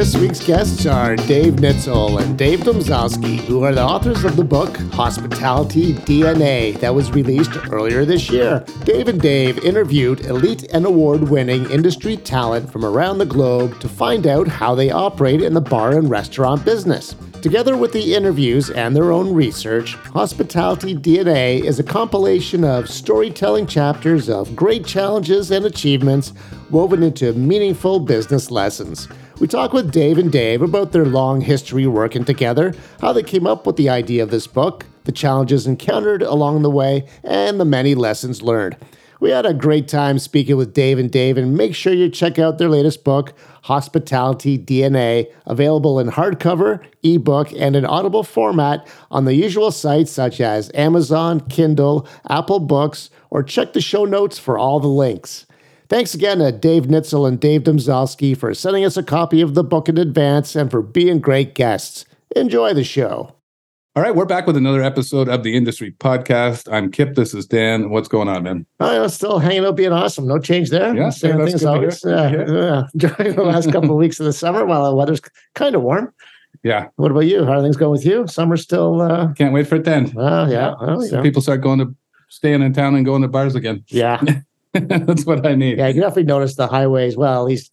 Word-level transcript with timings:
This 0.00 0.16
week's 0.16 0.42
guests 0.42 0.86
are 0.86 1.14
Dave 1.14 1.56
Nitzel 1.56 2.22
and 2.22 2.38
Dave 2.38 2.60
Domzalski, 2.60 3.36
who 3.40 3.64
are 3.64 3.74
the 3.74 3.84
authors 3.84 4.24
of 4.24 4.34
the 4.34 4.42
book 4.42 4.74
Hospitality 4.94 5.92
DNA 5.92 6.80
that 6.80 6.94
was 6.94 7.10
released 7.10 7.54
earlier 7.70 8.06
this 8.06 8.30
year. 8.30 8.64
Dave 8.84 9.08
and 9.08 9.20
Dave 9.20 9.58
interviewed 9.58 10.20
elite 10.20 10.64
and 10.72 10.86
award 10.86 11.28
winning 11.28 11.70
industry 11.70 12.16
talent 12.16 12.72
from 12.72 12.82
around 12.82 13.18
the 13.18 13.26
globe 13.26 13.78
to 13.80 13.90
find 13.90 14.26
out 14.26 14.48
how 14.48 14.74
they 14.74 14.90
operate 14.90 15.42
in 15.42 15.52
the 15.52 15.60
bar 15.60 15.98
and 15.98 16.08
restaurant 16.08 16.64
business. 16.64 17.14
Together 17.42 17.76
with 17.76 17.92
the 17.92 18.14
interviews 18.14 18.70
and 18.70 18.96
their 18.96 19.12
own 19.12 19.34
research, 19.34 19.96
Hospitality 20.14 20.94
DNA 20.94 21.62
is 21.62 21.78
a 21.78 21.84
compilation 21.84 22.64
of 22.64 22.88
storytelling 22.88 23.66
chapters 23.66 24.30
of 24.30 24.56
great 24.56 24.86
challenges 24.86 25.50
and 25.50 25.66
achievements 25.66 26.32
woven 26.70 27.02
into 27.02 27.34
meaningful 27.34 28.00
business 28.00 28.50
lessons. 28.50 29.06
We 29.40 29.46
talk 29.46 29.72
with 29.72 29.90
Dave 29.90 30.18
and 30.18 30.30
Dave 30.30 30.60
about 30.60 30.92
their 30.92 31.06
long 31.06 31.40
history 31.40 31.86
working 31.86 32.26
together, 32.26 32.74
how 33.00 33.14
they 33.14 33.22
came 33.22 33.46
up 33.46 33.66
with 33.66 33.76
the 33.76 33.88
idea 33.88 34.22
of 34.22 34.30
this 34.30 34.46
book, 34.46 34.84
the 35.04 35.12
challenges 35.12 35.66
encountered 35.66 36.20
along 36.20 36.60
the 36.60 36.68
way, 36.70 37.08
and 37.24 37.58
the 37.58 37.64
many 37.64 37.94
lessons 37.94 38.42
learned. 38.42 38.76
We 39.18 39.30
had 39.30 39.46
a 39.46 39.54
great 39.54 39.88
time 39.88 40.18
speaking 40.18 40.58
with 40.58 40.74
Dave 40.74 40.98
and 40.98 41.10
Dave, 41.10 41.38
and 41.38 41.56
make 41.56 41.74
sure 41.74 41.94
you 41.94 42.10
check 42.10 42.38
out 42.38 42.58
their 42.58 42.68
latest 42.68 43.02
book, 43.02 43.32
Hospitality 43.62 44.58
DNA, 44.58 45.32
available 45.46 45.98
in 45.98 46.08
hardcover, 46.08 46.84
ebook, 47.02 47.50
and 47.54 47.76
an 47.76 47.86
audible 47.86 48.24
format 48.24 48.86
on 49.10 49.24
the 49.24 49.34
usual 49.34 49.70
sites 49.70 50.12
such 50.12 50.42
as 50.42 50.70
Amazon, 50.74 51.40
Kindle, 51.40 52.06
Apple 52.28 52.60
Books, 52.60 53.08
or 53.30 53.42
check 53.42 53.72
the 53.72 53.80
show 53.80 54.04
notes 54.04 54.38
for 54.38 54.58
all 54.58 54.80
the 54.80 54.88
links. 54.88 55.46
Thanks 55.90 56.14
again 56.14 56.38
to 56.38 56.52
Dave 56.52 56.84
Nitzel 56.84 57.26
and 57.26 57.40
Dave 57.40 57.64
Domzalski 57.64 58.36
for 58.36 58.54
sending 58.54 58.84
us 58.84 58.96
a 58.96 59.02
copy 59.02 59.40
of 59.40 59.54
the 59.54 59.64
book 59.64 59.88
in 59.88 59.98
advance 59.98 60.54
and 60.54 60.70
for 60.70 60.82
being 60.82 61.18
great 61.18 61.56
guests. 61.56 62.04
Enjoy 62.36 62.72
the 62.72 62.84
show. 62.84 63.34
All 63.96 64.02
right, 64.04 64.14
we're 64.14 64.24
back 64.24 64.46
with 64.46 64.56
another 64.56 64.84
episode 64.84 65.28
of 65.28 65.42
the 65.42 65.56
Industry 65.56 65.90
Podcast. 65.90 66.72
I'm 66.72 66.92
Kip. 66.92 67.16
This 67.16 67.34
is 67.34 67.44
Dan. 67.44 67.90
What's 67.90 68.06
going 68.06 68.28
on, 68.28 68.44
man? 68.44 68.66
I'm 68.78 69.08
still 69.08 69.40
hanging 69.40 69.64
out, 69.64 69.74
being 69.74 69.90
awesome. 69.90 70.28
No 70.28 70.38
change 70.38 70.70
there. 70.70 70.94
Yeah, 70.94 71.10
same 71.10 71.40
yeah, 71.40 71.44
thing 71.46 71.54
as 71.54 71.64
always. 71.64 72.04
Yeah, 72.04 72.30
yeah. 72.30 72.82
Enjoying 72.94 73.34
the 73.34 73.42
last 73.42 73.72
couple 73.72 73.90
of 73.90 73.96
weeks 73.96 74.20
of 74.20 74.26
the 74.26 74.32
summer 74.32 74.64
while 74.64 74.88
the 74.88 74.94
weather's 74.94 75.20
kind 75.56 75.74
of 75.74 75.82
warm. 75.82 76.14
Yeah. 76.62 76.86
What 76.96 77.10
about 77.10 77.26
you? 77.26 77.44
How 77.44 77.54
are 77.54 77.62
things 77.62 77.76
going 77.76 77.90
with 77.90 78.06
you? 78.06 78.28
Summer's 78.28 78.62
still. 78.62 79.00
Uh... 79.02 79.32
Can't 79.32 79.52
wait 79.52 79.66
for 79.66 79.74
it 79.74 79.82
then. 79.82 80.14
Oh 80.16 80.46
yeah. 80.46 80.72
Oh, 80.78 81.00
So 81.00 81.16
yeah. 81.16 81.22
people 81.22 81.42
start 81.42 81.62
going 81.62 81.80
to 81.80 81.92
staying 82.28 82.62
in 82.62 82.72
town 82.72 82.94
and 82.94 83.04
going 83.04 83.22
to 83.22 83.28
bars 83.28 83.56
again. 83.56 83.82
Yeah. 83.88 84.22
That's 84.88 85.26
what 85.26 85.46
I 85.46 85.54
need. 85.54 85.78
Yeah. 85.78 85.88
You 85.88 86.00
definitely 86.00 86.24
notice 86.24 86.56
the 86.56 86.66
highways. 86.68 87.16
Well, 87.16 87.42
at 87.42 87.46
least 87.46 87.72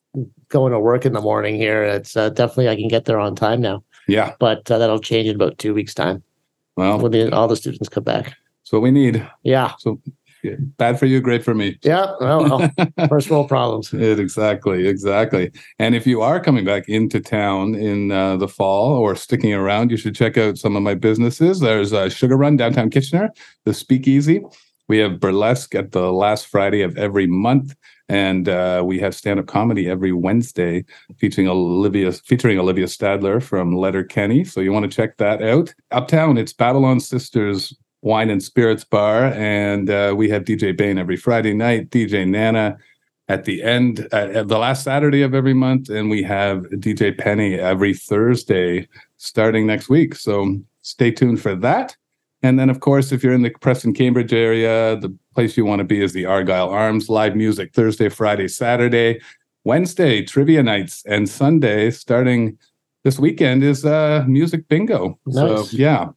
going 0.50 0.72
to 0.72 0.80
work 0.80 1.06
in 1.06 1.14
the 1.14 1.22
morning 1.22 1.56
here, 1.56 1.84
it's 1.84 2.18
uh, 2.18 2.30
definitely 2.30 2.70
I 2.70 2.76
can 2.76 2.88
get 2.88 3.06
there 3.06 3.20
on 3.20 3.36
time 3.36 3.62
now. 3.62 3.84
Yeah. 4.08 4.34
But 4.40 4.70
uh, 4.72 4.78
that'll 4.78 5.00
change 5.00 5.28
in 5.28 5.36
about 5.36 5.58
two 5.58 5.74
weeks' 5.74 5.94
time 5.94 6.24
Well, 6.76 7.00
when 7.00 7.12
the, 7.12 7.32
all 7.34 7.48
the 7.48 7.56
students 7.56 7.90
come 7.90 8.04
back. 8.04 8.26
that's 8.26 8.72
what 8.72 8.82
we 8.82 8.90
need. 8.92 9.28
Yeah. 9.44 9.74
So 9.80 10.02
bad 10.78 10.98
for 10.98 11.06
you, 11.06 11.20
great 11.20 11.44
for 11.44 11.54
me. 11.54 11.78
Yeah. 11.84 12.14
Well, 12.20 12.48
well, 12.98 13.08
first 13.10 13.30
world 13.30 13.50
problems. 13.50 13.94
It, 13.94 14.20
exactly, 14.20 14.88
exactly. 14.88 15.52
And 15.78 15.94
if 15.94 16.08
you 16.08 16.22
are 16.22 16.40
coming 16.40 16.66
back 16.66 16.88
into 16.88 17.20
town 17.20 17.76
in 17.76 18.12
uh, 18.12 18.38
the 18.38 18.48
fall 18.48 18.94
or 18.94 19.16
sticking 19.16 19.54
around, 19.54 19.92
you 19.92 19.98
should 19.98 20.16
check 20.16 20.38
out 20.38 20.58
some 20.58 20.76
of 20.76 20.84
my 20.84 20.96
businesses. 20.96 21.60
There's 21.60 21.94
uh, 21.94 22.10
Sugar 22.10 22.38
Run 22.38 22.58
downtown 22.58 22.90
Kitchener, 22.90 23.30
the 23.66 23.74
Speakeasy. 23.74 24.42
We 24.88 25.00
have 25.00 25.20
burlesque 25.20 25.76
at 25.76 25.92
the 25.92 26.12
last 26.12 26.48
Friday 26.48 26.82
of 26.82 26.98
every 26.98 27.28
month, 27.28 27.76
and 28.08 28.48
uh, 28.48 28.84
we 28.86 29.00
have 29.00 29.14
stand-up 29.14 29.48
comedy 29.48 29.90
every 29.90 30.14
Wednesday, 30.14 30.86
featuring 31.18 31.48
Olivia 31.48 32.12
featuring 32.12 32.58
Olivia 32.60 32.86
Stadler 32.86 33.44
from 33.44 33.76
Letterkenny. 33.76 34.44
So 34.46 34.62
you 34.62 34.72
want 34.72 34.90
to 34.90 34.96
check 34.96 35.18
that 35.18 35.42
out. 35.42 35.74
Uptown, 35.92 36.38
it's 36.38 36.54
Babylon 36.54 37.00
Sisters 37.00 37.76
Wine 38.02 38.30
and 38.30 38.42
Spirits 38.42 38.86
Bar, 38.86 39.34
and 39.34 39.90
uh, 39.90 40.14
we 40.16 40.30
have 40.30 40.44
DJ 40.44 40.76
Bain 40.76 40.98
every 40.98 41.18
Friday 41.18 41.54
night, 41.54 41.90
DJ 41.90 42.28
Nana 42.28 42.78
at 43.30 43.44
the 43.44 43.62
end 43.62 43.98
the 43.98 44.58
last 44.58 44.84
Saturday 44.84 45.22
of 45.22 45.34
every 45.36 45.54
month, 45.54 45.90
and 45.90 46.10
we 46.10 46.24
have 46.24 46.60
DJ 46.72 47.18
Penny 47.18 47.56
every 47.56 47.94
Thursday 47.94 48.88
starting 49.18 49.68
next 49.68 49.90
week. 49.90 50.16
So 50.16 50.58
stay 50.82 51.12
tuned 51.12 51.42
for 51.42 51.56
that. 51.56 51.98
And 52.48 52.58
then, 52.58 52.70
of 52.70 52.80
course, 52.80 53.12
if 53.12 53.26
you're 53.26 53.34
in 53.34 53.42
the 53.42 53.50
Preston 53.50 53.94
Cambridge 53.94 54.32
area, 54.32 54.96
the 54.96 55.14
place 55.36 55.58
you 55.58 55.66
want 55.66 55.80
to 55.80 55.84
be 55.84 56.02
is 56.02 56.14
the 56.14 56.24
Argyle 56.24 56.70
Arms 56.70 57.10
live 57.10 57.36
music 57.36 57.74
Thursday, 57.74 58.08
Friday, 58.08 58.48
Saturday, 58.48 59.20
Wednesday 59.66 60.24
trivia 60.24 60.64
nights, 60.64 61.04
and 61.06 61.28
Sunday 61.28 61.92
starting 61.92 62.58
this 63.04 63.20
weekend 63.20 63.66
is 63.66 63.84
uh 63.84 64.24
music 64.30 64.66
bingo. 64.70 65.20
Nice. 65.26 65.72
So 65.72 65.78
yeah, 65.78 66.08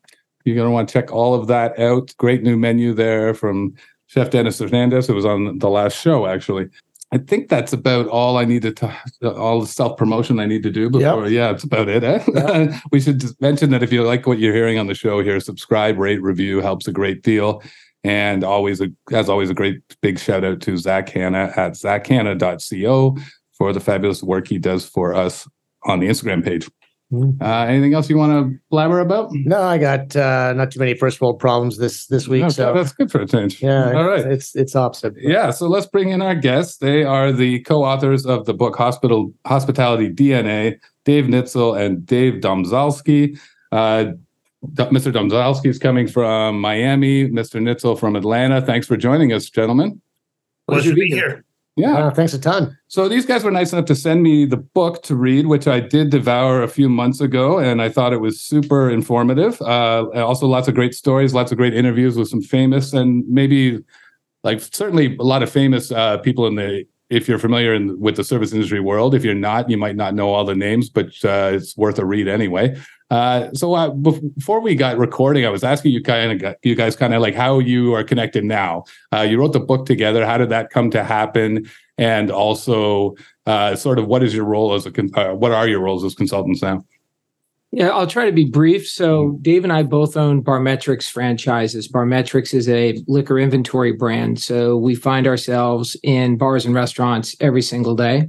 you're 0.45 0.55
gonna 0.55 0.71
want 0.71 0.89
to 0.89 0.93
check 0.93 1.13
all 1.13 1.35
of 1.35 1.49
that 1.49 1.77
out. 1.81 2.15
Great 2.17 2.45
new 2.45 2.57
menu 2.57 2.95
there 2.95 3.35
from 3.35 3.75
Chef 4.07 4.31
Dennis 4.31 4.61
Hernandez, 4.61 5.09
who 5.09 5.17
was 5.17 5.27
on 5.27 5.59
the 5.59 5.69
last 5.69 6.01
show 6.01 6.29
actually. 6.29 6.69
I 7.13 7.19
think 7.19 7.49
that's 7.49 7.73
about 7.73 8.07
all 8.07 8.37
I 8.39 8.45
need 8.45 8.63
to 8.63 8.97
all 9.23 9.61
the 9.61 9.67
self 9.67 9.97
promotion 9.97 10.39
I 10.39 10.47
need 10.47 10.63
to 10.63 10.71
do 10.71 10.89
before. 10.89 11.29
Yeah, 11.29 11.51
it's 11.51 11.65
about 11.65 11.89
it. 11.89 12.05
Eh? 12.05 12.79
we 12.93 13.01
should 13.01 13.21
just 13.21 13.41
mention 13.41 13.71
that 13.71 13.83
if 13.83 13.93
you 13.93 14.05
like 14.05 14.27
what 14.27 14.39
you're 14.39 14.55
hearing 14.55 14.79
on 14.79 14.87
the 14.87 14.95
show 14.95 15.21
here, 15.23 15.41
subscribe, 15.41 15.99
rate, 15.99 16.23
review 16.23 16.61
helps 16.61 16.87
a 16.87 16.93
great 16.93 17.23
deal. 17.23 17.63
And 18.05 18.45
always, 18.45 18.81
a, 18.81 18.89
as 19.13 19.29
always, 19.29 19.51
a 19.51 19.55
great 19.55 19.83
big 20.01 20.19
shout 20.19 20.45
out 20.45 20.61
to 20.63 20.79
Zak 20.79 21.09
Hannah 21.11 21.53
at 21.57 21.73
zakhannah.co 21.73 23.17
for 23.53 23.73
the 23.73 23.81
fabulous 23.81 24.23
work 24.23 24.49
he 24.49 24.59
does 24.59 24.87
for 24.87 25.13
us 25.13 25.49
on 25.85 26.01
the 26.01 26.07
Instagram 26.07 26.45
page. 26.45 26.69
Mhm. 27.13 27.43
Uh, 27.43 27.67
anything 27.67 27.93
else 27.93 28.09
you 28.09 28.17
want 28.17 28.31
to 28.53 28.57
blabber 28.71 29.01
about? 29.01 29.31
No, 29.33 29.61
I 29.63 29.79
got 29.79 30.15
uh, 30.15 30.53
not 30.53 30.71
too 30.71 30.79
many 30.79 30.95
first 30.95 31.21
world 31.21 31.41
problems 31.41 31.77
this 31.77 32.07
this 32.07 32.29
week. 32.29 32.43
Okay, 32.45 32.51
so 32.53 32.73
that's 32.73 32.93
good 32.93 33.11
for 33.11 33.21
a 33.21 33.27
change. 33.27 33.61
yeah, 33.61 33.93
All 33.93 34.07
right. 34.09 34.25
it's 34.25 34.55
it's 34.55 34.77
opposite. 34.77 35.15
Yeah, 35.17 35.51
so 35.51 35.67
let's 35.69 35.87
bring 35.87 36.11
in 36.11 36.23
our 36.23 36.37
guests. 36.37 36.77
They 36.79 37.03
are 37.03 37.33
the 37.33 37.61
co-authors 37.61 38.27
of 38.27 38.45
the 38.47 38.55
book 38.55 38.77
Hospital 38.77 39.33
Hospitality 39.45 40.09
DNA, 40.09 40.77
Dave 41.05 41.25
Nitzel 41.25 41.77
and 41.81 42.07
Dave 42.07 42.35
Domzalski. 42.41 43.37
Uh, 43.73 44.13
Mr. 44.77 45.11
Domzalski 45.13 45.67
is 45.67 45.79
coming 45.79 46.07
from 46.07 46.61
Miami, 46.61 47.29
Mr. 47.29 47.61
Nitzel 47.61 47.99
from 47.99 48.15
Atlanta. 48.15 48.61
Thanks 48.61 48.87
for 48.87 48.97
joining 48.97 49.33
us, 49.33 49.49
gentlemen. 49.51 50.01
Pleasure 50.69 50.91
to 50.91 50.95
be 50.95 51.09
here. 51.09 51.45
Yeah. 51.81 51.97
Uh, 51.99 52.11
thanks 52.11 52.35
a 52.35 52.39
ton. 52.39 52.77
So 52.89 53.09
these 53.09 53.27
guys 53.27 53.43
were 53.45 53.51
nice 53.51 53.73
enough 53.73 53.87
to 53.87 53.95
send 53.95 54.23
me 54.23 54.45
the 54.45 54.57
book 54.57 55.03
to 55.05 55.15
read, 55.15 55.47
which 55.47 55.67
I 55.67 55.81
did 55.81 56.11
devour 56.11 56.63
a 56.63 56.69
few 56.69 56.89
months 56.89 57.21
ago, 57.21 57.59
and 57.59 57.81
I 57.81 57.89
thought 57.89 58.13
it 58.13 58.21
was 58.21 58.41
super 58.41 58.91
informative. 58.91 59.61
Uh, 59.63 60.07
also, 60.15 60.47
lots 60.47 60.69
of 60.69 60.75
great 60.75 60.95
stories, 60.95 61.35
lots 61.35 61.53
of 61.53 61.59
great 61.59 61.75
interviews 61.75 62.17
with 62.17 62.29
some 62.29 62.43
famous 62.43 62.93
and 62.93 63.27
maybe, 63.29 63.81
like, 64.45 64.61
certainly 64.61 65.17
a 65.17 65.23
lot 65.23 65.43
of 65.43 65.51
famous 65.51 65.91
uh, 65.91 66.19
people 66.19 66.47
in 66.47 66.55
the. 66.57 66.85
If 67.11 67.29
you're 67.29 67.41
familiar 67.41 67.75
in, 67.75 67.99
with 67.99 68.17
the 68.17 68.25
service 68.25 68.53
industry 68.53 68.81
world, 68.81 69.15
if 69.15 69.25
you're 69.25 69.35
not, 69.35 69.69
you 69.69 69.77
might 69.77 69.97
not 69.97 70.15
know 70.15 70.33
all 70.33 70.45
the 70.45 70.55
names, 70.55 70.89
but 70.89 71.07
uh, 71.25 71.51
it's 71.55 71.77
worth 71.77 71.99
a 71.99 72.05
read 72.05 72.29
anyway. 72.29 72.77
Uh, 73.11 73.53
so 73.53 73.75
uh, 73.75 73.91
before 73.91 74.61
we 74.61 74.77
got 74.77 74.97
recording, 74.97 75.45
I 75.45 75.49
was 75.49 75.65
asking 75.65 75.91
you 75.91 76.03
kind 76.03 76.41
of, 76.41 76.55
you 76.63 76.77
guys 76.77 76.95
kind 76.95 77.13
of 77.13 77.21
like 77.21 77.35
how 77.35 77.59
you 77.59 77.93
are 77.95 78.05
connected 78.05 78.45
now. 78.45 78.85
Uh, 79.13 79.23
you 79.23 79.39
wrote 79.39 79.53
the 79.53 79.61
book 79.61 79.85
together. 79.87 80.25
How 80.25 80.39
did 80.39 80.51
that 80.51 80.71
come 80.71 80.91
to 80.93 81.03
happen? 81.03 81.69
And 81.99 82.31
also, 82.31 83.17
uh, 83.47 83.75
sort 83.75 83.99
of, 83.99 84.07
what 84.07 84.23
is 84.23 84.33
your 84.33 84.45
role 84.45 84.73
as 84.75 84.87
a, 84.87 84.93
uh, 85.19 85.35
what 85.35 85.51
are 85.51 85.67
your 85.67 85.81
roles 85.81 86.05
as 86.05 86.15
consultants 86.15 86.63
now? 86.63 86.85
Yeah, 87.73 87.91
I'll 87.91 88.07
try 88.07 88.27
to 88.27 88.33
be 88.33 88.47
brief. 88.47 88.89
So, 88.89 89.27
mm-hmm. 89.27 89.43
Dave 89.43 89.65
and 89.65 89.73
I 89.73 89.83
both 89.83 90.17
own 90.17 90.43
Barmetrics 90.43 91.09
franchises. 91.09 91.89
Barmetrics 91.89 92.53
is 92.53 92.69
a 92.69 92.99
liquor 93.07 93.39
inventory 93.39 93.93
brand. 93.93 94.41
So, 94.41 94.77
we 94.77 94.95
find 94.95 95.27
ourselves 95.27 95.97
in 96.03 96.37
bars 96.37 96.67
and 96.67 96.75
restaurants 96.75 97.37
every 97.41 97.63
single 97.63 97.95
day. 97.95 98.29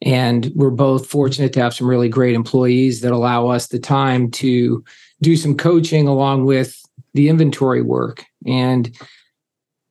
And 0.00 0.52
we're 0.54 0.70
both 0.70 1.08
fortunate 1.08 1.52
to 1.54 1.60
have 1.60 1.74
some 1.74 1.88
really 1.88 2.08
great 2.08 2.36
employees 2.36 3.00
that 3.00 3.12
allow 3.12 3.48
us 3.48 3.66
the 3.66 3.80
time 3.80 4.30
to 4.32 4.84
do 5.22 5.36
some 5.36 5.56
coaching 5.56 6.06
along 6.06 6.44
with 6.44 6.80
the 7.14 7.28
inventory 7.28 7.82
work. 7.82 8.24
And 8.46 8.96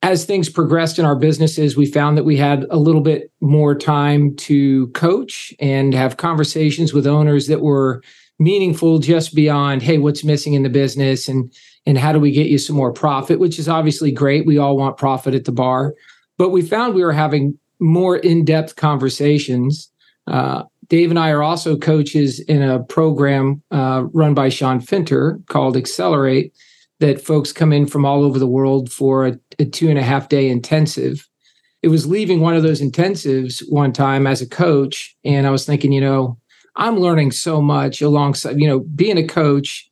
as 0.01 0.23
things 0.23 0.47
progressed 0.47 0.97
in 0.97 1.03
our 1.03 1.17
businesses, 1.17 1.75
we 1.75 1.87
found 1.87 2.17
that 2.17 2.23
we 2.23 2.37
had 2.37 2.65
a 2.69 2.77
little 2.77 3.01
bit 3.01 3.31
more 3.41 3.75
time 3.75 4.33
to 4.37 4.87
coach 4.89 5.53
and 5.59 5.93
have 5.93 6.15
conversations 6.15 6.93
with 6.93 7.05
owners 7.05 7.47
that 7.47 7.61
were 7.61 8.01
meaningful 8.39 8.99
just 8.99 9.33
beyond 9.33 9.81
hey 9.81 9.97
what's 9.97 10.23
missing 10.23 10.53
in 10.53 10.63
the 10.63 10.69
business 10.69 11.27
and 11.27 11.51
and 11.85 11.97
how 11.97 12.11
do 12.11 12.19
we 12.19 12.31
get 12.31 12.47
you 12.47 12.57
some 12.57 12.75
more 12.75 12.93
profit 12.93 13.39
which 13.39 13.57
is 13.57 13.69
obviously 13.69 14.11
great. 14.11 14.45
We 14.45 14.57
all 14.57 14.77
want 14.77 14.97
profit 14.97 15.33
at 15.33 15.45
the 15.45 15.51
bar. 15.51 15.93
But 16.37 16.49
we 16.49 16.61
found 16.61 16.93
we 16.93 17.03
were 17.03 17.13
having 17.13 17.57
more 17.79 18.17
in-depth 18.17 18.75
conversations. 18.75 19.91
Uh, 20.27 20.63
dave 20.89 21.09
and 21.09 21.19
i 21.19 21.29
are 21.29 21.43
also 21.43 21.77
coaches 21.77 22.39
in 22.41 22.61
a 22.61 22.83
program 22.83 23.61
uh, 23.71 24.03
run 24.13 24.33
by 24.33 24.49
sean 24.49 24.79
finter 24.81 25.41
called 25.47 25.77
accelerate 25.77 26.53
that 26.99 27.21
folks 27.21 27.53
come 27.53 27.71
in 27.71 27.85
from 27.85 28.05
all 28.05 28.23
over 28.23 28.39
the 28.39 28.47
world 28.47 28.91
for 28.91 29.27
a, 29.27 29.39
a 29.59 29.65
two 29.65 29.89
and 29.89 29.99
a 29.99 30.03
half 30.03 30.29
day 30.29 30.49
intensive. 30.49 31.27
It 31.83 31.89
was 31.89 32.07
leaving 32.07 32.39
one 32.39 32.55
of 32.55 32.63
those 32.63 32.81
intensives 32.81 33.63
one 33.69 33.93
time 33.93 34.25
as 34.25 34.41
a 34.41 34.49
coach 34.49 35.15
and 35.23 35.47
i 35.47 35.51
was 35.51 35.65
thinking 35.65 35.91
you 35.91 36.01
know 36.01 36.37
I'm 36.77 36.99
learning 36.99 37.31
so 37.31 37.61
much 37.61 38.01
alongside, 38.01 38.59
you 38.59 38.67
know, 38.67 38.79
being 38.79 39.17
a 39.17 39.27
coach. 39.27 39.89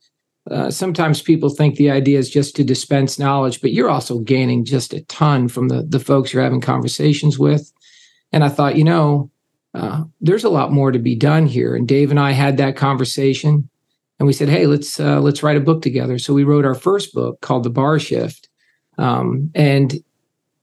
Uh, 0.48 0.70
sometimes 0.70 1.20
people 1.20 1.50
think 1.50 1.74
the 1.74 1.90
idea 1.90 2.18
is 2.18 2.30
just 2.30 2.54
to 2.54 2.62
dispense 2.64 3.18
knowledge, 3.18 3.60
but 3.60 3.72
you're 3.72 3.90
also 3.90 4.20
gaining 4.20 4.64
just 4.64 4.94
a 4.94 5.00
ton 5.06 5.48
from 5.48 5.68
the 5.68 5.82
the 5.82 5.98
folks 5.98 6.32
you're 6.32 6.44
having 6.44 6.60
conversations 6.60 7.36
with. 7.38 7.72
And 8.32 8.44
I 8.44 8.48
thought, 8.48 8.76
you 8.76 8.84
know, 8.84 9.30
uh, 9.74 10.04
there's 10.20 10.44
a 10.44 10.48
lot 10.48 10.72
more 10.72 10.92
to 10.92 10.98
be 11.00 11.16
done 11.16 11.46
here. 11.46 11.74
And 11.74 11.88
Dave 11.88 12.10
and 12.10 12.20
I 12.20 12.30
had 12.30 12.56
that 12.56 12.76
conversation, 12.76 13.68
and 14.18 14.26
we 14.26 14.32
said, 14.32 14.48
hey, 14.48 14.66
let's 14.66 15.00
uh, 15.00 15.20
let's 15.20 15.42
write 15.42 15.56
a 15.56 15.60
book 15.60 15.82
together. 15.82 16.18
So 16.18 16.32
we 16.32 16.44
wrote 16.44 16.64
our 16.64 16.74
first 16.74 17.12
book 17.12 17.40
called 17.40 17.64
The 17.64 17.70
Bar 17.70 17.98
Shift, 17.98 18.48
um, 18.98 19.50
and 19.54 19.94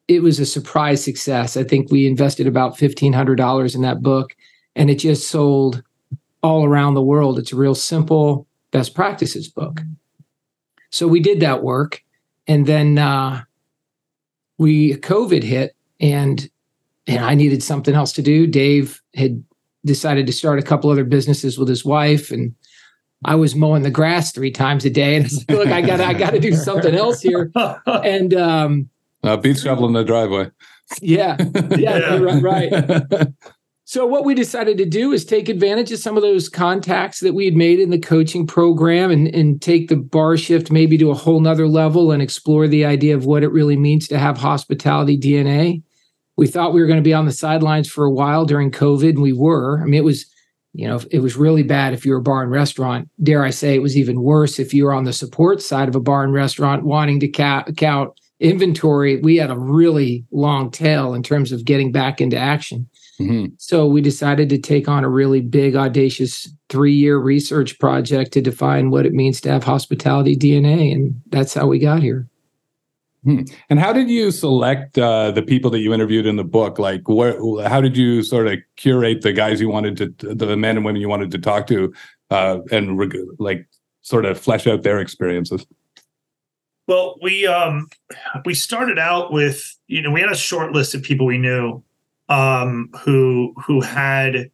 it 0.08 0.24
was 0.24 0.40
a 0.40 0.46
surprise 0.46 1.04
success. 1.04 1.58
I 1.58 1.64
think 1.64 1.92
we 1.92 2.08
invested 2.08 2.48
about 2.48 2.78
fifteen 2.78 3.14
hundred 3.14 3.36
dollars 3.36 3.76
in 3.76 3.82
that 3.82 4.02
book, 4.02 4.34
and 4.76 4.90
it 4.90 4.96
just 4.96 5.28
sold 5.28 5.84
all 6.44 6.66
around 6.66 6.94
the 6.94 7.02
world. 7.02 7.40
It's 7.40 7.54
a 7.54 7.56
real 7.56 7.74
simple 7.74 8.46
best 8.72 8.94
practices 8.94 9.48
book. 9.48 9.82
So 10.92 11.08
we 11.08 11.22
did 11.22 11.40
that 11.40 11.64
work, 11.64 12.04
and 12.46 12.68
then 12.68 13.00
uh, 13.00 13.44
we 14.60 14.96
COVID 14.98 15.42
hit, 15.42 15.76
and 16.00 16.48
and 17.08 17.26
I 17.26 17.34
needed 17.34 17.64
something 17.64 17.96
else 17.96 18.12
to 18.14 18.22
do. 18.22 18.46
Dave 18.46 19.02
had 19.16 19.44
decided 19.86 20.28
to 20.28 20.34
start 20.34 20.60
a 20.60 20.64
couple 20.64 20.90
other 20.92 21.04
businesses 21.04 21.58
with 21.58 21.68
his 21.68 21.84
wife, 21.84 22.30
and 22.30 22.54
I 23.26 23.36
was 23.36 23.56
mowing 23.56 23.82
the 23.82 23.90
grass 23.90 24.32
three 24.32 24.52
times 24.52 24.86
a 24.86 24.90
day. 24.90 25.16
And 25.16 25.26
I 25.26 25.30
said, 25.30 25.50
"Look, 25.50 25.70
I 25.70 25.82
got 25.82 26.00
I 26.00 26.14
got 26.14 26.32
to 26.32 26.40
do 26.40 26.54
something 26.54 26.94
else 26.94 27.22
here." 27.22 27.52
And 27.88 28.34
um, 28.34 28.90
uh, 29.24 29.38
Pete's 29.38 29.64
shoveling 29.64 29.94
the 29.94 30.04
driveway. 30.04 30.52
Yeah, 31.02 31.38
yeah, 31.78 32.18
right. 32.18 32.72
right. 32.72 33.28
So 33.86 34.06
what 34.06 34.24
we 34.24 34.34
decided 34.34 34.78
to 34.78 34.86
do 34.86 35.12
is 35.12 35.26
take 35.26 35.50
advantage 35.50 35.92
of 35.92 36.00
some 36.00 36.16
of 36.16 36.24
those 36.24 36.48
contacts 36.48 37.20
that 37.20 37.34
we 37.34 37.44
had 37.46 37.56
made 37.56 37.82
in 37.82 37.90
the 37.90 38.00
coaching 38.00 38.48
program 38.48 39.12
and, 39.12 39.28
and 39.36 39.62
take 39.62 39.90
the 39.90 39.98
bar 39.98 40.38
shift 40.38 40.72
maybe 40.72 40.98
to 41.00 41.12
a 41.12 41.16
whole 41.16 41.42
nother 41.42 41.68
level 41.68 42.12
and 42.12 42.22
explore 42.22 42.68
the 42.68 42.86
idea 42.86 43.14
of 43.14 43.26
what 43.26 43.44
it 43.44 43.52
really 43.52 43.76
means 43.76 44.08
to 44.08 44.18
have 44.18 44.38
hospitality 44.38 45.18
DNA. 45.18 45.84
We 46.38 46.48
thought 46.48 46.74
we 46.74 46.80
were 46.80 46.88
going 46.88 46.98
to 46.98 47.04
be 47.04 47.14
on 47.14 47.26
the 47.26 47.34
sidelines 47.34 47.90
for 47.90 48.06
a 48.06 48.12
while 48.12 48.46
during 48.46 48.72
COVID, 48.72 49.10
and 49.10 49.22
we 49.22 49.34
were. 49.34 49.82
I 49.82 49.86
mean, 49.86 49.96
it 49.96 50.06
was, 50.06 50.26
you 50.72 50.88
know, 50.88 51.02
it 51.12 51.20
was 51.20 51.36
really 51.36 51.62
bad 51.62 51.94
if 51.94 52.06
you 52.06 52.14
were 52.14 52.20
a 52.20 52.24
bar 52.24 52.42
and 52.42 52.52
restaurant. 52.52 53.10
Dare 53.22 53.44
I 53.44 53.50
say, 53.50 53.76
it 53.76 53.82
was 53.82 53.98
even 53.98 54.22
worse 54.22 54.60
if 54.60 54.74
you 54.74 54.86
were 54.86 54.94
on 54.94 55.04
the 55.04 55.14
support 55.14 55.62
side 55.62 55.90
of 55.90 55.96
a 55.96 56.00
bar 56.00 56.24
and 56.24 56.34
restaurant 56.34 56.86
wanting 56.86 57.20
to 57.20 57.28
ca- 57.28 57.66
count 57.76 58.18
inventory. 58.40 59.18
We 59.18 59.36
had 59.36 59.52
a 59.52 59.60
really 59.60 60.26
long 60.32 60.72
tail 60.72 61.14
in 61.14 61.22
terms 61.22 61.52
of 61.52 61.66
getting 61.66 61.92
back 61.92 62.22
into 62.22 62.38
action. 62.38 62.90
Mm-hmm. 63.20 63.54
So 63.58 63.86
we 63.86 64.02
decided 64.02 64.50
to 64.50 64.58
take 64.58 64.88
on 64.88 65.04
a 65.04 65.10
really 65.10 65.42
big, 65.42 65.76
audacious 65.76 66.48
three 66.70 66.94
year 66.94 67.18
research 67.18 67.78
project 67.80 68.34
to 68.34 68.42
define 68.42 68.90
what 68.90 69.06
it 69.06 69.14
means 69.14 69.40
to 69.42 69.52
have 69.52 69.64
hospitality 69.64 70.36
DNA. 70.36 70.92
And 70.94 71.22
that's 71.28 71.54
how 71.54 71.68
we 71.68 71.80
got 71.80 72.02
here. 72.02 72.28
Hmm. 73.24 73.44
And 73.70 73.80
how 73.80 73.94
did 73.94 74.10
you 74.10 74.32
select 74.32 74.98
uh, 74.98 75.32
the 75.32 75.42
people 75.42 75.72
that 75.72 75.80
you 75.80 75.94
interviewed 75.94 76.26
in 76.26 76.36
the 76.36 76.44
book? 76.44 76.78
Like, 76.78 77.08
what? 77.08 77.38
How 77.68 77.80
did 77.80 77.96
you 77.96 78.22
sort 78.22 78.48
of 78.48 78.60
curate 78.76 79.22
the 79.22 79.32
guys 79.32 79.62
you 79.62 79.70
wanted 79.70 80.20
to, 80.20 80.36
the 80.36 80.58
men 80.58 80.76
and 80.76 80.86
women 80.86 81.00
you 81.00 81.08
wanted 81.08 81.32
to 81.32 81.38
talk 81.38 81.66
to, 81.68 81.94
uh, 82.32 82.60
and 82.70 83.00
like 83.40 83.66
sort 84.02 84.26
of 84.26 84.38
flesh 84.38 84.68
out 84.68 84.84
their 84.84 85.00
experiences? 85.00 85.66
Well, 86.86 87.16
we 87.22 87.48
um, 87.48 87.88
we 88.44 88.54
started 88.56 89.00
out 89.00 89.32
with 89.32 89.74
you 89.88 90.02
know 90.02 90.12
we 90.12 90.20
had 90.20 90.32
a 90.32 90.36
short 90.36 90.74
list 90.74 90.94
of 90.94 91.02
people 91.02 91.26
we 91.26 91.38
knew 91.38 91.82
um, 92.30 92.90
who 93.04 93.54
who 93.66 93.82
had 93.82 94.50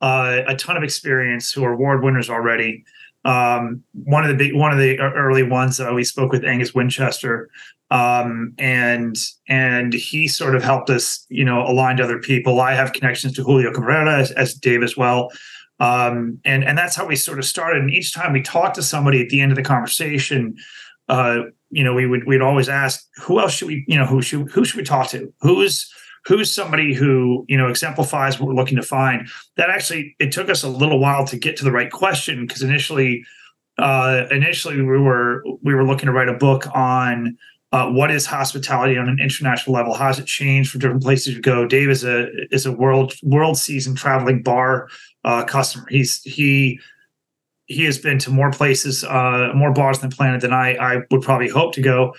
uh, 0.00 0.42
a 0.46 0.56
ton 0.56 0.76
of 0.76 0.82
experience, 0.82 1.52
who 1.52 1.64
are 1.64 1.72
award 1.72 2.02
winners 2.02 2.30
already. 2.30 2.84
Um, 3.24 3.82
one 4.04 4.22
of 4.22 4.28
the 4.28 4.36
big 4.36 4.54
one 4.54 4.72
of 4.72 4.78
the 4.78 4.98
early 5.00 5.42
ones 5.42 5.76
that 5.78 5.92
we 5.92 6.04
spoke 6.04 6.30
with 6.30 6.44
Angus 6.44 6.74
Winchester, 6.74 7.50
um, 7.90 8.54
and 8.58 9.16
and 9.48 9.92
he 9.92 10.28
sort 10.28 10.54
of 10.54 10.62
helped 10.62 10.90
us, 10.90 11.26
you 11.28 11.44
know, 11.44 11.66
align 11.66 11.96
to 11.96 12.04
other 12.04 12.20
people. 12.20 12.60
I 12.60 12.74
have 12.74 12.92
connections 12.92 13.34
to 13.34 13.42
Julio 13.42 13.72
Cabrera 13.72 14.18
as, 14.18 14.30
as 14.32 14.54
Dave 14.54 14.82
as 14.82 14.96
well. 14.96 15.30
Um, 15.78 16.38
and 16.44 16.64
and 16.64 16.78
that's 16.78 16.96
how 16.96 17.06
we 17.06 17.16
sort 17.16 17.38
of 17.38 17.44
started. 17.44 17.82
And 17.82 17.90
each 17.90 18.14
time 18.14 18.32
we 18.32 18.42
talked 18.42 18.76
to 18.76 18.82
somebody 18.82 19.22
at 19.22 19.28
the 19.28 19.40
end 19.40 19.52
of 19.52 19.56
the 19.56 19.62
conversation, 19.62 20.56
uh, 21.08 21.40
you 21.70 21.84
know, 21.84 21.94
we 21.94 22.06
would 22.06 22.26
we'd 22.26 22.40
always 22.40 22.68
ask, 22.68 23.06
who 23.16 23.40
else 23.40 23.52
should 23.52 23.68
we, 23.68 23.84
you 23.88 23.98
know, 23.98 24.06
who 24.06 24.22
should 24.22 24.50
who 24.50 24.64
should 24.64 24.78
we 24.78 24.84
talk 24.84 25.08
to? 25.10 25.32
Who's 25.40 25.92
who's 26.26 26.52
somebody 26.52 26.92
who 26.92 27.44
you 27.48 27.56
know 27.56 27.68
exemplifies 27.68 28.38
what 28.38 28.48
we're 28.48 28.54
looking 28.54 28.76
to 28.76 28.82
find? 28.82 29.28
That 29.56 29.70
actually 29.70 30.16
it 30.18 30.32
took 30.32 30.48
us 30.48 30.62
a 30.62 30.68
little 30.68 30.98
while 30.98 31.26
to 31.26 31.36
get 31.36 31.56
to 31.58 31.64
the 31.64 31.72
right 31.72 31.90
question 31.90 32.46
because 32.46 32.62
initially 32.62 33.24
uh, 33.78 34.24
initially 34.30 34.76
we 34.76 34.98
were 34.98 35.44
we 35.62 35.74
were 35.74 35.84
looking 35.84 36.06
to 36.06 36.12
write 36.12 36.28
a 36.28 36.34
book 36.34 36.66
on 36.74 37.36
uh, 37.72 37.90
what 37.90 38.10
is 38.10 38.26
hospitality 38.26 38.96
on 38.96 39.08
an 39.08 39.18
international 39.20 39.74
level? 39.74 39.94
How 39.94 40.06
has 40.06 40.18
it 40.18 40.26
changed 40.26 40.70
for 40.70 40.78
different 40.78 41.02
places 41.02 41.34
you 41.34 41.42
go? 41.42 41.66
Dave 41.66 41.90
is 41.90 42.04
a 42.04 42.28
is 42.50 42.66
a 42.66 42.72
world 42.72 43.14
world 43.22 43.58
seasoned 43.58 43.98
traveling 43.98 44.42
bar 44.42 44.88
uh, 45.24 45.44
customer. 45.44 45.86
He's 45.88 46.22
he 46.22 46.80
he 47.66 47.84
has 47.84 47.98
been 47.98 48.18
to 48.20 48.30
more 48.30 48.50
places 48.50 49.04
uh, 49.04 49.50
more 49.54 49.72
bars 49.72 49.98
than 49.98 50.10
planet 50.10 50.40
than 50.40 50.52
i 50.52 50.74
i 50.74 51.02
would 51.10 51.22
probably 51.22 51.48
hope 51.48 51.74
to 51.74 51.82
go 51.82 52.14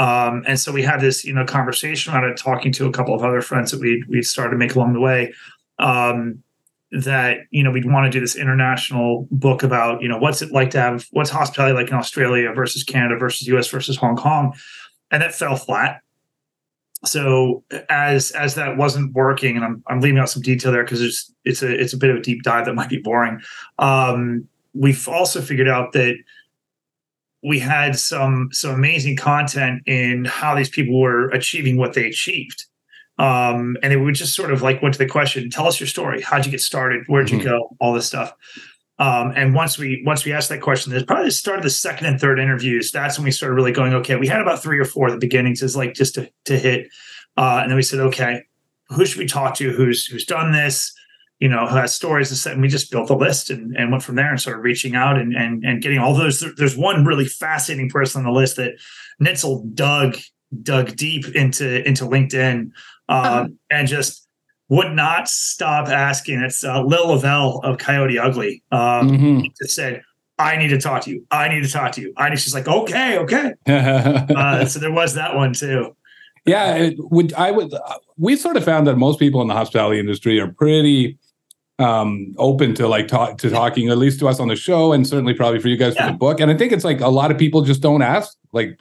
um, 0.00 0.44
and 0.46 0.58
so 0.58 0.72
we 0.72 0.82
had 0.82 1.02
this, 1.02 1.26
you 1.26 1.34
know, 1.34 1.44
conversation 1.44 2.14
around 2.14 2.24
it, 2.24 2.38
talking 2.38 2.72
to 2.72 2.86
a 2.86 2.90
couple 2.90 3.14
of 3.14 3.22
other 3.22 3.42
friends 3.42 3.70
that 3.70 3.80
we 3.80 4.02
we 4.08 4.22
started 4.22 4.52
to 4.52 4.56
make 4.56 4.74
along 4.74 4.94
the 4.94 5.00
way. 5.00 5.34
Um, 5.78 6.42
that 6.90 7.40
you 7.50 7.62
know 7.62 7.70
we'd 7.70 7.84
want 7.84 8.06
to 8.06 8.10
do 8.10 8.18
this 8.18 8.34
international 8.34 9.28
book 9.30 9.62
about 9.62 10.00
you 10.00 10.08
know 10.08 10.16
what's 10.16 10.40
it 10.40 10.52
like 10.52 10.70
to 10.70 10.80
have 10.80 11.06
what's 11.10 11.28
hospitality 11.28 11.74
like 11.74 11.88
in 11.88 11.94
Australia 11.94 12.50
versus 12.52 12.82
Canada 12.82 13.16
versus 13.18 13.46
US 13.48 13.68
versus 13.68 13.98
Hong 13.98 14.16
Kong, 14.16 14.54
and 15.10 15.22
that 15.22 15.34
fell 15.34 15.54
flat. 15.54 16.00
So 17.04 17.62
as 17.90 18.30
as 18.30 18.54
that 18.54 18.78
wasn't 18.78 19.12
working, 19.12 19.56
and 19.56 19.64
I'm 19.66 19.82
I'm 19.86 20.00
leaving 20.00 20.18
out 20.18 20.30
some 20.30 20.42
detail 20.42 20.72
there 20.72 20.82
because 20.82 21.02
it's 21.02 21.30
it's 21.44 21.62
a 21.62 21.78
it's 21.78 21.92
a 21.92 21.98
bit 21.98 22.08
of 22.08 22.16
a 22.16 22.20
deep 22.22 22.42
dive 22.42 22.64
that 22.64 22.74
might 22.74 22.88
be 22.88 22.98
boring. 22.98 23.38
Um, 23.78 24.48
we've 24.72 25.06
also 25.08 25.42
figured 25.42 25.68
out 25.68 25.92
that 25.92 26.16
we 27.42 27.58
had 27.58 27.98
some 27.98 28.48
some 28.52 28.74
amazing 28.74 29.16
content 29.16 29.82
in 29.86 30.24
how 30.24 30.54
these 30.54 30.68
people 30.68 31.00
were 31.00 31.28
achieving 31.30 31.76
what 31.76 31.94
they 31.94 32.06
achieved. 32.06 32.64
Um, 33.18 33.76
and 33.82 33.92
it 33.92 33.98
would 33.98 34.14
just 34.14 34.34
sort 34.34 34.50
of 34.50 34.62
like 34.62 34.80
went 34.80 34.94
to 34.94 34.98
the 34.98 35.06
question, 35.06 35.50
tell 35.50 35.66
us 35.66 35.78
your 35.78 35.86
story. 35.86 36.22
How'd 36.22 36.46
you 36.46 36.50
get 36.50 36.62
started? 36.62 37.04
Where'd 37.06 37.26
mm-hmm. 37.26 37.38
you 37.38 37.44
go? 37.44 37.76
All 37.78 37.92
this 37.92 38.06
stuff. 38.06 38.32
Um, 38.98 39.32
and 39.34 39.54
once 39.54 39.78
we 39.78 40.02
once 40.04 40.26
we 40.26 40.32
asked 40.32 40.50
that 40.50 40.60
question, 40.60 40.90
there's 40.90 41.04
probably 41.04 41.26
the 41.26 41.32
start 41.32 41.56
of 41.56 41.62
the 41.62 41.70
second 41.70 42.06
and 42.06 42.20
third 42.20 42.38
interviews. 42.38 42.92
That's 42.92 43.18
when 43.18 43.24
we 43.24 43.30
started 43.30 43.54
really 43.54 43.72
going. 43.72 43.94
Okay, 43.94 44.16
we 44.16 44.26
had 44.26 44.42
about 44.42 44.62
three 44.62 44.78
or 44.78 44.84
four 44.84 45.08
at 45.08 45.12
the 45.12 45.18
beginnings, 45.18 45.62
is 45.62 45.74
like 45.74 45.94
just 45.94 46.14
to 46.16 46.30
to 46.44 46.58
hit, 46.58 46.88
uh, 47.38 47.60
and 47.62 47.70
then 47.70 47.76
we 47.76 47.82
said, 47.82 48.00
okay, 48.00 48.42
who 48.88 49.06
should 49.06 49.18
we 49.18 49.26
talk 49.26 49.54
to? 49.56 49.70
Who's 49.70 50.04
who's 50.04 50.26
done 50.26 50.52
this? 50.52 50.92
You 51.40 51.48
know, 51.48 51.66
who 51.66 51.76
has 51.76 51.94
stories 51.94 52.46
and 52.46 52.60
we 52.60 52.68
just 52.68 52.90
built 52.90 53.10
a 53.10 53.16
list 53.16 53.50
and, 53.50 53.74
and 53.74 53.90
went 53.90 54.02
from 54.02 54.14
there 54.14 54.30
and 54.30 54.38
started 54.38 54.60
reaching 54.60 54.94
out 54.94 55.18
and, 55.18 55.34
and, 55.34 55.64
and 55.64 55.80
getting 55.80 55.98
all 55.98 56.14
those. 56.14 56.44
There's 56.56 56.76
one 56.76 57.04
really 57.04 57.24
fascinating 57.24 57.88
person 57.88 58.20
on 58.20 58.26
the 58.26 58.38
list 58.38 58.56
that 58.56 58.74
Nitzel 59.22 59.74
dug, 59.74 60.18
dug 60.62 60.96
deep 60.96 61.34
into, 61.34 61.86
into 61.88 62.04
LinkedIn 62.04 62.60
um, 62.60 62.72
uh-huh. 63.08 63.46
and 63.70 63.88
just 63.88 64.28
would 64.68 64.92
not 64.92 65.28
stop 65.28 65.88
asking. 65.88 66.40
It's 66.42 66.62
uh, 66.62 66.82
Lil 66.82 67.08
Lovell 67.08 67.60
of 67.64 67.78
Coyote 67.78 68.18
Ugly. 68.18 68.62
Um, 68.70 69.10
mm-hmm. 69.10 69.40
Just 69.60 69.74
said, 69.74 70.02
I 70.38 70.56
need 70.56 70.68
to 70.68 70.80
talk 70.80 71.02
to 71.04 71.10
you. 71.10 71.26
I 71.30 71.48
need 71.48 71.62
to 71.64 71.70
talk 71.70 71.92
to 71.92 72.00
you. 72.00 72.14
I 72.16 72.30
need, 72.30 72.40
she's 72.40 72.54
like, 72.54 72.68
okay, 72.68 73.18
okay. 73.18 73.54
uh, 73.66 74.64
so 74.64 74.78
there 74.78 74.92
was 74.92 75.14
that 75.14 75.34
one 75.34 75.52
too. 75.52 75.96
Yeah, 76.46 76.74
it 76.76 76.94
would 76.98 77.34
I 77.34 77.50
would 77.50 77.74
we 78.16 78.34
sort 78.34 78.56
of 78.56 78.64
found 78.64 78.86
that 78.86 78.96
most 78.96 79.18
people 79.18 79.42
in 79.42 79.48
the 79.48 79.54
hospitality 79.54 80.00
industry 80.00 80.40
are 80.40 80.48
pretty 80.48 81.18
um, 81.80 82.34
open 82.36 82.74
to 82.74 82.86
like 82.86 83.08
talk 83.08 83.38
to 83.38 83.50
talking 83.50 83.88
at 83.88 83.98
least 83.98 84.20
to 84.20 84.28
us 84.28 84.38
on 84.38 84.48
the 84.48 84.56
show 84.56 84.92
and 84.92 85.06
certainly 85.06 85.34
probably 85.34 85.58
for 85.58 85.68
you 85.68 85.76
guys 85.76 85.94
yeah. 85.94 86.06
for 86.06 86.12
the 86.12 86.18
book 86.18 86.40
and 86.40 86.50
i 86.50 86.56
think 86.56 86.72
it's 86.72 86.84
like 86.84 87.00
a 87.00 87.08
lot 87.08 87.30
of 87.30 87.38
people 87.38 87.62
just 87.62 87.80
don't 87.80 88.02
ask 88.02 88.36
like 88.52 88.78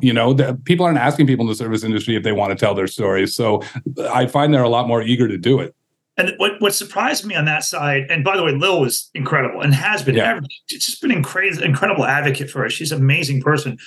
you 0.00 0.12
know 0.12 0.32
the, 0.32 0.58
people 0.64 0.84
aren't 0.84 0.98
asking 0.98 1.26
people 1.26 1.44
in 1.44 1.48
the 1.48 1.54
service 1.54 1.84
industry 1.84 2.16
if 2.16 2.22
they 2.22 2.32
want 2.32 2.50
to 2.50 2.56
tell 2.56 2.74
their 2.74 2.88
stories 2.88 3.34
so 3.34 3.62
i 4.10 4.26
find 4.26 4.52
they're 4.52 4.62
a 4.62 4.68
lot 4.68 4.88
more 4.88 5.02
eager 5.02 5.28
to 5.28 5.38
do 5.38 5.60
it 5.60 5.74
and 6.18 6.34
what, 6.36 6.60
what 6.60 6.74
surprised 6.74 7.24
me 7.24 7.34
on 7.34 7.46
that 7.46 7.64
side, 7.64 8.06
and 8.10 8.22
by 8.22 8.36
the 8.36 8.44
way, 8.44 8.52
Lil 8.52 8.82
was 8.82 9.10
incredible 9.14 9.62
and 9.62 9.72
has 9.72 10.02
been. 10.02 10.14
Yeah. 10.14 10.40
She's 10.66 10.84
just 10.84 11.00
been 11.00 11.10
an 11.10 11.16
incredible, 11.16 11.62
incredible 11.62 12.04
advocate 12.04 12.50
for 12.50 12.66
us. 12.66 12.72
She's 12.72 12.92
an 12.92 13.00
amazing 13.00 13.40
person. 13.40 13.78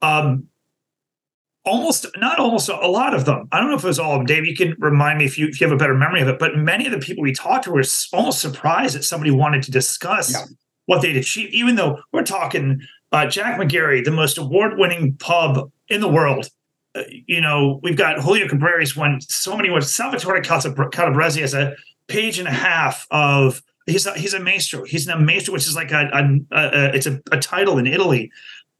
Um, 0.00 0.46
almost 1.64 2.06
not 2.16 2.38
almost 2.38 2.68
a 2.68 2.86
lot 2.86 3.14
of 3.14 3.24
them. 3.24 3.48
I 3.52 3.58
don't 3.58 3.70
know 3.70 3.76
if 3.76 3.84
it 3.84 3.88
was 3.88 3.98
all 3.98 4.12
of 4.12 4.18
them. 4.18 4.26
Dave, 4.26 4.46
you 4.46 4.56
can 4.56 4.74
remind 4.78 5.18
me 5.18 5.24
if 5.24 5.38
you 5.38 5.48
if 5.48 5.60
you 5.60 5.66
have 5.66 5.74
a 5.74 5.78
better 5.78 5.94
memory 5.94 6.20
of 6.20 6.28
it. 6.28 6.38
But 6.38 6.56
many 6.56 6.86
of 6.86 6.92
the 6.92 6.98
people 6.98 7.22
we 7.22 7.32
talked 7.32 7.64
to 7.64 7.72
were 7.72 7.82
almost 8.12 8.40
surprised 8.40 8.94
that 8.94 9.04
somebody 9.04 9.30
wanted 9.30 9.62
to 9.64 9.70
discuss 9.70 10.32
yeah. 10.32 10.44
what 10.86 11.02
they'd 11.02 11.16
achieved, 11.16 11.54
even 11.54 11.74
though 11.76 12.00
we're 12.12 12.22
talking 12.22 12.80
uh, 13.12 13.26
Jack 13.26 13.58
McGarry, 13.58 14.04
the 14.04 14.10
most 14.10 14.38
award-winning 14.38 15.16
pub 15.16 15.70
in 15.88 16.00
the 16.00 16.08
world. 16.08 16.48
Uh, 16.94 17.02
you 17.26 17.40
know, 17.40 17.80
we've 17.82 17.96
got 17.96 18.20
Julio 18.20 18.46
Cabrera's 18.46 18.96
won 18.96 19.20
so 19.20 19.56
many 19.56 19.68
awards. 19.68 19.92
Salvatore 19.94 20.40
Calabrese 20.40 21.40
has 21.40 21.54
a 21.54 21.74
page 22.08 22.38
and 22.38 22.48
a 22.48 22.52
half 22.52 23.06
of 23.10 23.62
he's 23.86 24.06
a, 24.06 24.14
he's 24.14 24.34
a 24.34 24.40
maestro. 24.40 24.84
He's 24.84 25.06
a 25.08 25.18
maestro, 25.18 25.54
which 25.54 25.66
is 25.66 25.76
like 25.76 25.92
a, 25.92 26.08
a, 26.12 26.56
a 26.56 26.94
it's 26.94 27.06
a, 27.06 27.20
a, 27.32 27.38
title 27.38 27.78
in 27.78 27.86
Italy. 27.86 28.30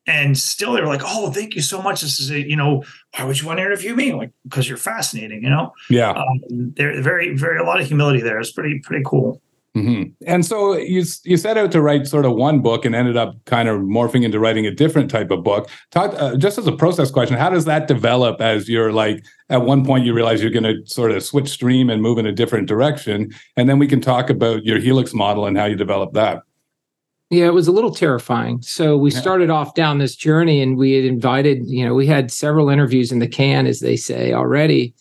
And 0.07 0.37
still, 0.37 0.73
they 0.73 0.81
were 0.81 0.87
like, 0.87 1.03
"Oh, 1.03 1.31
thank 1.31 1.55
you 1.55 1.63
so 1.63 1.81
much. 1.81 2.03
This 2.03 2.21
is 2.21 2.31
a, 2.31 2.47
you 2.47 2.57
know, 2.57 2.83
why 3.17 3.25
would 3.25 3.41
you 3.41 3.47
want 3.47 3.59
to 3.59 3.65
interview 3.65 3.95
me? 3.95 4.13
Like, 4.13 4.33
because 4.45 4.69
you're 4.69 4.77
fascinating, 4.77 5.43
you 5.43 5.51
know." 5.51 5.73
Yeah. 5.89 6.11
Um, 6.11 6.41
there, 6.51 7.01
very, 7.01 7.35
very, 7.37 7.59
a 7.59 7.65
lot 7.65 7.81
of 7.81 7.87
humility 7.87 8.21
there. 8.21 8.39
It's 8.39 8.53
pretty, 8.53 8.81
pretty 8.81 9.03
cool. 9.07 9.41
Mm-hmm. 9.77 10.13
And 10.27 10.47
so 10.47 10.77
you 10.77 11.03
you 11.25 11.37
set 11.37 11.59
out 11.59 11.73
to 11.73 11.83
write 11.83 12.07
sort 12.07 12.25
of 12.25 12.35
one 12.35 12.61
book 12.61 12.85
and 12.85 12.95
ended 12.95 13.17
up 13.17 13.35
kind 13.45 13.69
of 13.69 13.81
morphing 13.81 14.25
into 14.25 14.39
writing 14.39 14.67
a 14.67 14.71
different 14.71 15.11
type 15.11 15.33
of 15.33 15.43
book. 15.43 15.69
Talk 15.91 16.15
uh, 16.17 16.37
just 16.37 16.59
as 16.59 16.69
a 16.69 16.73
process 16.73 17.11
question, 17.11 17.37
how 17.37 17.51
does 17.51 17.65
that 17.65 17.89
develop 17.89 18.41
as 18.41 18.69
you're 18.69 18.93
like 18.93 19.25
at 19.51 19.63
one 19.63 19.85
point 19.85 20.05
you 20.05 20.15
realize 20.15 20.41
you're 20.41 20.53
going 20.53 20.63
to 20.63 20.87
sort 20.87 21.11
of 21.11 21.25
switch 21.25 21.49
stream 21.49 21.91
and 21.91 22.03
move 22.03 22.19
in 22.19 22.27
a 22.27 22.33
different 22.33 22.69
direction, 22.69 23.33
and 23.57 23.69
then 23.69 23.81
we 23.81 23.89
can 23.89 24.01
talk 24.01 24.31
about 24.31 24.65
your 24.65 24.79
Helix 24.79 25.13
model 25.13 25.45
and 25.45 25.59
how 25.59 25.65
you 25.65 25.75
develop 25.75 26.13
that. 26.13 26.43
Yeah, 27.31 27.47
it 27.47 27.55
was 27.55 27.67
a 27.67 27.73
little 27.73 27.95
terrifying. 27.95 28.61
So 28.63 28.97
we 28.97 29.11
yeah. 29.11 29.21
started 29.21 29.51
off 29.51 29.75
down 29.75 29.99
this 29.99 30.15
journey, 30.15 30.61
and 30.61 30.77
we 30.77 30.93
had 30.93 31.05
invited, 31.05 31.63
you 31.67 31.85
know, 31.85 31.95
we 31.95 32.07
had 32.07 32.31
several 32.31 32.69
interviews 32.69 33.11
in 33.11 33.19
the 33.19 33.29
can, 33.29 33.67
as 33.67 33.81
they 33.81 33.97
say 33.97 34.33
already. 34.33 34.95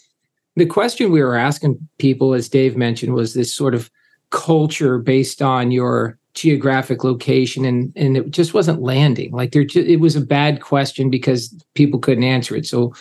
The 0.56 0.66
question 0.66 1.12
we 1.12 1.22
were 1.22 1.36
asking 1.36 1.78
people, 1.98 2.34
as 2.34 2.48
Dave 2.48 2.78
mentioned, 2.78 3.14
was 3.14 3.34
this 3.34 3.54
sort 3.54 3.76
of 3.76 3.92
culture 4.30 4.98
based 4.98 5.42
on 5.42 5.72
your 5.72 6.18
geographic 6.34 7.04
location 7.04 7.64
and 7.64 7.94
and 7.96 8.18
it 8.18 8.32
just 8.32 8.56
wasn't 8.56 8.82
landing 8.82 9.32
like 9.32 9.52
there 9.52 9.66
it 9.76 10.00
was 10.00 10.16
a 10.16 10.22
bad 10.22 10.62
question 10.62 11.12
because 11.12 11.54
people 11.76 12.00
couldn't 12.00 12.24
answer 12.24 12.56
it 12.56 12.66
so 12.66 12.92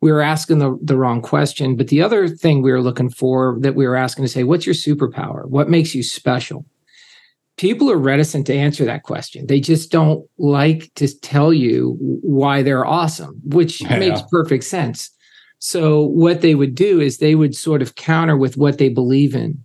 we 0.00 0.10
were 0.10 0.22
asking 0.22 0.58
the, 0.58 0.76
the 0.82 0.96
wrong 0.96 1.22
question 1.22 1.76
but 1.76 1.86
the 1.86 2.02
other 2.02 2.26
thing 2.26 2.62
we 2.62 2.72
were 2.72 2.82
looking 2.82 3.08
for 3.08 3.56
that 3.60 3.76
we 3.76 3.86
were 3.86 3.94
asking 3.94 4.24
to 4.24 4.28
say 4.28 4.42
what's 4.42 4.66
your 4.66 4.74
superpower 4.74 5.46
what 5.46 5.70
makes 5.70 5.94
you 5.94 6.02
special 6.02 6.64
people 7.60 7.90
are 7.90 7.98
reticent 7.98 8.46
to 8.46 8.54
answer 8.54 8.86
that 8.86 9.02
question 9.02 9.46
they 9.46 9.60
just 9.60 9.92
don't 9.92 10.26
like 10.38 10.90
to 10.94 11.06
tell 11.20 11.52
you 11.52 11.96
why 12.22 12.62
they're 12.62 12.86
awesome 12.86 13.38
which 13.44 13.80
yeah. 13.82 13.98
makes 13.98 14.22
perfect 14.30 14.64
sense 14.64 15.10
so 15.58 16.02
what 16.02 16.40
they 16.40 16.54
would 16.54 16.74
do 16.74 17.00
is 17.00 17.18
they 17.18 17.34
would 17.34 17.54
sort 17.54 17.82
of 17.82 17.94
counter 17.96 18.36
with 18.36 18.56
what 18.56 18.78
they 18.78 18.88
believe 18.88 19.34
in 19.34 19.62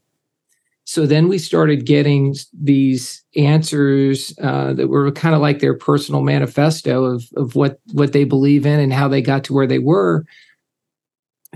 so 0.86 1.08
then 1.08 1.28
we 1.28 1.40
started 1.40 1.88
getting 1.88 2.36
these 2.54 3.24
answers 3.36 4.38
uh, 4.42 4.74
that 4.74 4.88
were 4.88 5.12
kind 5.12 5.34
of 5.34 5.42
like 5.42 5.60
their 5.60 5.76
personal 5.76 6.22
manifesto 6.22 7.06
of, 7.06 7.24
of 7.36 7.56
what, 7.56 7.80
what 7.94 8.14
they 8.14 8.24
believe 8.24 8.68
in 8.68 8.80
and 8.80 8.94
how 8.94 9.08
they 9.08 9.22
got 9.22 9.44
to 9.46 9.54
where 9.54 9.66
they 9.66 9.80
were. 9.80 10.26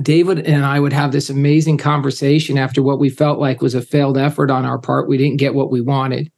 David 0.01 0.39
and 0.45 0.65
I 0.65 0.79
would 0.79 0.93
have 0.93 1.11
this 1.11 1.29
amazing 1.29 1.77
conversation 1.77 2.57
after 2.57 2.81
what 2.81 2.99
we 2.99 3.09
felt 3.09 3.39
like 3.39 3.61
was 3.61 3.75
a 3.75 3.81
failed 3.81 4.17
effort 4.17 4.49
on 4.49 4.65
our 4.65 4.77
part. 4.77 5.07
We 5.07 5.17
didn't 5.17 5.37
get 5.37 5.55
what 5.55 5.71
we 5.71 5.81
wanted, 5.81 6.31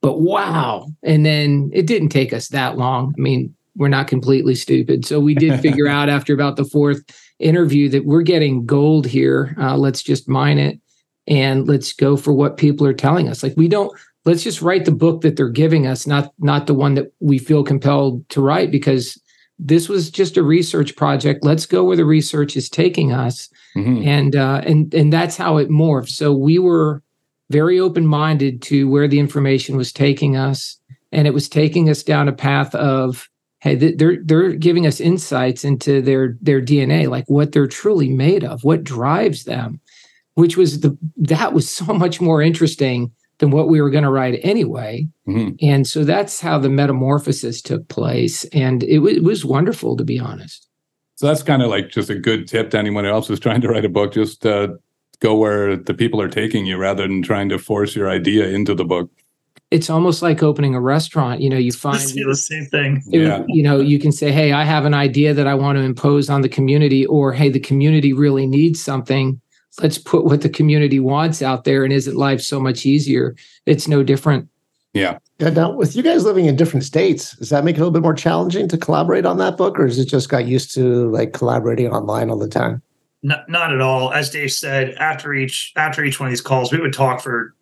but 0.00 0.20
wow. 0.20 0.88
And 1.02 1.24
then 1.24 1.70
it 1.72 1.86
didn't 1.86 2.08
take 2.08 2.32
us 2.32 2.48
that 2.48 2.76
long. 2.76 3.14
I 3.16 3.20
mean, 3.20 3.54
we're 3.76 3.88
not 3.88 4.08
completely 4.08 4.54
stupid. 4.54 5.04
So 5.04 5.20
we 5.20 5.34
did 5.34 5.60
figure 5.62 5.88
out 5.88 6.08
after 6.08 6.34
about 6.34 6.56
the 6.56 6.64
fourth 6.64 7.02
interview 7.38 7.88
that 7.90 8.04
we're 8.04 8.22
getting 8.22 8.64
gold 8.64 9.06
here. 9.06 9.54
Uh, 9.58 9.76
let's 9.76 10.02
just 10.02 10.28
mine 10.28 10.58
it 10.58 10.78
and 11.26 11.68
let's 11.68 11.92
go 11.92 12.16
for 12.16 12.32
what 12.32 12.56
people 12.56 12.86
are 12.86 12.94
telling 12.94 13.28
us. 13.28 13.42
Like 13.42 13.54
we 13.56 13.68
don't 13.68 13.96
let's 14.24 14.42
just 14.42 14.62
write 14.62 14.84
the 14.84 14.92
book 14.92 15.22
that 15.22 15.36
they're 15.36 15.48
giving 15.48 15.86
us, 15.86 16.06
not 16.06 16.32
not 16.38 16.66
the 16.66 16.74
one 16.74 16.94
that 16.94 17.12
we 17.20 17.38
feel 17.38 17.64
compelled 17.64 18.28
to 18.30 18.40
write 18.40 18.70
because 18.70 19.20
this 19.64 19.88
was 19.88 20.10
just 20.10 20.36
a 20.36 20.42
research 20.42 20.96
project. 20.96 21.44
Let's 21.44 21.66
go 21.66 21.84
where 21.84 21.96
the 21.96 22.04
research 22.04 22.56
is 22.56 22.68
taking 22.68 23.12
us, 23.12 23.48
mm-hmm. 23.76 24.06
and 24.06 24.36
uh, 24.36 24.62
and 24.66 24.92
and 24.92 25.12
that's 25.12 25.36
how 25.36 25.58
it 25.58 25.70
morphed. 25.70 26.10
So 26.10 26.32
we 26.32 26.58
were 26.58 27.02
very 27.50 27.78
open 27.78 28.06
minded 28.06 28.62
to 28.62 28.88
where 28.88 29.06
the 29.06 29.20
information 29.20 29.76
was 29.76 29.92
taking 29.92 30.36
us, 30.36 30.78
and 31.12 31.26
it 31.26 31.34
was 31.34 31.48
taking 31.48 31.88
us 31.88 32.02
down 32.02 32.28
a 32.28 32.32
path 32.32 32.74
of 32.74 33.28
hey, 33.60 33.76
they're 33.76 34.18
they're 34.24 34.52
giving 34.52 34.86
us 34.86 35.00
insights 35.00 35.64
into 35.64 36.02
their 36.02 36.36
their 36.40 36.60
DNA, 36.60 37.08
like 37.08 37.28
what 37.28 37.52
they're 37.52 37.68
truly 37.68 38.08
made 38.08 38.42
of, 38.42 38.64
what 38.64 38.82
drives 38.82 39.44
them, 39.44 39.80
which 40.34 40.56
was 40.56 40.80
the 40.80 40.98
that 41.16 41.52
was 41.52 41.70
so 41.70 41.94
much 41.94 42.20
more 42.20 42.42
interesting 42.42 43.12
than 43.42 43.50
what 43.50 43.68
we 43.68 43.80
were 43.80 43.90
going 43.90 44.04
to 44.04 44.10
write 44.10 44.38
anyway. 44.44 45.04
Mm-hmm. 45.26 45.56
And 45.60 45.84
so 45.84 46.04
that's 46.04 46.40
how 46.40 46.60
the 46.60 46.68
metamorphosis 46.68 47.60
took 47.60 47.88
place, 47.88 48.44
and 48.52 48.84
it, 48.84 48.98
w- 48.98 49.16
it 49.16 49.24
was 49.24 49.44
wonderful 49.44 49.96
to 49.96 50.04
be 50.04 50.16
honest. 50.16 50.68
So 51.16 51.26
that's 51.26 51.42
kind 51.42 51.60
of 51.60 51.68
like 51.68 51.90
just 51.90 52.08
a 52.08 52.14
good 52.14 52.46
tip 52.46 52.70
to 52.70 52.78
anyone 52.78 53.04
else 53.04 53.26
who's 53.26 53.40
trying 53.40 53.60
to 53.62 53.68
write 53.68 53.84
a 53.84 53.88
book. 53.88 54.12
Just 54.12 54.46
uh, 54.46 54.68
go 55.18 55.34
where 55.34 55.76
the 55.76 55.92
people 55.92 56.20
are 56.20 56.28
taking 56.28 56.66
you 56.66 56.76
rather 56.76 57.02
than 57.02 57.20
trying 57.20 57.48
to 57.48 57.58
force 57.58 57.96
your 57.96 58.08
idea 58.08 58.46
into 58.46 58.76
the 58.76 58.84
book 58.84 59.10
it's 59.72 59.88
almost 59.88 60.20
like 60.20 60.42
opening 60.42 60.74
a 60.74 60.80
restaurant. 60.80 61.40
You 61.40 61.50
know, 61.50 61.56
you 61.56 61.72
find 61.88 61.98
the 61.98 62.34
same 62.36 62.66
thing. 62.66 63.02
It, 63.10 63.22
yeah. 63.22 63.42
You 63.48 63.64
know, 63.64 63.80
you 63.80 63.98
can 63.98 64.12
say, 64.12 64.30
"Hey, 64.30 64.52
I 64.52 64.62
have 64.64 64.84
an 64.84 64.94
idea 64.94 65.34
that 65.34 65.48
I 65.48 65.54
want 65.54 65.78
to 65.78 65.82
impose 65.82 66.30
on 66.30 66.42
the 66.42 66.48
community," 66.48 67.06
or 67.06 67.32
"Hey, 67.32 67.48
the 67.48 67.58
community 67.58 68.12
really 68.12 68.46
needs 68.46 68.80
something." 68.80 69.40
Let's 69.80 69.98
put 69.98 70.24
what 70.24 70.42
the 70.42 70.48
community 70.48 70.98
wants 70.98 71.42
out 71.42 71.64
there 71.64 71.84
and 71.84 71.92
isn't 71.92 72.16
life 72.16 72.40
so 72.40 72.60
much 72.60 72.84
easier 72.84 73.34
it's 73.66 73.88
no 73.88 74.02
different 74.02 74.48
yeah 74.92 75.18
yeah 75.38 75.50
now 75.50 75.72
with 75.72 75.96
you 75.96 76.02
guys 76.02 76.24
living 76.24 76.46
in 76.46 76.56
different 76.56 76.84
states 76.84 77.36
does 77.36 77.50
that 77.50 77.64
make 77.64 77.76
it 77.76 77.78
a 77.78 77.82
little 77.82 77.92
bit 77.92 78.02
more 78.02 78.14
challenging 78.14 78.68
to 78.68 78.76
collaborate 78.76 79.24
on 79.24 79.38
that 79.38 79.56
book 79.56 79.78
or 79.78 79.86
is 79.86 79.98
it 79.98 80.06
just 80.06 80.28
got 80.28 80.46
used 80.46 80.74
to 80.74 81.10
like 81.10 81.32
collaborating 81.32 81.90
online 81.90 82.30
all 82.30 82.38
the 82.38 82.48
time 82.48 82.82
not, 83.22 83.48
not 83.48 83.72
at 83.72 83.80
all 83.80 84.12
as 84.12 84.30
dave 84.30 84.52
said 84.52 84.94
after 84.94 85.32
each 85.32 85.72
after 85.76 86.04
each 86.04 86.20
one 86.20 86.26
of 86.26 86.30
these 86.32 86.40
calls 86.40 86.72
we 86.72 86.80
would 86.80 86.92
talk 86.92 87.20
for 87.20 87.54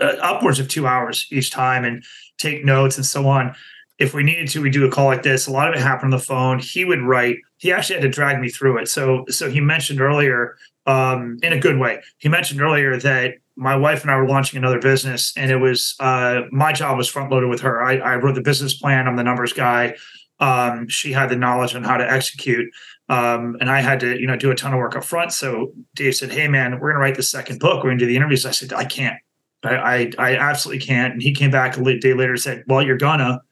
uh, 0.00 0.16
upwards 0.22 0.58
of 0.58 0.68
two 0.68 0.86
hours 0.86 1.26
each 1.30 1.50
time 1.50 1.84
and 1.84 2.02
take 2.38 2.64
notes 2.64 2.96
and 2.96 3.06
so 3.06 3.28
on 3.28 3.54
if 3.98 4.14
we 4.14 4.24
needed 4.24 4.48
to, 4.48 4.60
we 4.60 4.68
do 4.68 4.84
a 4.84 4.90
call 4.90 5.06
like 5.06 5.22
this. 5.22 5.46
A 5.46 5.52
lot 5.52 5.68
of 5.68 5.74
it 5.74 5.80
happened 5.80 6.12
on 6.12 6.18
the 6.18 6.24
phone. 6.24 6.58
He 6.58 6.84
would 6.84 7.02
write. 7.02 7.38
He 7.58 7.70
actually 7.70 7.96
had 7.96 8.02
to 8.02 8.08
drag 8.08 8.40
me 8.40 8.48
through 8.48 8.78
it. 8.78 8.88
So, 8.88 9.24
so 9.28 9.48
he 9.48 9.60
mentioned 9.60 10.00
earlier 10.00 10.56
um, 10.86 11.38
in 11.42 11.52
a 11.52 11.58
good 11.58 11.78
way. 11.78 12.02
He 12.18 12.28
mentioned 12.28 12.60
earlier 12.60 12.98
that 12.98 13.34
my 13.56 13.76
wife 13.76 14.02
and 14.02 14.10
I 14.10 14.16
were 14.16 14.28
launching 14.28 14.58
another 14.58 14.80
business, 14.80 15.32
and 15.36 15.50
it 15.50 15.56
was 15.56 15.94
uh, 16.00 16.42
my 16.50 16.72
job 16.72 16.96
was 16.96 17.08
front 17.08 17.30
loaded 17.30 17.48
with 17.48 17.60
her. 17.60 17.82
I, 17.82 17.96
I, 17.98 18.16
wrote 18.16 18.34
the 18.34 18.40
business 18.40 18.74
plan. 18.74 19.06
I'm 19.06 19.16
the 19.16 19.24
numbers 19.24 19.52
guy. 19.52 19.94
Um, 20.40 20.88
she 20.88 21.12
had 21.12 21.28
the 21.28 21.36
knowledge 21.36 21.74
on 21.74 21.84
how 21.84 21.96
to 21.96 22.10
execute, 22.10 22.72
um, 23.08 23.56
and 23.60 23.70
I 23.70 23.80
had 23.80 24.00
to 24.00 24.18
you 24.18 24.26
know 24.26 24.36
do 24.36 24.50
a 24.50 24.54
ton 24.54 24.72
of 24.72 24.78
work 24.78 24.96
up 24.96 25.04
front. 25.04 25.32
So 25.32 25.72
Dave 25.94 26.16
said, 26.16 26.32
"Hey 26.32 26.48
man, 26.48 26.72
we're 26.72 26.92
going 26.92 26.94
to 26.94 27.00
write 27.00 27.16
the 27.16 27.22
second 27.22 27.60
book. 27.60 27.76
We're 27.78 27.90
going 27.90 27.98
to 27.98 28.04
do 28.04 28.08
the 28.08 28.16
interviews." 28.16 28.46
I 28.46 28.50
said, 28.50 28.72
"I 28.72 28.84
can't. 28.84 29.16
I, 29.62 29.76
I, 29.76 30.12
I 30.18 30.36
absolutely 30.36 30.84
can't." 30.84 31.12
And 31.12 31.22
he 31.22 31.32
came 31.32 31.50
back 31.50 31.76
a 31.76 31.98
day 31.98 32.14
later 32.14 32.32
and 32.32 32.40
said, 32.40 32.64
"Well, 32.66 32.82
you're 32.82 32.96
gonna." 32.96 33.42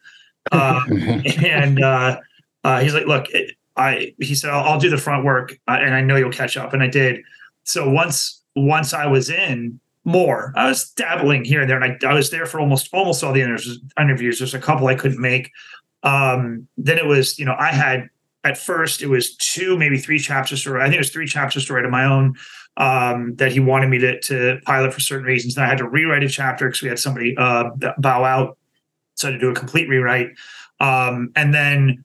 Um, 0.51 0.83
and 1.45 1.81
uh, 1.81 2.19
uh, 2.63 2.79
he's 2.79 2.93
like, 2.93 3.05
"Look." 3.05 3.29
It, 3.29 3.55
I 3.75 4.13
he 4.19 4.35
said 4.35 4.51
I'll, 4.51 4.73
I'll 4.73 4.79
do 4.79 4.89
the 4.89 4.97
front 4.97 5.23
work 5.23 5.57
uh, 5.67 5.77
and 5.79 5.93
I 5.93 6.01
know 6.01 6.15
you'll 6.15 6.31
catch 6.31 6.57
up 6.57 6.73
and 6.73 6.83
I 6.83 6.87
did. 6.87 7.21
So 7.63 7.89
once 7.89 8.43
once 8.55 8.93
I 8.93 9.07
was 9.07 9.29
in 9.29 9.79
more, 10.03 10.51
I 10.55 10.67
was 10.67 10.89
dabbling 10.91 11.45
here 11.45 11.61
and 11.61 11.69
there 11.69 11.81
and 11.81 11.97
I, 12.03 12.07
I 12.07 12.13
was 12.13 12.31
there 12.31 12.45
for 12.45 12.59
almost 12.59 12.89
almost 12.93 13.23
all 13.23 13.33
the 13.33 13.41
interviews. 13.41 14.39
There's 14.39 14.53
a 14.53 14.59
couple 14.59 14.87
I 14.87 14.95
couldn't 14.95 15.21
make. 15.21 15.51
Um, 16.03 16.67
then 16.77 16.97
it 16.97 17.05
was 17.05 17.37
you 17.39 17.45
know 17.45 17.55
I 17.57 17.67
had 17.67 18.09
at 18.43 18.57
first 18.57 19.01
it 19.01 19.07
was 19.07 19.35
two 19.37 19.77
maybe 19.77 19.97
three 19.97 20.19
chapters 20.19 20.63
to 20.63 20.71
write. 20.71 20.83
I 20.83 20.85
think 20.85 20.95
it 20.95 20.99
was 20.99 21.11
three 21.11 21.27
chapters 21.27 21.65
to 21.65 21.73
write 21.73 21.85
of 21.85 21.91
my 21.91 22.05
own 22.05 22.35
um, 22.77 23.35
that 23.35 23.51
he 23.51 23.59
wanted 23.59 23.89
me 23.89 23.99
to 23.99 24.19
to 24.21 24.59
pilot 24.65 24.93
for 24.93 24.99
certain 24.99 25.25
reasons. 25.25 25.55
And 25.55 25.65
I 25.65 25.69
had 25.69 25.77
to 25.77 25.87
rewrite 25.87 26.23
a 26.23 26.29
chapter 26.29 26.67
because 26.67 26.81
we 26.81 26.89
had 26.89 26.99
somebody 26.99 27.35
uh, 27.37 27.69
bow 27.97 28.23
out, 28.23 28.57
so 29.15 29.27
I 29.27 29.31
had 29.31 29.39
to 29.39 29.45
do 29.45 29.51
a 29.51 29.55
complete 29.55 29.87
rewrite. 29.87 30.29
Um, 30.79 31.31
and 31.35 31.53
then 31.53 32.03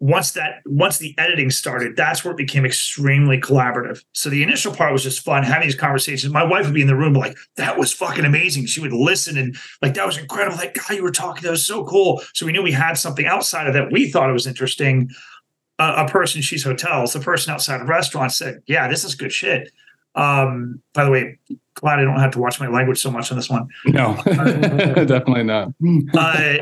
once 0.00 0.32
that 0.32 0.62
once 0.64 0.96
the 0.96 1.14
editing 1.18 1.50
started 1.50 1.94
that's 1.94 2.24
where 2.24 2.32
it 2.32 2.36
became 2.38 2.64
extremely 2.64 3.38
collaborative. 3.38 4.02
So 4.12 4.30
the 4.30 4.42
initial 4.42 4.74
part 4.74 4.92
was 4.92 5.02
just 5.02 5.20
fun 5.20 5.42
having 5.42 5.68
these 5.68 5.76
conversations. 5.76 6.32
My 6.32 6.42
wife 6.42 6.64
would 6.64 6.74
be 6.74 6.80
in 6.80 6.86
the 6.86 6.96
room 6.96 7.12
like 7.12 7.36
that 7.56 7.78
was 7.78 7.92
fucking 7.92 8.24
amazing. 8.24 8.64
She 8.66 8.80
would 8.80 8.94
listen 8.94 9.36
and 9.36 9.54
like 9.82 9.94
that 9.94 10.06
was 10.06 10.16
incredible. 10.16 10.56
That 10.56 10.74
guy 10.74 10.94
you 10.94 11.02
were 11.02 11.10
talking 11.10 11.42
that 11.42 11.50
was 11.50 11.66
so 11.66 11.84
cool. 11.84 12.22
So 12.32 12.46
we 12.46 12.52
knew 12.52 12.62
we 12.62 12.72
had 12.72 12.94
something 12.94 13.26
outside 13.26 13.66
of 13.66 13.74
that. 13.74 13.92
We 13.92 14.10
thought 14.10 14.30
it 14.30 14.32
was 14.32 14.46
interesting. 14.46 15.10
Uh, 15.78 16.04
a 16.06 16.10
person 16.10 16.40
she's 16.40 16.64
hotels. 16.64 17.12
The 17.12 17.20
person 17.20 17.52
outside 17.52 17.82
of 17.82 17.88
restaurants 17.88 18.38
said 18.38 18.62
yeah 18.66 18.88
this 18.88 19.04
is 19.04 19.14
good 19.14 19.32
shit. 19.32 19.70
Um 20.14 20.82
by 20.94 21.04
the 21.04 21.10
way 21.10 21.38
glad 21.74 21.98
i 21.98 22.02
don't 22.02 22.18
have 22.18 22.32
to 22.32 22.40
watch 22.40 22.60
my 22.60 22.68
language 22.68 22.98
so 22.98 23.10
much 23.10 23.30
on 23.30 23.36
this 23.36 23.50
one. 23.50 23.68
No 23.84 24.16
definitely 24.24 25.44
not. 25.44 25.68
Uh, 26.14 26.54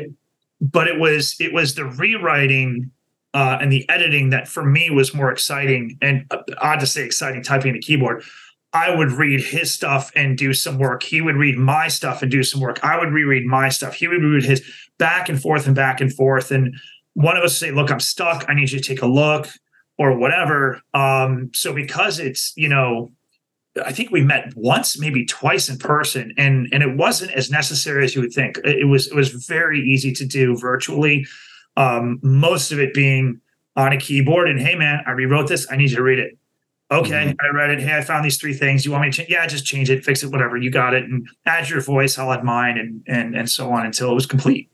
but 0.59 0.87
it 0.87 0.99
was 0.99 1.37
it 1.39 1.53
was 1.53 1.75
the 1.75 1.85
rewriting 1.85 2.91
uh, 3.33 3.57
and 3.61 3.71
the 3.71 3.87
editing 3.89 4.29
that 4.31 4.47
for 4.47 4.63
me 4.63 4.89
was 4.89 5.13
more 5.13 5.31
exciting 5.31 5.97
and 6.01 6.25
uh, 6.31 6.37
odd 6.59 6.79
to 6.79 6.85
say 6.85 7.03
exciting 7.03 7.43
typing 7.43 7.73
the 7.73 7.79
keyboard. 7.79 8.23
I 8.71 8.93
would 8.93 9.11
read 9.11 9.41
his 9.41 9.73
stuff 9.73 10.11
and 10.15 10.37
do 10.37 10.53
some 10.53 10.77
work. 10.77 11.01
He 11.01 11.21
would 11.21 11.35
read 11.35 11.57
my 11.57 11.87
stuff 11.87 12.21
and 12.21 12.29
do 12.29 12.43
some 12.43 12.61
work. 12.61 12.83
I 12.83 12.99
would 12.99 13.11
reread 13.11 13.45
my 13.45 13.69
stuff. 13.69 13.95
He 13.95 14.07
would 14.07 14.21
read 14.21 14.43
his 14.43 14.63
back 14.99 15.27
and 15.27 15.41
forth 15.41 15.65
and 15.65 15.75
back 15.75 16.01
and 16.01 16.13
forth. 16.13 16.51
And 16.51 16.75
one 17.13 17.35
of 17.35 17.43
us 17.43 17.57
say, 17.57 17.71
"Look, 17.71 17.91
I'm 17.91 17.99
stuck. 17.99 18.45
I 18.47 18.53
need 18.53 18.71
you 18.71 18.79
to 18.79 18.87
take 18.87 19.01
a 19.01 19.07
look," 19.07 19.49
or 19.97 20.17
whatever. 20.17 20.81
Um, 20.93 21.49
so 21.53 21.73
because 21.73 22.19
it's 22.19 22.53
you 22.55 22.69
know 22.69 23.11
I 23.85 23.91
think 23.91 24.11
we 24.11 24.21
met 24.21 24.53
once, 24.55 24.99
maybe 24.99 25.25
twice 25.25 25.69
in 25.69 25.77
person, 25.77 26.33
and 26.37 26.67
and 26.71 26.83
it 26.83 26.97
wasn't 26.97 27.31
as 27.31 27.49
necessary 27.51 28.03
as 28.03 28.15
you 28.15 28.21
would 28.21 28.33
think. 28.33 28.59
It 28.63 28.87
was 28.87 29.07
it 29.07 29.15
was 29.15 29.29
very 29.29 29.79
easy 29.79 30.13
to 30.13 30.25
do 30.25 30.55
virtually. 30.57 31.25
Um, 31.77 32.19
most 32.21 32.71
of 32.71 32.79
it 32.79 32.93
being 32.93 33.41
on 33.75 33.93
a 33.93 33.97
keyboard, 33.97 34.49
and 34.49 34.59
hey 34.59 34.75
man, 34.75 35.01
I 35.07 35.11
rewrote 35.11 35.47
this. 35.47 35.67
I 35.71 35.75
need 35.77 35.89
you 35.89 35.97
to 35.97 36.03
read 36.03 36.19
it. 36.19 36.37
Okay, 36.91 37.11
mm-hmm. 37.11 37.45
I 37.45 37.55
read 37.55 37.69
it. 37.69 37.79
Hey, 37.79 37.95
I 37.95 38.01
found 38.01 38.25
these 38.25 38.37
three 38.37 38.53
things. 38.53 38.83
You 38.83 38.91
want 38.91 39.03
me 39.03 39.11
to 39.11 39.17
change? 39.17 39.29
Yeah, 39.29 39.45
just 39.45 39.65
change 39.65 39.89
it, 39.89 40.03
fix 40.03 40.23
it, 40.23 40.31
whatever. 40.31 40.57
You 40.57 40.71
got 40.71 40.93
it, 40.93 41.03
and 41.03 41.27
add 41.45 41.69
your 41.69 41.81
voice. 41.81 42.17
I'll 42.17 42.33
add 42.33 42.43
mine, 42.43 42.77
and 42.77 43.03
and 43.07 43.35
and 43.35 43.49
so 43.49 43.71
on 43.71 43.85
until 43.85 44.11
it 44.11 44.15
was 44.15 44.25
complete. 44.25 44.69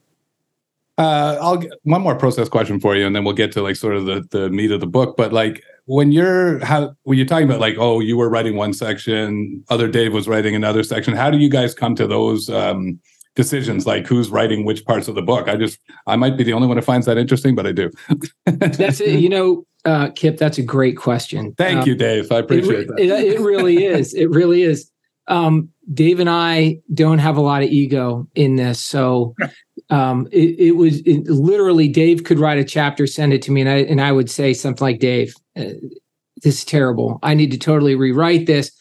Uh, 0.97 1.37
I'll 1.41 1.57
get 1.57 1.73
one 1.83 2.01
more 2.01 2.15
process 2.15 2.47
question 2.47 2.79
for 2.79 2.95
you, 2.95 3.05
and 3.05 3.13
then 3.13 3.25
we'll 3.25 3.33
get 3.33 3.51
to 3.53 3.61
like 3.61 3.75
sort 3.75 3.95
of 3.95 4.05
the 4.05 4.25
the 4.31 4.49
meat 4.49 4.71
of 4.71 4.79
the 4.79 4.87
book. 4.87 5.17
But 5.17 5.33
like 5.33 5.61
when 5.85 6.13
you're 6.13 6.63
how 6.63 6.95
when 7.03 7.17
you're 7.17 7.27
talking 7.27 7.47
about 7.47 7.59
like 7.59 7.75
oh 7.77 7.99
you 7.99 8.15
were 8.15 8.29
writing 8.29 8.55
one 8.55 8.71
section, 8.71 9.63
other 9.69 9.89
Dave 9.89 10.13
was 10.13 10.27
writing 10.27 10.55
another 10.55 10.83
section. 10.83 11.13
How 11.13 11.29
do 11.29 11.37
you 11.37 11.49
guys 11.49 11.73
come 11.73 11.95
to 11.95 12.07
those 12.07 12.49
um, 12.49 12.97
decisions? 13.35 13.85
Like 13.85 14.07
who's 14.07 14.29
writing 14.29 14.65
which 14.65 14.85
parts 14.85 15.07
of 15.07 15.15
the 15.15 15.21
book? 15.21 15.47
I 15.47 15.55
just 15.55 15.79
I 16.07 16.15
might 16.15 16.37
be 16.37 16.43
the 16.43 16.53
only 16.53 16.67
one 16.67 16.77
who 16.77 16.83
finds 16.83 17.05
that 17.05 17.17
interesting, 17.17 17.55
but 17.55 17.67
I 17.67 17.71
do. 17.71 17.91
That's 18.45 19.01
it. 19.01 19.19
You 19.19 19.29
know, 19.29 19.65
uh, 19.85 20.09
Kip, 20.15 20.37
that's 20.37 20.57
a 20.57 20.63
great 20.63 20.97
question. 20.97 21.53
Thank 21.57 21.81
um, 21.81 21.87
you, 21.87 21.95
Dave. 21.95 22.31
I 22.31 22.39
appreciate 22.39 22.81
it, 22.81 22.87
that. 22.87 22.99
It, 22.99 23.09
it 23.09 23.39
really 23.39 23.85
is. 23.85 24.13
It 24.13 24.29
really 24.29 24.63
is. 24.63 24.89
Um, 25.27 25.69
Dave 25.93 26.19
and 26.19 26.29
I 26.29 26.79
don't 26.93 27.19
have 27.19 27.37
a 27.37 27.41
lot 27.41 27.63
of 27.63 27.69
ego 27.69 28.27
in 28.35 28.55
this, 28.55 28.79
so 28.79 29.35
um, 29.89 30.27
it, 30.31 30.59
it, 30.59 30.71
was 30.71 30.99
it, 31.01 31.27
literally 31.27 31.87
Dave 31.87 32.23
could 32.23 32.39
write 32.39 32.57
a 32.57 32.63
chapter, 32.63 33.07
send 33.07 33.33
it 33.33 33.41
to 33.43 33.51
me, 33.51 33.61
and 33.61 33.69
I 33.69 33.77
and 33.77 34.01
I 34.01 34.11
would 34.11 34.29
say 34.29 34.53
something 34.53 34.85
like, 34.85 34.99
"Dave, 34.99 35.33
uh, 35.55 35.73
this 36.43 36.59
is 36.59 36.65
terrible. 36.65 37.19
I 37.23 37.33
need 37.33 37.51
to 37.51 37.57
totally 37.57 37.95
rewrite 37.95 38.45
this." 38.45 38.71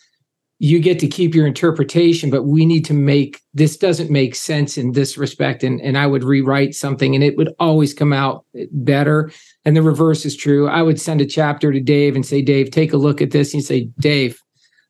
You 0.64 0.80
get 0.80 0.98
to 1.00 1.06
keep 1.06 1.34
your 1.34 1.46
interpretation, 1.46 2.30
but 2.30 2.44
we 2.44 2.64
need 2.64 2.86
to 2.86 2.94
make 2.94 3.42
this 3.52 3.76
doesn't 3.76 4.10
make 4.10 4.34
sense 4.34 4.78
in 4.78 4.92
this 4.92 5.18
respect. 5.18 5.62
And 5.62 5.78
and 5.82 5.98
I 5.98 6.06
would 6.06 6.24
rewrite 6.24 6.74
something, 6.74 7.14
and 7.14 7.22
it 7.22 7.36
would 7.36 7.52
always 7.58 7.92
come 7.92 8.14
out 8.14 8.46
better. 8.72 9.30
And 9.66 9.76
the 9.76 9.82
reverse 9.82 10.24
is 10.24 10.34
true. 10.34 10.66
I 10.66 10.80
would 10.80 10.98
send 10.98 11.20
a 11.20 11.26
chapter 11.26 11.70
to 11.70 11.80
Dave 11.80 12.14
and 12.14 12.24
say, 12.24 12.40
"Dave, 12.40 12.70
take 12.70 12.94
a 12.94 12.96
look 12.96 13.20
at 13.20 13.30
this." 13.30 13.52
And 13.52 13.60
you 13.60 13.66
say, 13.66 13.88
"Dave, 13.98 14.40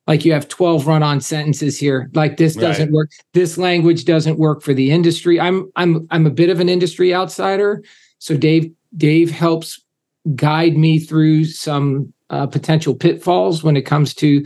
like 0.07 0.25
you 0.25 0.33
have 0.33 0.47
12 0.47 0.87
run-on 0.87 1.21
sentences 1.21 1.79
here 1.79 2.11
like 2.15 2.37
this 2.37 2.55
doesn't 2.55 2.87
right. 2.87 2.93
work 2.93 3.11
this 3.33 3.57
language 3.57 4.05
doesn't 4.05 4.39
work 4.39 4.63
for 4.63 4.75
the 4.75 4.91
industry 4.91 5.41
i'm 5.41 5.71
i'm 5.77 6.07
i'm 6.11 6.27
a 6.27 6.31
bit 6.31 6.51
of 6.51 6.61
an 6.61 6.69
industry 6.69 7.15
outsider 7.15 7.83
so 8.19 8.37
dave 8.37 8.71
dave 8.97 9.31
helps 9.31 9.83
guide 10.35 10.77
me 10.77 10.99
through 10.99 11.45
some 11.45 12.13
uh, 12.31 12.47
potential 12.47 12.95
pitfalls 12.95 13.63
when 13.63 13.77
it 13.77 13.83
comes 13.83 14.15
to 14.15 14.45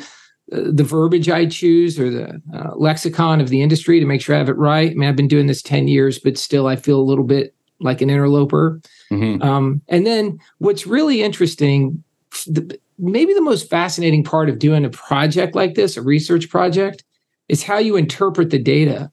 the 0.50 0.84
verbiage 0.84 1.28
i 1.28 1.46
choose 1.46 1.98
or 1.98 2.10
the 2.10 2.42
uh, 2.54 2.74
lexicon 2.76 3.40
of 3.40 3.48
the 3.48 3.62
industry 3.62 4.00
to 4.00 4.06
make 4.06 4.20
sure 4.20 4.34
i 4.34 4.38
have 4.38 4.48
it 4.48 4.56
right 4.56 4.90
i 4.90 4.94
mean 4.94 5.08
i've 5.08 5.16
been 5.16 5.28
doing 5.28 5.46
this 5.46 5.62
10 5.62 5.88
years 5.88 6.18
but 6.18 6.38
still 6.38 6.66
i 6.66 6.76
feel 6.76 6.98
a 6.98 7.02
little 7.02 7.24
bit 7.24 7.54
like 7.80 8.00
an 8.00 8.10
interloper 8.10 8.80
mm-hmm. 9.12 9.40
um, 9.42 9.80
and 9.88 10.06
then 10.06 10.38
what's 10.58 10.86
really 10.86 11.22
interesting 11.22 12.02
the, 12.46 12.78
maybe 12.98 13.32
the 13.32 13.40
most 13.40 13.70
fascinating 13.70 14.24
part 14.24 14.48
of 14.48 14.58
doing 14.58 14.84
a 14.84 14.90
project 14.90 15.54
like 15.54 15.74
this, 15.74 15.96
a 15.96 16.02
research 16.02 16.48
project, 16.48 17.04
is 17.48 17.62
how 17.62 17.78
you 17.78 17.96
interpret 17.96 18.50
the 18.50 18.58
data. 18.58 19.10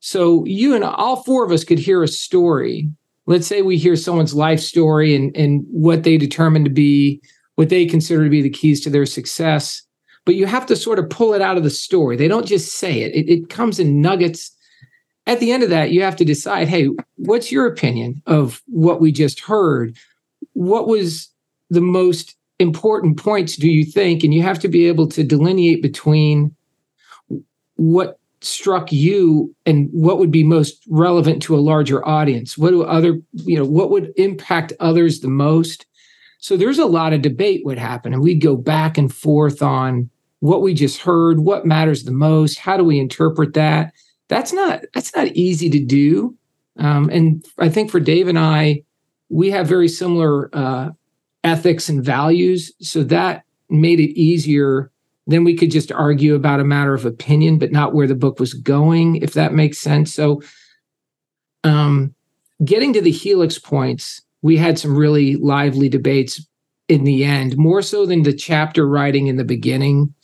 So 0.00 0.44
you 0.46 0.74
and 0.74 0.84
all 0.84 1.22
four 1.22 1.44
of 1.44 1.52
us 1.52 1.64
could 1.64 1.78
hear 1.78 2.02
a 2.02 2.08
story. 2.08 2.88
Let's 3.26 3.46
say 3.46 3.62
we 3.62 3.78
hear 3.78 3.96
someone's 3.96 4.34
life 4.34 4.60
story 4.60 5.14
and, 5.14 5.34
and 5.36 5.64
what 5.68 6.04
they 6.04 6.16
determine 6.16 6.64
to 6.64 6.70
be 6.70 7.22
what 7.56 7.68
they 7.68 7.86
consider 7.86 8.24
to 8.24 8.30
be 8.30 8.42
the 8.42 8.50
keys 8.50 8.80
to 8.82 8.90
their 8.90 9.06
success. 9.06 9.82
But 10.24 10.36
you 10.36 10.46
have 10.46 10.66
to 10.66 10.76
sort 10.76 10.98
of 10.98 11.10
pull 11.10 11.34
it 11.34 11.42
out 11.42 11.56
of 11.56 11.64
the 11.64 11.70
story. 11.70 12.16
They 12.16 12.28
don't 12.28 12.46
just 12.46 12.74
say 12.74 13.02
it, 13.02 13.14
it, 13.14 13.30
it 13.30 13.48
comes 13.50 13.78
in 13.78 14.00
nuggets. 14.00 14.50
At 15.26 15.40
the 15.40 15.52
end 15.52 15.62
of 15.62 15.70
that, 15.70 15.90
you 15.90 16.02
have 16.02 16.16
to 16.16 16.24
decide 16.24 16.68
hey, 16.68 16.88
what's 17.16 17.52
your 17.52 17.66
opinion 17.66 18.22
of 18.26 18.62
what 18.66 19.00
we 19.00 19.12
just 19.12 19.40
heard? 19.40 19.96
What 20.52 20.86
was 20.86 21.28
the 21.70 21.80
most 21.80 22.36
important 22.58 23.18
points 23.18 23.56
do 23.56 23.68
you 23.68 23.84
think? 23.84 24.22
And 24.22 24.32
you 24.32 24.42
have 24.42 24.58
to 24.60 24.68
be 24.68 24.86
able 24.86 25.08
to 25.08 25.24
delineate 25.24 25.82
between 25.82 26.54
what 27.76 28.18
struck 28.40 28.92
you 28.92 29.54
and 29.66 29.88
what 29.92 30.18
would 30.18 30.30
be 30.30 30.44
most 30.44 30.84
relevant 30.88 31.42
to 31.42 31.56
a 31.56 31.60
larger 31.60 32.06
audience. 32.06 32.58
What 32.58 32.70
do 32.70 32.82
other, 32.82 33.18
you 33.32 33.56
know, 33.56 33.64
what 33.64 33.90
would 33.90 34.12
impact 34.16 34.72
others 34.80 35.20
the 35.20 35.28
most? 35.28 35.86
So 36.38 36.56
there's 36.56 36.78
a 36.78 36.86
lot 36.86 37.14
of 37.14 37.22
debate 37.22 37.62
would 37.64 37.78
happen, 37.78 38.12
and 38.12 38.22
we'd 38.22 38.42
go 38.42 38.56
back 38.56 38.98
and 38.98 39.12
forth 39.12 39.62
on 39.62 40.10
what 40.44 40.60
we 40.60 40.74
just 40.74 41.00
heard, 41.00 41.40
what 41.40 41.64
matters 41.64 42.02
the 42.02 42.12
most, 42.12 42.58
how 42.58 42.76
do 42.76 42.84
we 42.84 42.98
interpret 43.00 43.54
that? 43.54 43.94
That's 44.28 44.52
not 44.52 44.82
that's 44.92 45.16
not 45.16 45.28
easy 45.28 45.70
to 45.70 45.82
do. 45.82 46.36
Um, 46.78 47.08
and 47.08 47.42
I 47.58 47.70
think 47.70 47.90
for 47.90 47.98
Dave 47.98 48.28
and 48.28 48.38
I, 48.38 48.82
we 49.30 49.50
have 49.52 49.66
very 49.66 49.88
similar 49.88 50.50
uh, 50.52 50.90
ethics 51.44 51.88
and 51.88 52.04
values. 52.04 52.70
So 52.82 53.02
that 53.04 53.44
made 53.70 54.00
it 54.00 54.20
easier. 54.20 54.90
Then 55.26 55.44
we 55.44 55.56
could 55.56 55.70
just 55.70 55.90
argue 55.90 56.34
about 56.34 56.60
a 56.60 56.64
matter 56.64 56.92
of 56.92 57.06
opinion, 57.06 57.58
but 57.58 57.72
not 57.72 57.94
where 57.94 58.06
the 58.06 58.14
book 58.14 58.38
was 58.38 58.52
going, 58.52 59.16
if 59.16 59.32
that 59.32 59.54
makes 59.54 59.78
sense. 59.78 60.12
So, 60.12 60.42
um, 61.62 62.14
getting 62.62 62.92
to 62.92 63.00
the 63.00 63.10
helix 63.10 63.58
points, 63.58 64.20
we 64.42 64.58
had 64.58 64.78
some 64.78 64.94
really 64.94 65.36
lively 65.36 65.88
debates 65.88 66.46
in 66.88 67.04
the 67.04 67.24
end, 67.24 67.56
more 67.56 67.80
so 67.80 68.04
than 68.04 68.24
the 68.24 68.32
chapter 68.34 68.86
writing 68.86 69.26
in 69.26 69.36
the 69.36 69.44
beginning. 69.44 70.14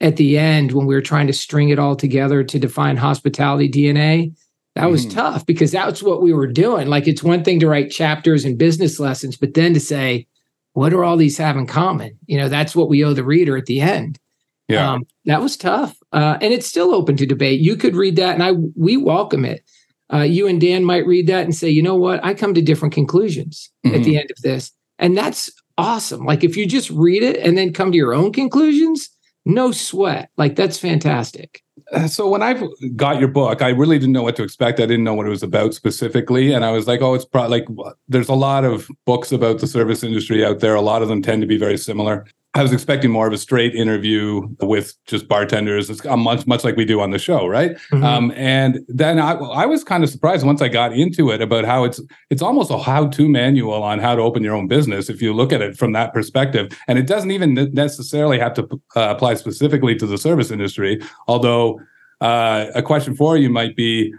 At 0.00 0.16
the 0.16 0.38
end, 0.38 0.72
when 0.72 0.86
we 0.86 0.94
were 0.94 1.02
trying 1.02 1.26
to 1.26 1.32
string 1.32 1.70
it 1.70 1.78
all 1.78 1.96
together 1.96 2.44
to 2.44 2.58
define 2.58 2.96
hospitality 2.96 3.68
DNA, 3.68 4.32
that 4.76 4.90
was 4.90 5.06
mm. 5.06 5.12
tough 5.12 5.44
because 5.44 5.72
that's 5.72 6.04
what 6.04 6.22
we 6.22 6.32
were 6.32 6.46
doing. 6.46 6.86
Like, 6.86 7.08
it's 7.08 7.22
one 7.22 7.42
thing 7.42 7.58
to 7.60 7.66
write 7.66 7.90
chapters 7.90 8.44
and 8.44 8.56
business 8.56 9.00
lessons, 9.00 9.36
but 9.36 9.54
then 9.54 9.74
to 9.74 9.80
say, 9.80 10.28
what 10.74 10.90
do 10.90 11.02
all 11.02 11.16
these 11.16 11.36
have 11.38 11.56
in 11.56 11.66
common? 11.66 12.16
You 12.26 12.38
know, 12.38 12.48
that's 12.48 12.76
what 12.76 12.88
we 12.88 13.04
owe 13.04 13.12
the 13.12 13.24
reader 13.24 13.56
at 13.56 13.66
the 13.66 13.80
end. 13.80 14.20
Yeah, 14.68 14.92
um, 14.92 15.06
that 15.24 15.40
was 15.40 15.56
tough, 15.56 15.96
uh, 16.12 16.36
and 16.40 16.52
it's 16.52 16.66
still 16.66 16.94
open 16.94 17.16
to 17.16 17.26
debate. 17.26 17.58
You 17.60 17.74
could 17.74 17.96
read 17.96 18.16
that, 18.16 18.34
and 18.34 18.42
I 18.42 18.52
we 18.76 18.96
welcome 18.98 19.44
it. 19.44 19.64
Uh, 20.12 20.18
you 20.18 20.46
and 20.46 20.60
Dan 20.60 20.84
might 20.84 21.06
read 21.06 21.26
that 21.26 21.44
and 21.44 21.54
say, 21.54 21.68
you 21.68 21.82
know 21.82 21.96
what, 21.96 22.24
I 22.24 22.34
come 22.34 22.54
to 22.54 22.62
different 22.62 22.94
conclusions 22.94 23.70
mm-hmm. 23.84 23.96
at 23.96 24.04
the 24.04 24.18
end 24.18 24.30
of 24.30 24.42
this, 24.42 24.70
and 24.98 25.16
that's 25.16 25.50
awesome. 25.78 26.24
Like 26.24 26.44
if 26.44 26.56
you 26.56 26.66
just 26.66 26.90
read 26.90 27.22
it 27.22 27.38
and 27.38 27.56
then 27.56 27.72
come 27.72 27.90
to 27.90 27.96
your 27.96 28.14
own 28.14 28.32
conclusions, 28.32 29.08
no 29.48 29.72
sweat. 29.72 30.30
Like 30.36 30.54
that's 30.54 30.78
fantastic. 30.78 31.62
Uh, 31.92 32.06
so 32.06 32.28
when 32.28 32.42
I 32.42 32.68
got 32.96 33.18
your 33.18 33.28
book, 33.28 33.62
I 33.62 33.70
really 33.70 33.98
didn't 33.98 34.12
know 34.12 34.22
what 34.22 34.36
to 34.36 34.42
expect. 34.42 34.78
I 34.78 34.86
didn't 34.86 35.04
know 35.04 35.14
what 35.14 35.26
it 35.26 35.30
was 35.30 35.42
about 35.42 35.72
specifically, 35.74 36.52
and 36.52 36.64
I 36.64 36.70
was 36.70 36.86
like, 36.86 37.00
"Oh, 37.00 37.14
it's 37.14 37.24
probably 37.24 37.60
like 37.60 37.68
there's 38.08 38.28
a 38.28 38.34
lot 38.34 38.64
of 38.64 38.90
books 39.06 39.32
about 39.32 39.60
the 39.60 39.66
service 39.66 40.04
industry 40.04 40.44
out 40.44 40.60
there. 40.60 40.74
A 40.74 40.82
lot 40.82 41.02
of 41.02 41.08
them 41.08 41.22
tend 41.22 41.40
to 41.40 41.48
be 41.48 41.56
very 41.56 41.78
similar." 41.78 42.26
I 42.58 42.62
was 42.62 42.72
expecting 42.72 43.10
more 43.10 43.26
of 43.26 43.32
a 43.32 43.38
straight 43.38 43.74
interview 43.74 44.48
with 44.60 44.94
just 45.06 45.28
bartenders. 45.28 45.88
It's 45.88 46.04
much 46.04 46.46
much 46.46 46.64
like 46.64 46.76
we 46.76 46.84
do 46.84 47.00
on 47.00 47.10
the 47.12 47.18
show, 47.18 47.46
right? 47.46 47.76
Mm-hmm. 47.92 48.04
Um, 48.04 48.32
and 48.34 48.80
then 48.88 49.20
I, 49.20 49.32
I 49.34 49.66
was 49.66 49.84
kind 49.84 50.02
of 50.02 50.10
surprised 50.10 50.44
once 50.44 50.60
I 50.60 50.68
got 50.68 50.92
into 50.92 51.30
it 51.30 51.40
about 51.40 51.64
how 51.64 51.84
it's 51.84 52.00
it's 52.30 52.42
almost 52.42 52.70
a 52.70 52.78
how 52.78 53.06
to 53.06 53.28
manual 53.28 53.82
on 53.82 54.00
how 54.00 54.16
to 54.16 54.22
open 54.22 54.42
your 54.42 54.56
own 54.56 54.66
business 54.66 55.08
if 55.08 55.22
you 55.22 55.32
look 55.32 55.52
at 55.52 55.62
it 55.62 55.76
from 55.76 55.92
that 55.92 56.12
perspective. 56.12 56.76
And 56.88 56.98
it 56.98 57.06
doesn't 57.06 57.30
even 57.30 57.54
necessarily 57.72 58.38
have 58.38 58.54
to 58.54 58.64
uh, 58.96 59.14
apply 59.14 59.34
specifically 59.34 59.94
to 59.96 60.06
the 60.06 60.18
service 60.18 60.50
industry. 60.50 61.00
Although 61.28 61.80
uh, 62.20 62.66
a 62.74 62.82
question 62.82 63.14
for 63.14 63.36
you 63.36 63.50
might 63.50 63.76
be 63.76 64.12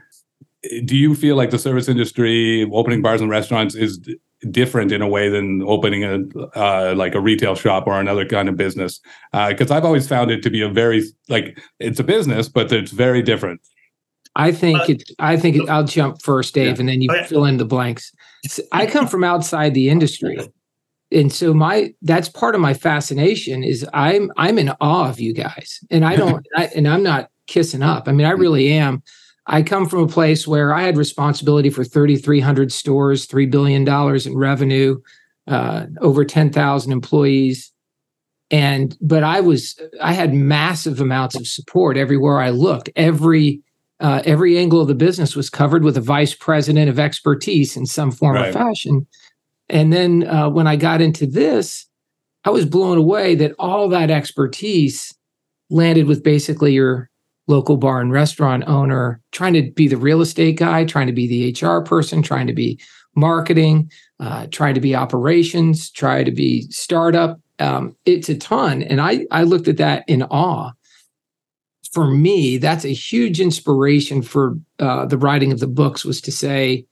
do 0.85 0.95
you 0.95 1.15
feel 1.15 1.35
like 1.35 1.51
the 1.51 1.59
service 1.59 1.87
industry 1.87 2.69
opening 2.73 3.01
bars 3.01 3.21
and 3.21 3.29
restaurants 3.29 3.75
is 3.75 3.99
different 4.49 4.91
in 4.91 5.01
a 5.01 5.07
way 5.07 5.29
than 5.29 5.61
opening 5.63 6.03
a 6.03 6.19
uh, 6.57 6.93
like 6.95 7.13
a 7.13 7.19
retail 7.19 7.55
shop 7.55 7.85
or 7.87 7.99
another 7.99 8.25
kind 8.25 8.47
of 8.47 8.55
business 8.55 9.01
because 9.49 9.69
uh, 9.69 9.75
i've 9.75 9.85
always 9.85 10.07
found 10.07 10.31
it 10.31 10.41
to 10.41 10.49
be 10.49 10.61
a 10.61 10.69
very 10.69 11.03
like 11.27 11.59
it's 11.79 11.99
a 11.99 12.03
business 12.03 12.47
but 12.47 12.71
it's 12.71 12.91
very 12.91 13.21
different 13.21 13.59
i 14.35 14.51
think 14.51 14.79
uh, 14.79 14.85
it 14.89 15.03
i 15.19 15.35
think 15.35 15.57
it, 15.57 15.69
i'll 15.69 15.83
jump 15.83 16.21
first 16.21 16.53
dave 16.53 16.75
yeah. 16.75 16.79
and 16.79 16.89
then 16.89 17.01
you 17.01 17.09
okay. 17.11 17.25
fill 17.25 17.43
in 17.43 17.57
the 17.57 17.65
blanks 17.65 18.13
i 18.71 18.85
come 18.85 19.07
from 19.07 19.25
outside 19.25 19.73
the 19.73 19.89
industry 19.89 20.39
and 21.11 21.33
so 21.33 21.53
my 21.53 21.93
that's 22.01 22.29
part 22.29 22.55
of 22.55 22.61
my 22.61 22.73
fascination 22.73 23.61
is 23.61 23.85
i'm 23.93 24.31
i'm 24.37 24.57
in 24.57 24.69
awe 24.79 25.09
of 25.09 25.19
you 25.19 25.33
guys 25.33 25.79
and 25.91 26.05
i 26.05 26.15
don't 26.15 26.45
I, 26.55 26.69
and 26.75 26.87
i'm 26.87 27.03
not 27.03 27.29
kissing 27.47 27.83
up 27.83 28.07
i 28.07 28.13
mean 28.13 28.25
i 28.25 28.31
really 28.31 28.69
am 28.69 29.03
I 29.51 29.63
come 29.63 29.89
from 29.89 30.03
a 30.03 30.07
place 30.07 30.47
where 30.47 30.73
I 30.73 30.83
had 30.83 30.95
responsibility 30.95 31.71
for 31.71 31.83
3,300 31.83 32.71
stores, 32.71 33.27
$3 33.27 33.49
billion 33.49 33.87
in 33.87 34.37
revenue, 34.37 35.01
uh, 35.47 35.87
over 36.01 36.23
10,000 36.23 36.91
employees. 36.91 37.71
And, 38.51 38.95
but 39.01 39.23
I 39.23 39.41
was, 39.41 39.79
I 40.01 40.13
had 40.13 40.35
massive 40.35 41.01
amounts 41.01 41.35
of 41.35 41.47
support 41.47 41.97
everywhere 41.97 42.39
I 42.39 42.51
looked. 42.51 42.91
Every, 42.95 43.61
uh, 43.99 44.21
every 44.23 44.55
angle 44.55 44.81
of 44.81 44.87
the 44.87 44.93
business 44.93 45.35
was 45.35 45.49
covered 45.49 45.83
with 45.83 45.97
a 45.97 46.01
vice 46.01 46.35
president 46.35 46.87
of 46.87 46.99
expertise 46.99 47.75
in 47.75 47.87
some 47.87 48.11
form 48.11 48.35
right. 48.35 48.49
or 48.49 48.53
fashion. 48.53 49.07
And 49.67 49.91
then 49.91 50.27
uh, 50.27 50.49
when 50.49 50.67
I 50.67 50.75
got 50.75 51.01
into 51.01 51.25
this, 51.25 51.87
I 52.45 52.51
was 52.51 52.65
blown 52.65 52.99
away 52.99 53.33
that 53.35 53.55
all 53.57 53.89
that 53.89 54.11
expertise 54.11 55.13
landed 55.71 56.05
with 56.05 56.23
basically 56.23 56.73
your 56.73 57.08
local 57.49 57.77
bar 57.77 57.99
and 57.99 58.11
restaurant 58.11 58.63
owner, 58.67 59.19
trying 59.31 59.53
to 59.53 59.71
be 59.71 59.87
the 59.87 59.97
real 59.97 60.21
estate 60.21 60.57
guy, 60.57 60.85
trying 60.85 61.07
to 61.07 61.13
be 61.13 61.27
the 61.27 61.67
HR 61.67 61.81
person, 61.81 62.21
trying 62.21 62.47
to 62.47 62.53
be 62.53 62.79
marketing, 63.15 63.91
uh, 64.19 64.47
trying 64.51 64.75
to 64.75 64.79
be 64.79 64.95
operations, 64.95 65.89
try 65.89 66.23
to 66.23 66.31
be 66.31 66.61
startup. 66.69 67.39
Um, 67.57 67.95
it's 68.05 68.29
a 68.29 68.37
ton. 68.37 68.83
And 68.83 69.01
I, 69.01 69.25
I 69.31 69.43
looked 69.43 69.67
at 69.67 69.77
that 69.77 70.03
in 70.07 70.23
awe. 70.23 70.71
For 71.91 72.05
me, 72.05 72.57
that's 72.57 72.85
a 72.85 72.93
huge 72.93 73.41
inspiration 73.41 74.21
for 74.21 74.55
uh, 74.77 75.07
the 75.07 75.17
writing 75.17 75.51
of 75.51 75.59
the 75.59 75.67
books 75.67 76.05
was 76.05 76.21
to 76.21 76.31
say, 76.31 76.85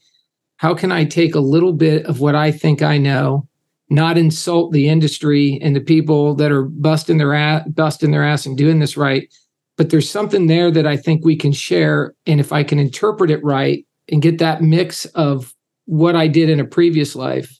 how 0.58 0.74
can 0.74 0.91
I 0.91 1.06
take 1.06 1.36
a 1.36 1.39
little 1.39 1.74
bit 1.74 2.04
of 2.08 2.20
what 2.20 2.34
I 2.34 2.52
think 2.52 2.82
I 2.82 2.98
know, 2.98 3.48
not 3.91 4.17
insult 4.17 4.72
the 4.72 4.89
industry 4.89 5.60
and 5.62 5.76
the 5.76 5.82
people 5.82 6.34
that 6.36 6.52
are 6.52 6.63
busting 6.63 7.20
their 7.20 7.36
ass, 7.36 7.67
busting 7.67 8.10
their 8.10 8.24
ass 8.24 8.48
and 8.48 8.58
doing 8.58 8.80
this 8.80 8.98
right, 8.98 9.32
but 9.78 9.90
there's 9.90 10.10
something 10.10 10.48
there 10.48 10.72
that 10.72 10.88
I 10.88 10.98
think 10.98 11.24
we 11.24 11.36
can 11.36 11.54
share. 11.54 12.13
And 12.26 12.40
if 12.40 12.52
I 12.52 12.63
can 12.63 12.80
interpret 12.80 13.32
it 13.32 13.44
right 13.44 13.86
and 14.12 14.22
get 14.22 14.40
that 14.40 14.62
mix 14.62 15.06
of 15.06 15.54
what 15.86 16.16
I 16.16 16.28
did 16.28 16.50
in 16.50 16.60
a 16.60 16.66
previous 16.66 17.16
life, 17.16 17.58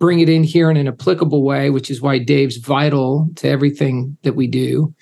bring 0.00 0.20
it 0.20 0.28
in 0.28 0.44
here 0.44 0.70
in 0.70 0.76
an 0.76 0.88
applicable 0.88 1.44
way, 1.44 1.70
which 1.70 1.90
is 1.90 2.00
why 2.00 2.18
Dave's 2.18 2.56
vital 2.56 3.28
to 3.36 3.48
everything 3.48 4.16
that 4.22 4.34
we 4.34 4.46
do, 4.46 4.94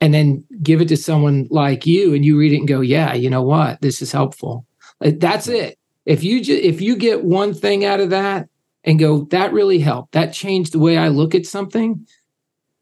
and 0.00 0.12
then 0.12 0.44
give 0.62 0.80
it 0.80 0.88
to 0.88 0.96
someone 0.96 1.46
like 1.50 1.86
you, 1.86 2.12
and 2.14 2.24
you 2.24 2.36
read 2.38 2.52
it 2.52 2.58
and 2.58 2.68
go, 2.68 2.80
"Yeah, 2.80 3.14
you 3.14 3.30
know 3.30 3.42
what? 3.42 3.80
This 3.80 4.02
is 4.02 4.12
helpful." 4.12 4.66
That's 5.00 5.48
it. 5.48 5.78
If 6.06 6.22
you 6.22 6.42
ju- 6.42 6.60
if 6.62 6.80
you 6.80 6.96
get 6.96 7.24
one 7.24 7.54
thing 7.54 7.84
out 7.84 8.00
of 8.00 8.10
that 8.10 8.48
and 8.84 8.98
go, 8.98 9.26
"That 9.30 9.52
really 9.52 9.78
helped. 9.78 10.12
That 10.12 10.32
changed 10.32 10.72
the 10.72 10.78
way 10.78 10.98
I 10.98 11.08
look 11.08 11.34
at 11.34 11.46
something." 11.46 12.06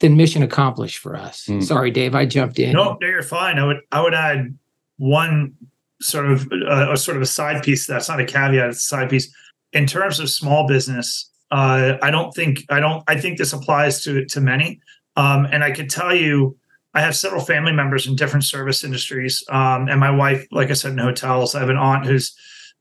Then 0.02 0.16
mission 0.16 0.42
accomplished 0.42 0.98
for 0.98 1.16
us. 1.16 1.46
Mm. 1.46 1.62
Sorry, 1.62 1.90
Dave, 1.90 2.14
I 2.14 2.26
jumped 2.26 2.58
in. 2.58 2.72
No, 2.72 2.98
no, 3.00 3.06
you're 3.06 3.22
fine. 3.22 3.58
I 3.58 3.64
would 3.64 3.80
I 3.90 4.02
would 4.02 4.14
add 4.14 4.58
one 4.98 5.54
sort 6.02 6.26
of 6.26 6.50
uh, 6.52 6.92
a 6.92 6.96
sort 6.96 7.16
of 7.16 7.22
a 7.22 7.26
side 7.26 7.62
piece. 7.62 7.86
That's 7.86 8.08
not 8.08 8.20
a 8.20 8.26
caveat; 8.26 8.68
it's 8.68 8.78
a 8.78 8.88
side 8.88 9.08
piece. 9.08 9.32
In 9.72 9.86
terms 9.86 10.20
of 10.20 10.28
small 10.28 10.66
business, 10.66 11.30
uh, 11.50 11.94
I 12.02 12.10
don't 12.10 12.34
think 12.34 12.64
I 12.68 12.80
don't 12.80 13.02
I 13.06 13.18
think 13.18 13.38
this 13.38 13.52
applies 13.52 14.02
to 14.02 14.26
to 14.26 14.40
many. 14.40 14.80
Um, 15.16 15.46
and 15.50 15.62
I 15.62 15.70
could 15.70 15.88
tell 15.88 16.14
you, 16.14 16.56
I 16.94 17.00
have 17.00 17.14
several 17.14 17.42
family 17.42 17.72
members 17.72 18.06
in 18.06 18.16
different 18.16 18.44
service 18.44 18.82
industries, 18.82 19.44
um, 19.50 19.88
and 19.88 20.00
my 20.00 20.10
wife, 20.10 20.46
like 20.50 20.70
I 20.70 20.74
said, 20.74 20.92
in 20.92 20.98
hotels. 20.98 21.54
I 21.54 21.60
have 21.60 21.70
an 21.70 21.76
aunt 21.76 22.06
who's 22.06 22.36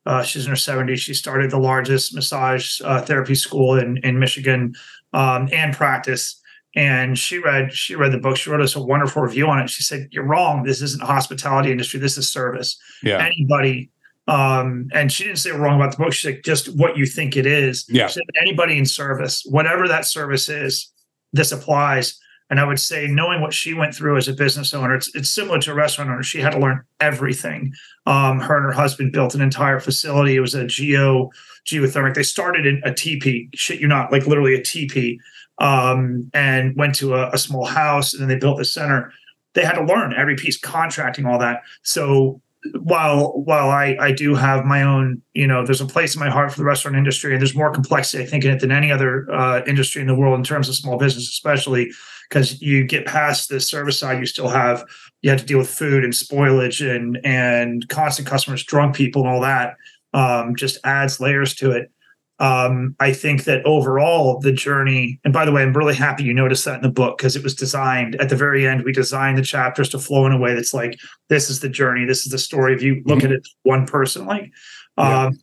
uh, 0.07 0.23
she's 0.23 0.45
in 0.45 0.49
her 0.49 0.55
70s. 0.55 0.97
She 0.97 1.13
started 1.13 1.51
the 1.51 1.59
largest 1.59 2.15
massage 2.15 2.81
uh, 2.83 3.01
therapy 3.01 3.35
school 3.35 3.77
in 3.77 3.97
in 3.97 4.17
Michigan 4.17 4.73
um, 5.13 5.49
and 5.53 5.75
practice 5.75 6.40
and 6.75 7.17
she 7.17 7.37
read 7.39 7.73
she 7.73 7.95
read 7.95 8.11
the 8.11 8.17
book. 8.17 8.37
She 8.37 8.49
wrote 8.49 8.61
us 8.61 8.75
a 8.75 8.81
wonderful 8.81 9.21
review 9.21 9.47
on 9.47 9.59
it. 9.59 9.69
She 9.69 9.83
said 9.83 10.07
you're 10.11 10.25
wrong. 10.25 10.63
This 10.63 10.81
isn't 10.81 11.03
a 11.03 11.05
hospitality 11.05 11.71
industry. 11.71 11.99
This 11.99 12.17
is 12.17 12.31
service. 12.31 12.77
Yeah. 13.03 13.17
Anybody 13.17 13.89
um 14.27 14.87
and 14.93 15.11
she 15.11 15.23
didn't 15.23 15.39
say 15.39 15.51
wrong 15.51 15.75
about 15.75 15.91
the 15.91 16.03
book. 16.03 16.13
She 16.13 16.27
said 16.27 16.43
just 16.43 16.75
what 16.77 16.97
you 16.97 17.05
think 17.05 17.35
it 17.35 17.45
is. 17.45 17.85
Yeah. 17.89 18.07
Said, 18.07 18.23
anybody 18.39 18.77
in 18.77 18.85
service 18.85 19.43
whatever 19.49 19.87
that 19.87 20.05
service 20.05 20.47
is 20.47 20.91
this 21.33 21.51
applies. 21.51 22.17
And 22.49 22.59
i 22.59 22.65
would 22.65 22.79
say 22.79 23.07
knowing 23.07 23.41
what 23.41 23.53
she 23.53 23.73
went 23.73 23.95
through 23.95 24.17
as 24.17 24.27
a 24.27 24.33
business 24.33 24.73
owner 24.73 24.95
it's, 24.95 25.13
it's 25.15 25.29
similar 25.29 25.59
to 25.59 25.71
a 25.71 25.75
restaurant 25.75 26.09
owner. 26.09 26.23
She 26.23 26.39
had 26.39 26.51
to 26.51 26.59
learn 26.59 26.83
everything. 27.01 27.73
Um 28.05 28.39
her 28.39 28.55
and 28.55 28.65
her 28.65 28.71
husband 28.71 29.11
built 29.11 29.35
an 29.35 29.41
entire 29.41 29.81
facility. 29.81 30.37
It 30.37 30.41
was 30.41 30.55
a 30.55 30.65
geo 30.65 31.31
geothermic. 31.65 32.13
They 32.13 32.23
started 32.23 32.65
in 32.65 32.81
a 32.85 32.91
tp 32.91 33.49
shit 33.55 33.81
you 33.81 33.87
not 33.87 34.11
like 34.11 34.25
literally 34.25 34.55
a 34.55 34.61
tp 34.61 35.17
um, 35.59 36.29
and 36.33 36.75
went 36.75 36.95
to 36.95 37.15
a, 37.15 37.29
a 37.31 37.37
small 37.37 37.65
house 37.65 38.13
and 38.13 38.21
then 38.21 38.29
they 38.29 38.37
built 38.37 38.57
the 38.57 38.65
center. 38.65 39.11
They 39.53 39.65
had 39.65 39.73
to 39.73 39.83
learn 39.83 40.13
every 40.13 40.35
piece, 40.35 40.57
contracting, 40.57 41.25
all 41.25 41.39
that. 41.39 41.61
So 41.83 42.41
while 42.79 43.31
while 43.43 43.69
I 43.69 43.97
I 43.99 44.11
do 44.11 44.35
have 44.35 44.65
my 44.65 44.83
own, 44.83 45.21
you 45.33 45.47
know, 45.47 45.65
there's 45.65 45.81
a 45.81 45.85
place 45.85 46.15
in 46.15 46.19
my 46.19 46.29
heart 46.29 46.51
for 46.51 46.59
the 46.59 46.63
restaurant 46.63 46.95
industry, 46.95 47.33
and 47.33 47.41
there's 47.41 47.55
more 47.55 47.71
complexity 47.71 48.23
I 48.23 48.27
think 48.27 48.45
in 48.45 48.51
it 48.51 48.59
than 48.59 48.71
any 48.71 48.91
other 48.91 49.31
uh, 49.31 49.61
industry 49.65 50.01
in 50.01 50.07
the 50.07 50.15
world 50.15 50.37
in 50.37 50.43
terms 50.43 50.69
of 50.69 50.75
small 50.75 50.97
business, 50.97 51.27
especially 51.27 51.91
because 52.29 52.61
you 52.61 52.85
get 52.85 53.05
past 53.05 53.49
the 53.49 53.59
service 53.59 53.99
side, 53.99 54.19
you 54.19 54.25
still 54.25 54.47
have 54.47 54.85
you 55.21 55.29
have 55.29 55.39
to 55.39 55.45
deal 55.45 55.57
with 55.57 55.69
food 55.69 56.03
and 56.03 56.13
spoilage 56.13 56.87
and 56.87 57.19
and 57.23 57.87
constant 57.89 58.27
customers, 58.27 58.63
drunk 58.63 58.95
people, 58.95 59.23
and 59.23 59.31
all 59.31 59.41
that. 59.41 59.75
Um, 60.13 60.55
just 60.55 60.77
adds 60.83 61.19
layers 61.19 61.55
to 61.55 61.71
it 61.71 61.91
um, 62.41 62.95
I 62.99 63.13
think 63.13 63.43
that 63.43 63.63
overall 63.67 64.39
the 64.39 64.51
journey, 64.51 65.19
and 65.23 65.31
by 65.31 65.45
the 65.45 65.51
way, 65.51 65.61
I'm 65.61 65.73
really 65.73 65.93
happy 65.93 66.23
you 66.23 66.33
noticed 66.33 66.65
that 66.65 66.77
in 66.77 66.81
the 66.81 66.89
book 66.89 67.19
because 67.19 67.35
it 67.35 67.43
was 67.43 67.53
designed 67.53 68.15
at 68.15 68.29
the 68.29 68.35
very 68.35 68.67
end. 68.67 68.83
We 68.83 68.91
designed 68.91 69.37
the 69.37 69.43
chapters 69.43 69.89
to 69.89 69.99
flow 69.99 70.25
in 70.25 70.31
a 70.31 70.39
way 70.39 70.55
that's 70.55 70.73
like, 70.73 70.99
this 71.29 71.51
is 71.51 71.59
the 71.59 71.69
journey, 71.69 72.03
this 72.03 72.25
is 72.25 72.31
the 72.31 72.39
story. 72.39 72.73
If 72.73 72.81
you 72.81 73.03
look 73.05 73.19
mm-hmm. 73.19 73.27
at 73.27 73.33
it 73.33 73.47
one 73.61 73.85
person, 73.85 74.25
like, 74.25 74.51
yeah. 74.97 75.25
um, 75.25 75.39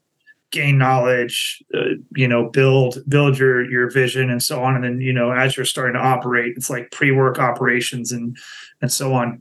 gain 0.50 0.76
knowledge, 0.76 1.62
uh, 1.72 1.94
you 2.16 2.26
know, 2.26 2.50
build 2.50 2.98
build 3.08 3.38
your 3.38 3.70
your 3.70 3.88
vision 3.88 4.28
and 4.28 4.42
so 4.42 4.64
on, 4.64 4.74
and 4.74 4.82
then 4.82 5.00
you 5.00 5.12
know, 5.12 5.30
as 5.30 5.56
you're 5.56 5.66
starting 5.66 5.94
to 5.94 6.00
operate, 6.00 6.54
it's 6.56 6.68
like 6.68 6.90
pre 6.90 7.12
work 7.12 7.38
operations 7.38 8.10
and 8.10 8.36
and 8.82 8.90
so 8.90 9.14
on. 9.14 9.40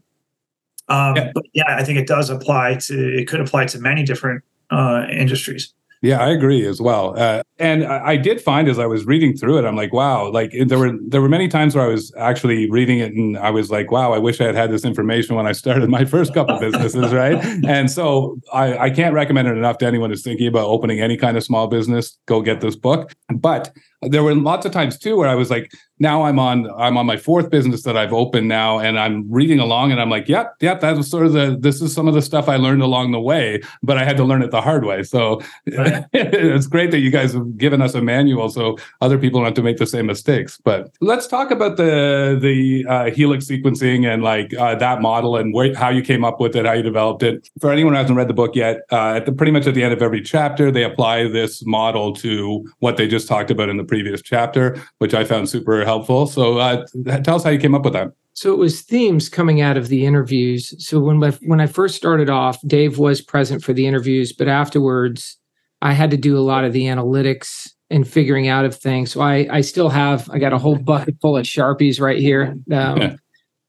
Um, 0.90 1.16
yeah. 1.16 1.32
But 1.34 1.46
yeah, 1.54 1.76
I 1.76 1.84
think 1.84 1.98
it 1.98 2.08
does 2.08 2.30
apply 2.30 2.76
to. 2.82 3.18
It 3.18 3.28
could 3.28 3.40
apply 3.40 3.66
to 3.66 3.80
many 3.80 4.04
different 4.04 4.44
uh, 4.70 5.08
industries. 5.10 5.74
Yeah, 6.02 6.20
I 6.20 6.30
agree 6.30 6.66
as 6.66 6.80
well. 6.80 7.18
Uh, 7.18 7.42
and 7.58 7.84
I, 7.84 8.10
I, 8.10 8.18
did 8.18 8.40
find 8.40 8.68
as 8.68 8.78
I 8.78 8.86
was 8.86 9.06
reading 9.06 9.36
through 9.36 9.58
it, 9.58 9.66
I'm 9.66 9.76
like, 9.76 9.94
wow, 9.94 10.30
like 10.32 10.54
there 10.68 10.78
were 10.78 10.94
there 11.08 11.22
were 11.22 11.30
many 11.30 11.48
times 11.48 11.76
where 11.76 11.86
I 11.86 11.88
was 11.88 12.14
actually 12.18 12.70
reading 12.70 13.00
it 13.00 13.14
and 13.14 13.36
I 13.38 13.50
was 13.50 13.72
like, 13.72 13.90
wow, 13.90 14.14
I 14.14 14.20
wish 14.20 14.40
I 14.40 14.46
had 14.46 14.56
had 14.56 14.72
this 14.72 14.86
information 14.86 15.36
when 15.36 15.48
I 15.48 15.54
started 15.54 15.90
my 15.90 16.06
first 16.16 16.34
couple 16.36 16.60
businesses, 16.60 17.12
right? 17.12 17.44
And 17.66 17.90
so 17.90 18.40
I, 18.54 18.78
I 18.78 18.90
can't 18.92 19.16
recommend 19.16 19.48
it 19.48 19.58
enough 19.58 19.80
to 19.80 19.88
anyone 19.88 20.12
who's 20.12 20.24
thinking 20.24 20.48
about 20.48 20.68
opening 20.68 21.02
any 21.02 21.18
kind 21.18 21.36
of 21.36 21.44
small 21.44 21.68
business. 21.68 22.18
Go 22.28 22.42
get 22.42 22.62
this 22.62 22.76
book. 22.76 23.14
But 23.34 23.72
there 24.02 24.24
were 24.24 24.36
lots 24.36 24.66
of 24.66 24.72
times 24.72 24.98
too 24.98 25.18
where 25.18 25.28
I 25.28 25.36
was 25.36 25.50
like, 25.50 25.72
now 26.00 26.24
I'm 26.24 26.40
on 26.40 26.70
I'm 26.78 26.98
on 26.98 27.06
my 27.06 27.18
fourth 27.18 27.50
business 27.50 27.84
that 27.84 27.98
I've 27.98 28.14
opened 28.14 28.48
now, 28.48 28.80
and 28.80 29.00
I'm 29.00 29.30
reading 29.32 29.60
along, 29.60 29.92
and 29.92 30.00
I'm 30.00 30.10
like, 30.10 30.28
yep, 30.28 30.56
yep, 30.62 30.82
that 30.82 30.96
was 30.96 31.10
sort 31.10 31.26
of 31.26 31.34
the 31.34 31.58
this 31.60 31.82
is 31.82 31.94
some 31.94 32.08
of 32.08 32.14
the 32.14 32.22
stuff 32.22 32.48
I 32.48 32.58
learned 32.58 32.82
along 32.82 33.12
the 33.12 33.20
way, 33.20 33.62
but 33.82 33.98
I 33.98 34.04
had 34.04 34.18
to 34.18 34.24
learn 34.24 34.44
it 34.44 34.52
the 34.52 34.62
hard 34.62 34.86
way. 34.86 35.04
So 35.04 35.42
right. 35.76 36.06
it's 36.14 36.68
great 36.68 36.92
that 36.92 37.00
you 37.00 37.10
guys 37.10 37.34
have 37.34 37.58
given 37.58 37.82
us 37.82 37.96
a 37.96 38.02
manual 38.02 38.50
so 38.50 38.78
other 39.02 39.18
people 39.18 39.40
don't 39.40 39.46
have 39.46 39.56
to 39.56 39.64
make 39.64 39.78
the 39.78 39.88
same 39.88 40.06
mistakes. 40.06 40.60
But 40.64 40.92
let's 41.02 41.28
talk 41.28 41.50
about 41.52 41.78
the 41.78 42.38
the 42.40 42.86
uh, 42.88 43.10
helix 43.10 43.46
sequencing 43.46 44.06
and 44.06 44.22
like 44.22 44.54
uh, 44.56 44.76
that 44.76 45.02
model 45.02 45.36
and 45.36 45.54
where, 45.54 45.74
how 45.76 45.90
you 45.90 46.04
came 46.04 46.24
up 46.24 46.40
with 46.40 46.56
it, 46.56 46.66
how 46.66 46.74
you 46.74 46.84
developed 46.84 47.24
it. 47.24 47.50
For 47.60 47.72
anyone 47.72 47.94
who 47.94 47.98
hasn't 47.98 48.18
read 48.18 48.30
the 48.30 48.34
book 48.34 48.56
yet, 48.56 48.82
uh, 48.92 49.16
at 49.16 49.26
the 49.26 49.32
pretty 49.32 49.52
much 49.52 49.66
at 49.66 49.74
the 49.74 49.84
end 49.84 49.94
of 49.94 50.02
every 50.04 50.22
chapter, 50.22 50.70
they 50.70 50.84
apply 50.84 51.28
this 51.28 51.66
model 51.66 52.14
to 52.18 52.64
what 52.80 52.98
they 52.98 53.08
just 53.08 53.28
talked 53.28 53.50
about 53.50 53.70
in 53.70 53.78
the 53.78 53.87
previous 53.88 54.22
chapter, 54.22 54.82
which 55.00 55.14
I 55.14 55.24
found 55.24 55.50
super 55.50 55.84
helpful. 55.86 56.28
So 56.28 56.58
uh, 56.58 56.86
tell 57.24 57.36
us 57.36 57.44
how 57.44 57.50
you 57.50 57.60
came 57.60 57.76
up 57.76 57.84
with 57.84 57.94
that. 57.94 58.12
So 58.34 58.54
it 58.54 58.58
was 58.58 58.82
themes 58.82 59.30
coming 59.30 59.62
out 59.62 59.78
of 59.78 59.88
the 59.88 60.06
interviews. 60.06 60.74
So 60.86 61.00
when 61.00 61.18
my, 61.18 61.32
when 61.42 61.60
I 61.60 61.66
first 61.66 61.96
started 61.96 62.30
off, 62.30 62.60
Dave 62.68 63.00
was 63.00 63.20
present 63.20 63.64
for 63.64 63.74
the 63.74 63.88
interviews, 63.88 64.32
but 64.32 64.48
afterwards, 64.48 65.38
I 65.82 65.94
had 65.94 66.12
to 66.12 66.18
do 66.18 66.38
a 66.38 66.42
lot 66.42 66.64
of 66.64 66.74
the 66.74 66.84
analytics 66.84 67.70
and 67.90 68.08
figuring 68.08 68.48
out 68.48 68.66
of 68.66 68.76
things. 68.76 69.12
So 69.12 69.22
I 69.22 69.48
I 69.50 69.62
still 69.62 69.90
have 69.90 70.30
I 70.30 70.40
got 70.40 70.54
a 70.54 70.58
whole 70.58 70.78
bucket 70.78 71.16
full 71.22 71.38
of 71.38 71.46
sharpies 71.46 72.02
right 72.02 72.20
here, 72.20 72.58
um, 72.72 72.98
yeah. 72.98 73.16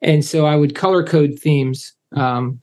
and 0.03 0.25
so 0.25 0.47
I 0.47 0.57
would 0.57 0.75
color 0.75 1.05
code 1.05 1.39
themes. 1.39 1.95
Um, 2.17 2.61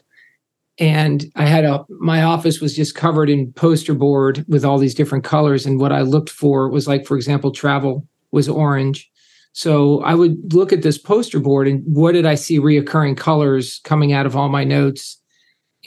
and 0.78 1.26
I 1.36 1.46
had 1.46 1.64
a 1.64 1.86
my 1.90 2.24
office 2.24 2.60
was 2.60 2.76
just 2.76 2.96
covered 2.96 3.30
in 3.30 3.54
poster 3.54 3.94
board 3.94 4.46
with 4.48 4.66
all 4.66 4.78
these 4.78 4.96
different 4.96 5.24
colors. 5.24 5.66
And 5.66 5.80
what 5.80 5.94
I 5.94 6.02
looked 6.02 6.30
for 6.30 6.70
was 6.70 6.88
like, 6.88 7.06
for 7.06 7.16
example, 7.16 7.52
travel 7.52 8.08
was 8.32 8.50
orange. 8.50 9.10
So 9.54 10.02
I 10.04 10.16
would 10.16 10.54
look 10.54 10.74
at 10.74 10.82
this 10.82 10.98
poster 10.98 11.40
board 11.40 11.68
and 11.68 11.82
what 11.86 12.12
did 12.12 12.26
I 12.26 12.36
see 12.36 12.60
reoccurring 12.60 13.16
colors 13.16 13.80
coming 13.86 14.12
out 14.12 14.26
of 14.26 14.36
all 14.36 14.50
my 14.50 14.66
notes? 14.66 15.18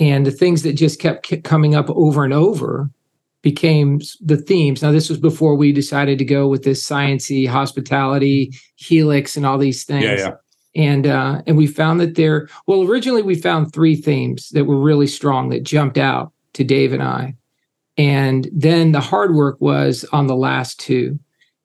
And 0.01 0.24
the 0.24 0.31
things 0.31 0.62
that 0.62 0.72
just 0.72 1.01
kept 1.01 1.44
coming 1.44 1.74
up 1.74 1.90
over 1.90 2.24
and 2.24 2.33
over 2.33 2.90
became 3.42 4.01
the 4.20 4.37
themes. 4.37 4.81
Now, 4.83 4.90
this 4.90 5.09
was 5.11 5.18
before 5.18 5.55
we 5.55 5.72
decided 5.72 6.18
to 6.18 6.24
go 6.24 6.48
with 6.48 6.64
this 6.64 6.87
sciency, 6.87 7.46
hospitality, 7.46 8.55
helix, 8.77 9.37
and 9.37 9.44
all 9.44 9.59
these 9.59 9.85
things. 9.85 10.05
Yeah, 10.05 10.16
yeah 10.16 10.35
and 10.75 11.07
uh, 11.07 11.43
and 11.47 11.57
we 11.57 11.67
found 11.67 12.01
that 12.01 12.15
there. 12.15 12.49
Well, 12.67 12.83
originally 12.83 13.23
we 13.23 13.35
found 13.35 13.73
three 13.73 13.97
themes 13.97 14.51
that 14.51 14.65
were 14.65 14.79
really 14.79 15.07
strong 15.07 15.49
that 15.51 15.63
jumped 15.63 15.99
out 15.99 16.33
to 16.55 16.65
Dave 16.65 16.93
and 16.93 17.03
I, 17.03 17.35
and 17.97 18.49
then 18.53 18.93
the 18.93 19.01
hard 19.01 19.35
work 19.35 19.57
was 19.61 20.05
on 20.13 20.27
the 20.27 20.37
last 20.37 20.79
two. 20.81 21.19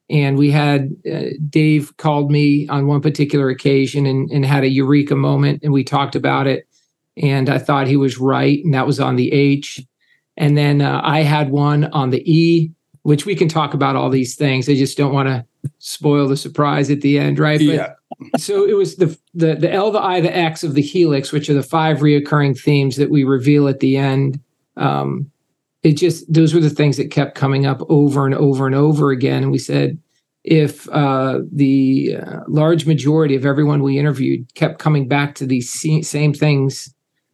And 0.10 0.38
we 0.38 0.52
had 0.52 0.92
uh, 1.12 1.30
Dave 1.50 1.96
called 1.98 2.30
me 2.30 2.68
on 2.68 2.88
one 2.88 3.02
particular 3.02 3.50
occasion 3.50 4.06
and, 4.06 4.30
and 4.32 4.46
had 4.46 4.64
a 4.64 4.70
eureka 4.70 5.16
moment, 5.16 5.64
and 5.64 5.72
we 5.72 5.84
talked 5.84 6.16
about 6.16 6.46
it. 6.46 6.68
And 7.16 7.50
I 7.50 7.58
thought 7.58 7.88
he 7.88 7.98
was 7.98 8.18
right, 8.18 8.64
and 8.64 8.74
that 8.74 8.88
was 8.88 9.00
on 9.00 9.16
the 9.16 9.32
H. 9.32 9.82
And 10.36 10.58
then 10.58 10.82
uh, 10.82 11.00
I 11.04 11.22
had 11.22 11.52
one 11.52 11.86
on 11.86 12.10
the 12.10 12.24
E, 12.32 12.72
which 13.04 13.26
we 13.26 13.36
can 13.36 13.48
talk 13.48 13.74
about 13.74 13.96
all 13.96 14.10
these 14.10 14.36
things. 14.36 14.68
I 14.68 14.76
just 14.76 14.98
don't 14.98 15.14
want 15.14 15.30
to 15.30 15.46
spoil 15.80 16.28
the 16.28 16.38
surprise 16.38 16.90
at 16.90 17.02
the 17.02 17.18
end, 17.18 17.40
right? 17.40 17.60
But, 17.60 17.66
yeah. 17.66 17.94
so 18.38 18.66
it 18.66 18.74
was 18.74 18.98
the 18.98 19.18
the 19.34 19.56
the 19.56 19.72
L, 19.72 19.92
the 19.92 20.02
I, 20.02 20.22
the 20.22 20.36
X 20.36 20.64
of 20.64 20.74
the 20.76 20.82
helix, 20.82 21.32
which 21.32 21.50
are 21.50 21.54
the 21.54 21.64
five 21.64 22.00
reoccurring 22.00 22.60
themes 22.60 22.96
that 22.98 23.10
we 23.10 23.24
reveal 23.24 23.68
at 23.68 23.80
the 23.80 23.98
end. 23.98 24.40
Um, 24.78 25.30
it 25.84 25.94
just 25.94 26.32
those 26.32 26.54
were 26.54 26.62
the 26.62 26.70
things 26.70 26.98
that 26.98 27.12
kept 27.12 27.36
coming 27.36 27.66
up 27.66 27.82
over 27.90 28.26
and 28.26 28.36
over 28.36 28.66
and 28.66 28.76
over 28.76 29.12
again. 29.12 29.44
And 29.44 29.52
we 29.52 29.58
said, 29.58 30.00
if 30.44 30.90
uh, 30.90 31.40
the 31.52 32.18
uh, 32.22 32.40
large 32.48 32.86
majority 32.86 33.36
of 33.36 33.46
everyone 33.46 33.82
we 33.82 33.98
interviewed 33.98 34.54
kept 34.56 34.80
coming 34.80 35.08
back 35.08 35.36
to 35.36 35.46
these 35.46 35.70
same 35.70 36.34
things 36.34 36.94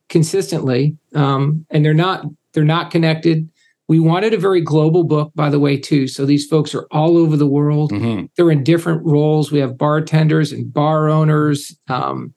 consistently, 0.09 0.97
um, 1.15 1.65
and 1.69 1.83
they're 1.83 1.93
not 1.93 2.25
they're 2.53 2.63
not 2.63 2.91
connected. 2.91 3.49
We 3.89 3.99
wanted 3.99 4.35
a 4.35 4.37
very 4.37 4.61
global 4.61 5.03
book, 5.03 5.31
by 5.33 5.49
the 5.49 5.59
way, 5.59 5.75
too. 5.75 6.07
So 6.07 6.23
these 6.23 6.45
folks 6.45 6.75
are 6.75 6.85
all 6.91 7.17
over 7.17 7.35
the 7.35 7.47
world. 7.47 7.91
Mm-hmm. 7.91 8.25
They're 8.37 8.51
in 8.51 8.63
different 8.63 9.03
roles. 9.03 9.51
We 9.51 9.57
have 9.59 9.79
bartenders 9.79 10.51
and 10.51 10.71
bar 10.71 11.09
owners 11.09 11.75
um, 11.87 12.35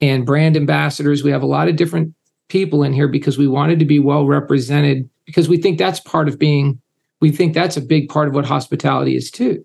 and 0.00 0.24
brand 0.24 0.56
ambassadors. 0.56 1.22
We 1.22 1.30
have 1.30 1.42
a 1.42 1.46
lot 1.46 1.68
of 1.68 1.76
different 1.76 2.14
people 2.48 2.82
in 2.82 2.94
here 2.94 3.08
because 3.08 3.36
we 3.36 3.46
wanted 3.46 3.78
to 3.78 3.84
be 3.84 3.98
well 3.98 4.26
represented 4.26 5.08
because 5.26 5.50
we 5.50 5.58
think 5.58 5.78
that's 5.78 6.00
part 6.00 6.28
of 6.28 6.38
being, 6.38 6.80
we 7.20 7.30
think 7.30 7.52
that's 7.52 7.76
a 7.76 7.82
big 7.82 8.08
part 8.08 8.28
of 8.28 8.34
what 8.34 8.46
hospitality 8.46 9.16
is 9.16 9.30
too. 9.30 9.62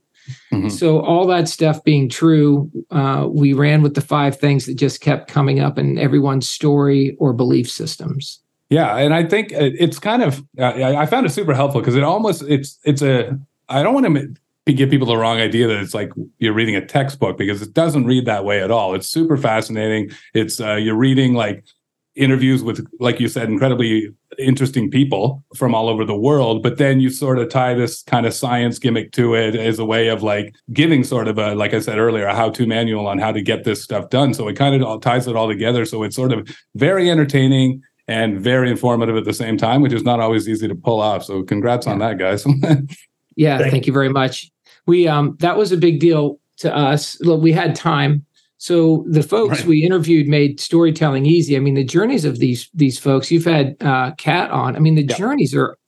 Mm-hmm. 0.51 0.67
So 0.67 0.99
all 0.99 1.25
that 1.27 1.47
stuff 1.47 1.81
being 1.85 2.09
true, 2.09 2.69
uh, 2.91 3.27
we 3.29 3.53
ran 3.53 3.81
with 3.81 3.95
the 3.95 4.01
five 4.01 4.37
things 4.37 4.65
that 4.65 4.75
just 4.75 4.99
kept 4.99 5.31
coming 5.31 5.61
up 5.61 5.79
in 5.79 5.97
everyone's 5.97 6.49
story 6.49 7.15
or 7.19 7.31
belief 7.31 7.71
systems. 7.71 8.41
Yeah, 8.71 8.95
and 8.95 9.13
I 9.13 9.25
think 9.25 9.49
it's 9.51 9.99
kind 9.99 10.23
of 10.23 10.41
I 10.57 11.05
found 11.05 11.25
it 11.25 11.31
super 11.31 11.53
helpful 11.53 11.81
because 11.81 11.95
it 11.95 12.03
almost 12.03 12.41
it's 12.43 12.79
it's 12.86 13.01
a 13.01 13.38
I 13.67 13.84
don't 13.84 13.93
want 13.93 14.05
to 14.05 14.73
give 14.73 14.89
people 14.89 15.07
the 15.07 15.17
wrong 15.17 15.39
idea 15.41 15.67
that 15.67 15.77
it's 15.81 15.93
like 15.93 16.10
you're 16.39 16.53
reading 16.53 16.77
a 16.77 16.86
textbook 16.86 17.38
because 17.38 17.62
it 17.62 17.73
doesn't 17.73 18.05
read 18.05 18.25
that 18.27 18.45
way 18.45 18.63
at 18.63 18.71
all. 18.71 18.95
It's 18.95 19.10
super 19.10 19.36
fascinating. 19.36 20.12
It's 20.34 20.62
uh, 20.62 20.75
you're 20.75 20.95
reading 20.95 21.34
like 21.34 21.65
interviews 22.15 22.63
with 22.63 22.86
like 22.99 23.19
you 23.19 23.27
said 23.27 23.49
incredibly 23.49 24.13
interesting 24.38 24.89
people 24.89 25.43
from 25.55 25.73
all 25.73 25.88
over 25.88 26.03
the 26.03 26.15
world 26.15 26.62
but 26.62 26.77
then 26.77 26.99
you 26.99 27.10
sort 27.10 27.39
of 27.39 27.47
tie 27.47 27.73
this 27.73 28.03
kind 28.03 28.25
of 28.25 28.34
science 28.34 28.77
gimmick 28.77 29.13
to 29.13 29.34
it 29.34 29.55
as 29.55 29.79
a 29.79 29.86
way 29.86 30.10
of 30.10 30.21
like 30.21 30.53
giving 30.73 31.05
sort 31.05 31.29
of 31.29 31.38
a 31.38 31.55
like 31.55 31.73
i 31.73 31.79
said 31.79 31.97
earlier 31.97 32.25
a 32.25 32.36
how-to 32.36 32.67
manual 32.67 33.07
on 33.07 33.17
how 33.17 33.31
to 33.31 33.41
get 33.41 33.63
this 33.63 33.81
stuff 33.81 34.10
done 34.10 34.34
so 34.34 34.45
it 34.49 34.57
kind 34.57 34.75
of 34.75 34.81
all 34.86 34.99
ties 34.99 35.25
it 35.25 35.38
all 35.38 35.47
together 35.47 35.86
so 35.86 36.03
it's 36.03 36.15
sort 36.15 36.34
of 36.34 36.45
very 36.75 37.10
entertaining 37.10 37.81
and 38.07 38.39
very 38.39 38.69
informative 38.69 39.15
at 39.15 39.25
the 39.25 39.33
same 39.33 39.57
time 39.57 39.81
which 39.81 39.93
is 39.93 40.03
not 40.03 40.19
always 40.19 40.47
easy 40.47 40.67
to 40.67 40.75
pull 40.75 41.01
off 41.01 41.23
so 41.23 41.43
congrats 41.43 41.85
yeah. 41.85 41.93
on 41.93 41.99
that 41.99 42.17
guys 42.17 42.45
yeah 43.35 43.57
thank, 43.57 43.71
thank 43.71 43.87
you 43.87 43.93
very 43.93 44.09
much 44.09 44.51
we 44.87 45.07
um 45.07 45.35
that 45.39 45.57
was 45.57 45.71
a 45.71 45.77
big 45.77 45.99
deal 45.99 46.39
to 46.57 46.75
us 46.75 47.19
Look, 47.21 47.41
we 47.41 47.51
had 47.51 47.75
time 47.75 48.25
so 48.61 49.03
the 49.09 49.23
folks 49.23 49.61
right. 49.61 49.67
we 49.67 49.83
interviewed 49.83 50.27
made 50.27 50.59
storytelling 50.59 51.25
easy. 51.25 51.57
I 51.57 51.59
mean, 51.59 51.73
the 51.73 51.83
journeys 51.83 52.25
of 52.25 52.37
these 52.37 52.69
these 52.75 52.99
folks. 52.99 53.31
You've 53.31 53.45
had 53.45 53.75
uh, 53.81 54.11
Kat 54.19 54.51
on. 54.51 54.75
I 54.75 54.79
mean, 54.79 54.93
the 54.93 55.03
journeys 55.03 55.55
are 55.55 55.79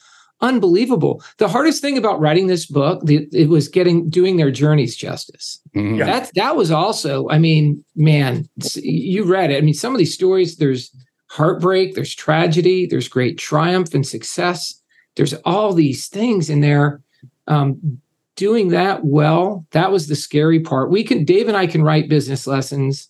unbelievable. 0.42 1.24
The 1.38 1.48
hardest 1.48 1.84
thing 1.84 2.00
about 2.00 2.20
writing 2.20 2.48
this 2.48 2.66
book, 2.66 3.06
the, 3.06 3.28
it 3.32 3.48
was 3.48 3.68
getting 3.68 4.10
doing 4.10 4.38
their 4.38 4.50
journeys 4.50 4.96
justice. 4.96 5.62
Mm-hmm. 5.76 5.96
Yeah. 5.98 6.06
That 6.06 6.32
that 6.34 6.56
was 6.56 6.72
also. 6.72 7.30
I 7.30 7.38
mean, 7.38 7.86
man, 7.96 8.50
you 8.78 9.24
read 9.24 9.52
it. 9.52 9.60
I 9.60 9.62
mean, 9.62 9.76
some 9.76 9.94
of 9.94 10.00
these 10.00 10.16
stories. 10.16 10.56
There's 10.56 10.90
heartbreak. 11.34 11.96
There's 11.96 12.14
tragedy. 12.14 12.86
There's 12.86 13.08
great 13.08 13.40
triumph 13.40 13.96
and 13.96 14.06
success. 14.06 14.80
There's 15.16 15.34
all 15.46 15.74
these 15.74 16.08
things 16.08 16.48
in 16.48 16.62
there. 16.62 17.02
Um, 17.48 18.00
doing 18.36 18.70
that 18.70 19.04
well, 19.04 19.66
that 19.72 19.92
was 19.92 20.08
the 20.08 20.16
scary 20.16 20.60
part. 20.60 20.92
We 20.92 21.04
can, 21.04 21.26
Dave 21.26 21.48
and 21.48 21.58
I 21.58 21.66
can 21.66 21.82
write 21.82 22.08
business 22.08 22.46
lessons. 22.46 23.10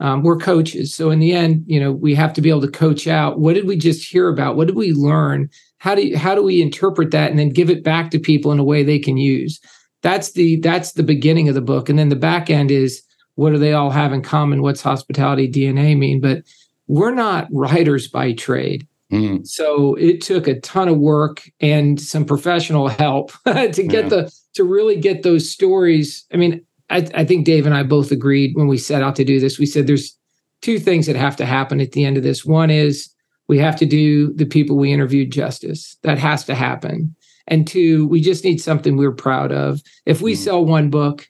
Um, 0.00 0.22
we're 0.22 0.36
coaches. 0.36 0.92
So 0.94 1.10
in 1.10 1.20
the 1.20 1.32
end, 1.32 1.64
you 1.66 1.78
know, 1.78 1.92
we 1.92 2.12
have 2.14 2.32
to 2.34 2.40
be 2.40 2.50
able 2.50 2.62
to 2.62 2.70
coach 2.70 3.06
out. 3.06 3.38
What 3.38 3.54
did 3.54 3.66
we 3.66 3.76
just 3.76 4.08
hear 4.08 4.28
about? 4.28 4.56
What 4.56 4.66
did 4.66 4.76
we 4.76 4.92
learn? 4.92 5.48
How 5.78 5.94
do 5.94 6.06
you, 6.06 6.18
how 6.18 6.34
do 6.34 6.42
we 6.42 6.60
interpret 6.60 7.12
that 7.12 7.30
and 7.30 7.38
then 7.38 7.50
give 7.50 7.70
it 7.70 7.84
back 7.84 8.10
to 8.10 8.18
people 8.18 8.50
in 8.50 8.58
a 8.58 8.64
way 8.64 8.82
they 8.82 8.98
can 8.98 9.16
use? 9.16 9.60
That's 10.02 10.32
the 10.32 10.56
that's 10.60 10.92
the 10.92 11.02
beginning 11.02 11.48
of 11.48 11.54
the 11.54 11.60
book, 11.60 11.90
and 11.90 11.98
then 11.98 12.08
the 12.08 12.16
back 12.16 12.48
end 12.48 12.70
is 12.70 13.02
what 13.34 13.50
do 13.50 13.58
they 13.58 13.74
all 13.74 13.90
have 13.90 14.12
in 14.12 14.22
common? 14.22 14.62
What's 14.62 14.80
hospitality 14.80 15.50
DNA 15.50 15.96
mean? 15.96 16.20
But 16.20 16.44
we're 16.90 17.14
not 17.14 17.46
writers 17.52 18.08
by 18.08 18.32
trade. 18.32 18.84
Mm. 19.12 19.46
So 19.46 19.94
it 19.94 20.20
took 20.20 20.48
a 20.48 20.58
ton 20.58 20.88
of 20.88 20.98
work 20.98 21.48
and 21.60 22.00
some 22.00 22.24
professional 22.24 22.88
help 22.88 23.30
to 23.46 23.82
get 23.84 24.04
yeah. 24.04 24.08
the 24.08 24.40
to 24.54 24.64
really 24.64 24.96
get 24.96 25.22
those 25.22 25.48
stories. 25.48 26.26
I 26.34 26.36
mean, 26.36 26.64
I, 26.90 27.08
I 27.14 27.24
think 27.24 27.46
Dave 27.46 27.64
and 27.64 27.76
I 27.76 27.84
both 27.84 28.10
agreed 28.10 28.56
when 28.56 28.66
we 28.66 28.76
set 28.76 29.04
out 29.04 29.14
to 29.16 29.24
do 29.24 29.38
this. 29.38 29.56
We 29.56 29.66
said 29.66 29.86
there's 29.86 30.18
two 30.62 30.80
things 30.80 31.06
that 31.06 31.14
have 31.14 31.36
to 31.36 31.46
happen 31.46 31.80
at 31.80 31.92
the 31.92 32.04
end 32.04 32.16
of 32.16 32.24
this. 32.24 32.44
One 32.44 32.70
is 32.70 33.08
we 33.46 33.58
have 33.58 33.76
to 33.76 33.86
do 33.86 34.32
the 34.34 34.44
people 34.44 34.76
we 34.76 34.92
interviewed 34.92 35.30
justice. 35.30 35.96
That 36.02 36.18
has 36.18 36.44
to 36.46 36.56
happen. 36.56 37.14
And 37.46 37.68
two, 37.68 38.08
we 38.08 38.20
just 38.20 38.42
need 38.42 38.60
something 38.60 38.96
we're 38.96 39.12
proud 39.12 39.52
of. 39.52 39.80
If 40.06 40.22
we 40.22 40.32
mm. 40.32 40.38
sell 40.38 40.64
one 40.64 40.90
book, 40.90 41.28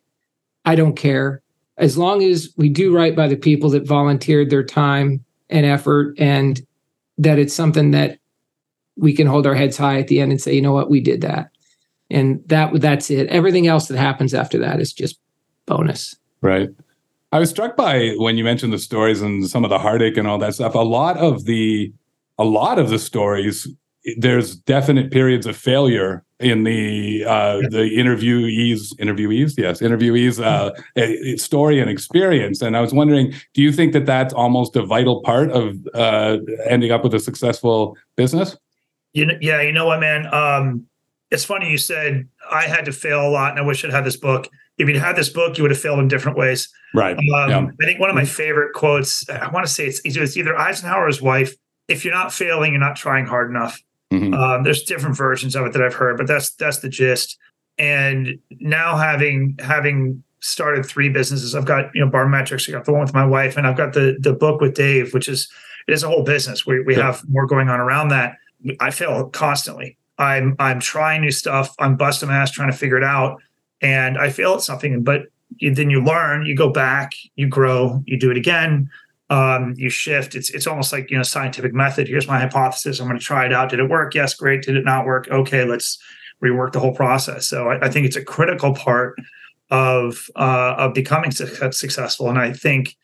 I 0.64 0.75
don't 0.75 0.96
care. 0.96 1.42
As 1.77 1.99
long 1.99 2.23
as 2.23 2.49
we 2.57 2.70
do 2.70 2.96
right 2.96 3.14
by 3.14 3.29
the 3.29 3.37
people 3.37 3.68
that 3.70 3.87
volunteered 3.87 4.49
their 4.49 4.64
time 4.64 5.23
and 5.50 5.66
effort 5.66 6.14
and 6.18 6.60
that 7.18 7.38
it's 7.38 7.54
something 7.54 7.90
that 7.90 8.18
we 8.96 9.12
can 9.14 9.26
hold 9.26 9.46
our 9.46 9.54
heads 9.54 9.76
high 9.76 9.98
at 9.98 10.08
the 10.08 10.20
end 10.20 10.32
and 10.32 10.40
say, 10.40 10.54
you 10.54 10.62
know 10.62 10.72
what, 10.72 10.90
we 10.90 11.00
did 11.00 11.20
that. 11.20 11.50
And 12.10 12.42
that 12.46 12.80
that's 12.80 13.10
it. 13.10 13.28
Everything 13.28 13.66
else 13.66 13.88
that 13.88 13.96
happens 13.96 14.34
after 14.34 14.58
that 14.58 14.80
is 14.80 14.92
just 14.92 15.18
bonus. 15.66 16.16
Right. 16.40 16.70
I 17.32 17.38
was 17.38 17.50
struck 17.50 17.76
by 17.76 18.10
when 18.16 18.36
you 18.36 18.42
mentioned 18.42 18.72
the 18.72 18.78
stories 18.78 19.22
and 19.22 19.48
some 19.48 19.64
of 19.64 19.70
the 19.70 19.78
heartache 19.78 20.16
and 20.16 20.26
all 20.26 20.38
that 20.38 20.54
stuff. 20.54 20.74
A 20.74 20.78
lot 20.78 21.16
of 21.18 21.44
the 21.44 21.92
a 22.38 22.44
lot 22.44 22.78
of 22.78 22.90
the 22.90 22.98
stories 22.98 23.68
there's 24.16 24.56
definite 24.56 25.12
periods 25.12 25.46
of 25.46 25.56
failure 25.56 26.24
in 26.40 26.64
the 26.64 27.24
uh, 27.24 27.57
the 27.70 27.90
interviewees 27.96 28.94
interviewees 28.96 29.55
yes 29.57 29.81
interviewees 29.81 30.42
uh, 30.42 30.70
story 31.37 31.81
and 31.81 31.90
experience 31.90 32.62
and 32.62 32.76
i 32.76 32.81
was 32.81 32.92
wondering 32.92 33.33
do 33.55 33.62
you 33.62 33.72
think 33.72 33.92
that 33.92 34.07
that's 34.07 34.35
almost 34.35 34.74
a 34.76 34.83
vital 34.83 35.22
part 35.22 35.50
of 35.50 35.76
uh, 35.94 36.38
ending 36.66 36.90
up 36.90 37.05
with 37.05 37.14
a 37.14 37.20
successful 37.20 37.96
business 38.16 38.57
you 39.12 39.26
know, 39.26 39.35
yeah 39.40 39.61
you 39.61 39.72
know 39.72 39.87
what 39.87 40.00
man 40.00 40.26
um, 40.33 40.87
it's 41.31 41.44
funny 41.44 41.70
you 41.70 41.79
said 41.79 42.29
I 42.50 42.62
had 42.62 42.85
to 42.87 42.92
fail 42.92 43.26
a 43.26 43.31
lot 43.31 43.50
and 43.50 43.61
I 43.61 43.62
wish 43.62 43.85
I'd 43.85 43.90
had 43.90 44.05
this 44.05 44.16
book. 44.16 44.48
If 44.79 44.88
you'd 44.88 44.96
had 44.96 45.16
this 45.16 45.29
book, 45.29 45.59
you 45.59 45.64
would 45.64 45.70
have 45.70 45.81
failed 45.81 45.98
in 45.98 46.09
different 46.09 46.37
ways. 46.37 46.68
Right. 46.94 47.16
Um, 47.16 47.24
yeah. 47.26 47.66
I 47.81 47.85
think 47.85 48.00
one 48.00 48.11
of 48.11 48.16
my 48.16 48.24
favorite 48.24 48.72
quotes, 48.72 49.29
I 49.29 49.48
want 49.48 49.66
to 49.66 49.72
say 49.72 49.87
it's, 49.87 50.00
it's 50.05 50.37
either 50.37 50.59
Eisenhower 50.59 51.05
or 51.05 51.07
his 51.07 51.22
wife. 51.22 51.55
If 51.88 52.05
you're 52.05 52.14
not 52.14 52.33
failing, 52.33 52.72
you're 52.72 52.81
not 52.81 52.96
trying 52.96 53.26
hard 53.26 53.50
enough. 53.50 53.81
Mm-hmm. 54.11 54.35
Um, 54.35 54.62
there's 54.64 54.83
different 54.83 55.16
versions 55.16 55.55
of 55.55 55.66
it 55.66 55.73
that 55.73 55.83
I've 55.83 55.94
heard, 55.94 56.16
but 56.16 56.27
that's 56.27 56.51
that's 56.51 56.79
the 56.79 56.88
gist. 56.88 57.38
And 57.79 58.38
now 58.59 58.96
having 58.96 59.57
having 59.61 60.23
started 60.40 60.85
three 60.85 61.09
businesses, 61.09 61.55
I've 61.55 61.64
got 61.64 61.94
you 61.94 62.05
know 62.05 62.11
Barmetrics, 62.11 62.68
I 62.68 62.73
got 62.73 62.85
the 62.85 62.92
one 62.92 63.03
with 63.03 63.14
my 63.14 63.25
wife, 63.25 63.57
and 63.57 63.66
I've 63.66 63.77
got 63.77 63.92
the 63.92 64.16
the 64.18 64.33
book 64.33 64.61
with 64.61 64.75
Dave, 64.75 65.14
which 65.14 65.29
is 65.29 65.51
it 65.87 65.92
is 65.92 66.03
a 66.03 66.09
whole 66.09 66.25
business. 66.25 66.66
We 66.66 66.83
we 66.83 66.96
yeah. 66.96 67.07
have 67.07 67.29
more 67.29 67.46
going 67.46 67.68
on 67.68 67.81
around 67.81 68.09
that. 68.09 68.37
I 68.81 68.90
fail 68.90 69.29
constantly. 69.29 69.96
I'm 70.18 70.57
I'm 70.59 70.81
trying 70.81 71.23
new 71.23 71.31
stuff. 71.31 71.75
I'm 71.79 71.96
busting 71.96 72.29
my 72.29 72.37
ass 72.37 72.51
trying 72.51 72.70
to 72.70 72.77
figure 72.77 72.99
it 72.99 73.05
out, 73.05 73.40
and 73.81 74.18
I 74.18 74.31
fail 74.31 74.55
at 74.55 74.62
something. 74.62 75.03
But 75.03 75.27
then 75.61 75.90
you 75.90 76.03
learn, 76.03 76.46
you 76.46 76.55
go 76.55 76.70
back, 76.70 77.12
you 77.37 77.49
grow, 77.49 78.03
you 78.07 78.18
do 78.18 78.31
it 78.31 78.37
again. 78.37 78.90
Um, 79.31 79.75
you 79.77 79.88
shift. 79.88 80.35
It's 80.35 80.51
it's 80.51 80.66
almost 80.66 80.93
like 80.93 81.11
you 81.11 81.16
know 81.16 81.23
scientific 81.23 81.73
method. 81.73 82.09
Here's 82.09 82.27
my 82.27 82.38
hypothesis. 82.38 82.99
I'm 82.99 83.07
going 83.07 83.19
to 83.19 83.25
try 83.25 83.47
it 83.47 83.53
out. 83.53 83.71
Did 83.71 83.79
it 83.79 83.88
work? 83.88 84.14
Yes, 84.14 84.35
great. 84.35 84.62
Did 84.62 84.77
it 84.77 84.85
not 84.85 85.07
work? 85.07 85.29
Okay, 85.29 85.64
let's 85.64 85.99
rework 86.43 86.73
the 86.73 86.81
whole 86.81 86.95
process. 86.95 87.47
So 87.49 87.69
I, 87.69 87.87
I 87.87 87.90
think 87.90 88.07
it's 88.07 88.16
a 88.16 88.25
critical 88.25 88.75
part 88.75 89.16
of 89.71 90.29
uh, 90.37 90.75
of 90.79 90.95
becoming 90.95 91.31
su- 91.31 91.73
successful. 91.73 92.29
And 92.29 92.38
I 92.38 92.53
think 92.53 92.97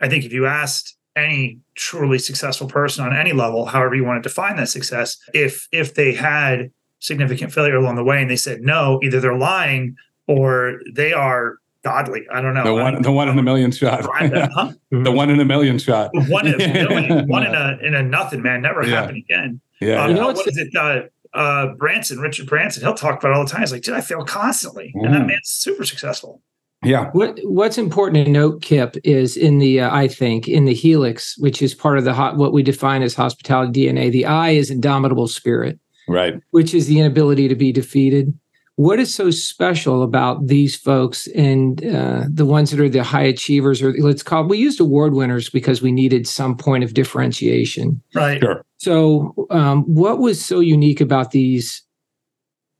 I 0.00 0.08
think 0.08 0.24
if 0.24 0.32
you 0.32 0.46
asked 0.46 0.96
any 1.16 1.58
truly 1.74 2.18
successful 2.18 2.66
person 2.66 3.04
on 3.04 3.16
any 3.16 3.32
level, 3.32 3.66
however 3.66 3.94
you 3.94 4.04
want 4.04 4.22
to 4.22 4.28
define 4.28 4.56
that 4.56 4.68
success, 4.68 5.16
if 5.32 5.68
if 5.72 5.94
they 5.94 6.12
had 6.12 6.70
significant 7.00 7.52
failure 7.52 7.76
along 7.76 7.94
the 7.94 8.04
way 8.04 8.20
and 8.20 8.30
they 8.30 8.36
said 8.36 8.62
no, 8.62 8.98
either 9.02 9.20
they're 9.20 9.36
lying 9.36 9.96
or 10.26 10.80
they 10.92 11.12
are 11.12 11.58
godly. 11.88 12.26
I 12.32 12.40
don't 12.40 12.54
know. 12.54 12.64
The 12.64 12.74
one, 12.74 13.02
the 13.08 13.12
one 13.12 13.28
in 13.28 13.38
a 13.38 13.42
million 13.42 13.70
shot. 13.70 14.04
huh? 14.04 14.72
the 14.90 15.12
one 15.12 15.30
in 15.30 15.40
a 15.40 15.44
million 15.44 15.78
shot. 15.78 16.10
One 16.12 16.46
in 16.46 16.60
a 16.60 16.84
million, 16.84 17.28
one 17.28 17.46
in 17.46 17.54
a 17.54 17.78
in 17.82 17.94
a 17.94 18.02
nothing, 18.02 18.42
man. 18.42 18.62
Never 18.62 18.84
yeah. 18.84 19.00
happen 19.00 19.16
again. 19.16 19.60
Yeah. 19.80 20.04
Uh, 20.04 20.08
you 20.08 20.14
know 20.14 20.26
what 20.28 20.46
is 20.46 20.58
it? 20.58 20.74
Uh, 20.76 21.02
uh, 21.34 21.68
Branson, 21.74 22.18
Richard 22.18 22.46
Branson, 22.46 22.82
he'll 22.82 22.94
talk 22.94 23.18
about 23.18 23.32
all 23.32 23.44
the 23.44 23.50
time. 23.50 23.60
He's 23.60 23.72
like, 23.72 23.82
dude, 23.82 23.94
I 23.94 24.00
fail 24.00 24.24
constantly, 24.24 24.92
mm. 24.96 25.04
and 25.04 25.14
that 25.14 25.22
mm. 25.22 25.28
man's 25.28 25.48
super 25.48 25.84
successful. 25.84 26.42
Yeah. 26.84 27.10
What 27.12 27.38
What's 27.42 27.78
important 27.78 28.24
to 28.24 28.30
note, 28.30 28.62
Kip, 28.62 28.96
is 29.02 29.36
in 29.36 29.58
the 29.58 29.80
uh, 29.80 29.94
I 29.94 30.08
think 30.08 30.46
in 30.46 30.64
the 30.64 30.74
helix, 30.74 31.36
which 31.38 31.62
is 31.62 31.74
part 31.74 31.98
of 31.98 32.04
the 32.04 32.14
hot, 32.14 32.36
what 32.36 32.52
we 32.52 32.62
define 32.62 33.02
as 33.02 33.14
hospitality 33.14 33.86
DNA. 33.86 34.12
The 34.12 34.26
I 34.26 34.50
is 34.50 34.70
indomitable 34.70 35.26
spirit, 35.28 35.78
right? 36.06 36.40
Which 36.50 36.74
is 36.74 36.86
the 36.86 37.00
inability 37.00 37.48
to 37.48 37.56
be 37.56 37.72
defeated. 37.72 38.38
What 38.78 39.00
is 39.00 39.12
so 39.12 39.28
special 39.28 40.04
about 40.04 40.46
these 40.46 40.76
folks 40.76 41.26
and 41.34 41.84
uh, 41.84 42.22
the 42.32 42.46
ones 42.46 42.70
that 42.70 42.78
are 42.78 42.88
the 42.88 43.02
high 43.02 43.24
achievers 43.24 43.82
or 43.82 43.92
let's 43.94 44.22
call 44.22 44.44
we 44.44 44.56
used 44.56 44.78
award 44.78 45.14
winners 45.14 45.50
because 45.50 45.82
we 45.82 45.90
needed 45.90 46.28
some 46.28 46.56
point 46.56 46.84
of 46.84 46.94
differentiation. 46.94 48.00
Right. 48.14 48.40
Sure. 48.40 48.64
so 48.76 49.34
um, 49.50 49.82
what 49.92 50.20
was 50.20 50.44
so 50.44 50.60
unique 50.60 51.00
about 51.00 51.32
these 51.32 51.82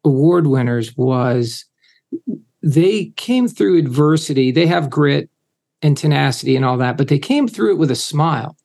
award 0.04 0.46
winners 0.46 0.96
was 0.96 1.64
they 2.62 3.06
came 3.16 3.48
through 3.48 3.78
adversity. 3.78 4.52
They 4.52 4.68
have 4.68 4.88
grit 4.88 5.28
and 5.82 5.96
tenacity 5.96 6.54
and 6.54 6.64
all 6.64 6.76
that 6.76 6.96
but 6.96 7.08
they 7.08 7.18
came 7.18 7.48
through 7.48 7.72
it 7.72 7.78
with 7.78 7.90
a 7.90 7.96
smile. 7.96 8.56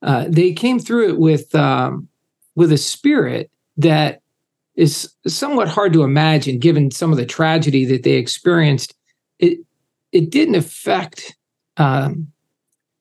Uh, 0.00 0.26
they 0.28 0.52
came 0.52 0.78
through 0.78 1.08
it 1.08 1.18
with 1.18 1.52
um, 1.56 2.06
with 2.54 2.70
a 2.70 2.78
spirit 2.78 3.50
that 3.76 4.22
is 4.78 5.12
somewhat 5.26 5.66
hard 5.68 5.92
to 5.92 6.04
imagine 6.04 6.60
given 6.60 6.90
some 6.92 7.10
of 7.10 7.18
the 7.18 7.26
tragedy 7.26 7.84
that 7.84 8.04
they 8.04 8.12
experienced. 8.12 8.94
It 9.40 9.58
it 10.12 10.30
didn't 10.30 10.54
affect 10.54 11.36
um, 11.76 12.28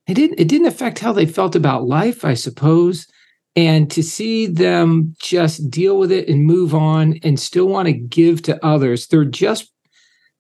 it 0.07 0.15
didn't 0.15 0.39
it 0.39 0.47
didn't 0.47 0.67
affect 0.67 0.99
how 0.99 1.13
they 1.13 1.27
felt 1.27 1.55
about 1.55 1.85
life, 1.85 2.25
I 2.25 2.33
suppose. 2.33 3.07
And 3.55 3.89
to 3.91 4.03
see 4.03 4.47
them 4.47 5.15
just 5.19 5.69
deal 5.69 5.97
with 5.97 6.11
it 6.11 6.27
and 6.27 6.45
move 6.45 6.75
on 6.75 7.19
and 7.23 7.39
still 7.39 7.67
want 7.67 7.87
to 7.87 7.93
give 7.93 8.41
to 8.43 8.63
others, 8.65 9.07
they're 9.07 9.23
just 9.23 9.71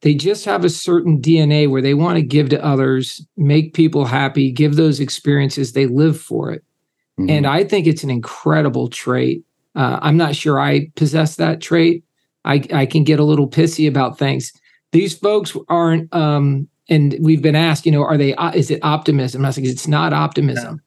they 0.01 0.15
just 0.15 0.43
have 0.45 0.65
a 0.65 0.69
certain 0.69 1.21
DNA 1.21 1.69
where 1.69 1.81
they 1.81 1.93
want 1.93 2.17
to 2.17 2.21
give 2.23 2.49
to 2.49 2.63
others, 2.63 3.25
make 3.37 3.73
people 3.73 4.05
happy, 4.05 4.51
give 4.51 4.75
those 4.75 4.99
experiences, 4.99 5.73
they 5.73 5.85
live 5.85 6.19
for 6.19 6.51
it. 6.51 6.63
Mhm. 7.19 7.29
And 7.29 7.47
I 7.47 7.63
think 7.63 7.85
it's 7.85 8.03
an 8.03 8.09
incredible 8.09 8.89
trait. 8.89 9.43
Uh, 9.77 9.99
I'm 10.01 10.17
not 10.17 10.35
sure 10.35 10.59
I 10.59 10.89
possess 10.95 11.35
that 11.35 11.61
trait. 11.61 12.03
I, 12.43 12.63
I 12.73 12.85
can 12.87 13.03
get 13.03 13.19
a 13.19 13.23
little 13.23 13.47
pissy 13.47 13.87
about 13.87 14.17
things. 14.17 14.51
These 14.91 15.15
folks 15.17 15.55
aren't, 15.69 16.13
um, 16.13 16.67
and 16.89 17.15
we've 17.21 17.41
been 17.41 17.55
asked, 17.55 17.85
you 17.85 17.91
know, 17.91 18.03
are 18.03 18.17
they, 18.17 18.33
uh, 18.35 18.51
is 18.53 18.71
it 18.71 18.79
optimism? 18.83 19.45
I 19.45 19.51
think 19.51 19.67
it's 19.67 19.87
not 19.87 20.13
optimism 20.13 20.81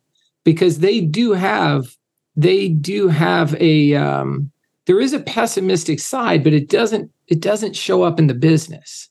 because 0.44 0.80
they 0.80 1.00
do 1.00 1.32
have, 1.32 1.96
they 2.34 2.68
do 2.68 3.08
have 3.08 3.54
a, 3.60 3.94
um, 3.94 4.50
there 4.86 4.98
is 4.98 5.12
a 5.12 5.20
pessimistic 5.20 6.00
side, 6.00 6.42
but 6.42 6.52
it 6.52 6.68
doesn't, 6.68 7.12
it 7.28 7.40
doesn't 7.40 7.76
show 7.76 8.02
up 8.02 8.18
in 8.18 8.26
the 8.26 8.34
business. 8.34 9.08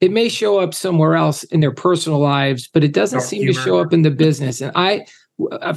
It 0.00 0.12
may 0.12 0.28
show 0.28 0.58
up 0.58 0.74
somewhere 0.74 1.14
else 1.14 1.42
in 1.44 1.60
their 1.60 1.72
personal 1.72 2.18
lives, 2.18 2.68
but 2.68 2.84
it 2.84 2.92
doesn't 2.92 3.20
Dark 3.20 3.30
seem 3.30 3.46
to 3.46 3.54
show 3.54 3.78
up 3.78 3.94
in 3.94 4.02
the 4.02 4.10
business. 4.26 4.60
And 4.60 4.72
I, 4.74 5.06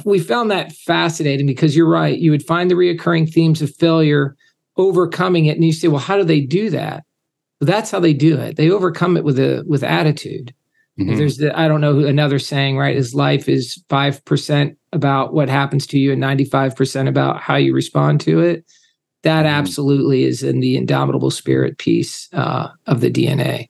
we 0.04 0.18
found 0.18 0.50
that 0.50 0.72
fascinating 0.72 1.46
because 1.46 1.76
you're 1.76 1.88
right. 1.88 2.18
You 2.18 2.30
would 2.30 2.42
find 2.44 2.70
the 2.70 2.74
reoccurring 2.74 3.32
themes 3.32 3.60
of 3.62 3.74
failure, 3.76 4.36
overcoming 4.76 5.46
it, 5.46 5.56
and 5.56 5.64
you 5.64 5.72
say, 5.72 5.88
"Well, 5.88 6.00
how 6.00 6.16
do 6.16 6.24
they 6.24 6.40
do 6.40 6.70
that?" 6.70 7.04
Well, 7.60 7.66
that's 7.66 7.90
how 7.90 8.00
they 8.00 8.14
do 8.14 8.38
it. 8.38 8.56
They 8.56 8.70
overcome 8.70 9.16
it 9.16 9.24
with 9.24 9.38
a 9.38 9.64
with 9.66 9.82
attitude. 9.84 10.54
Mhm. 10.98 11.16
There's 11.16 11.36
the 11.38 11.58
I 11.58 11.68
don't 11.68 11.80
know 11.80 11.98
another 12.00 12.38
saying, 12.38 12.76
right? 12.78 12.96
Is 12.96 13.14
life 13.14 13.48
is 13.48 13.82
five 13.88 14.24
percent 14.24 14.76
about 14.92 15.34
what 15.34 15.48
happens 15.48 15.86
to 15.88 15.98
you 15.98 16.12
and 16.12 16.20
ninety 16.20 16.44
five 16.44 16.74
percent 16.74 17.08
about 17.08 17.40
how 17.40 17.56
you 17.56 17.74
respond 17.74 18.20
to 18.22 18.40
it. 18.40 18.64
That 19.22 19.44
Mhm. 19.44 19.50
absolutely 19.50 20.24
is 20.24 20.42
in 20.42 20.60
the 20.60 20.76
indomitable 20.76 21.30
spirit 21.30 21.76
piece 21.78 22.28
uh, 22.32 22.68
of 22.86 23.00
the 23.02 23.10
DNA. 23.10 23.68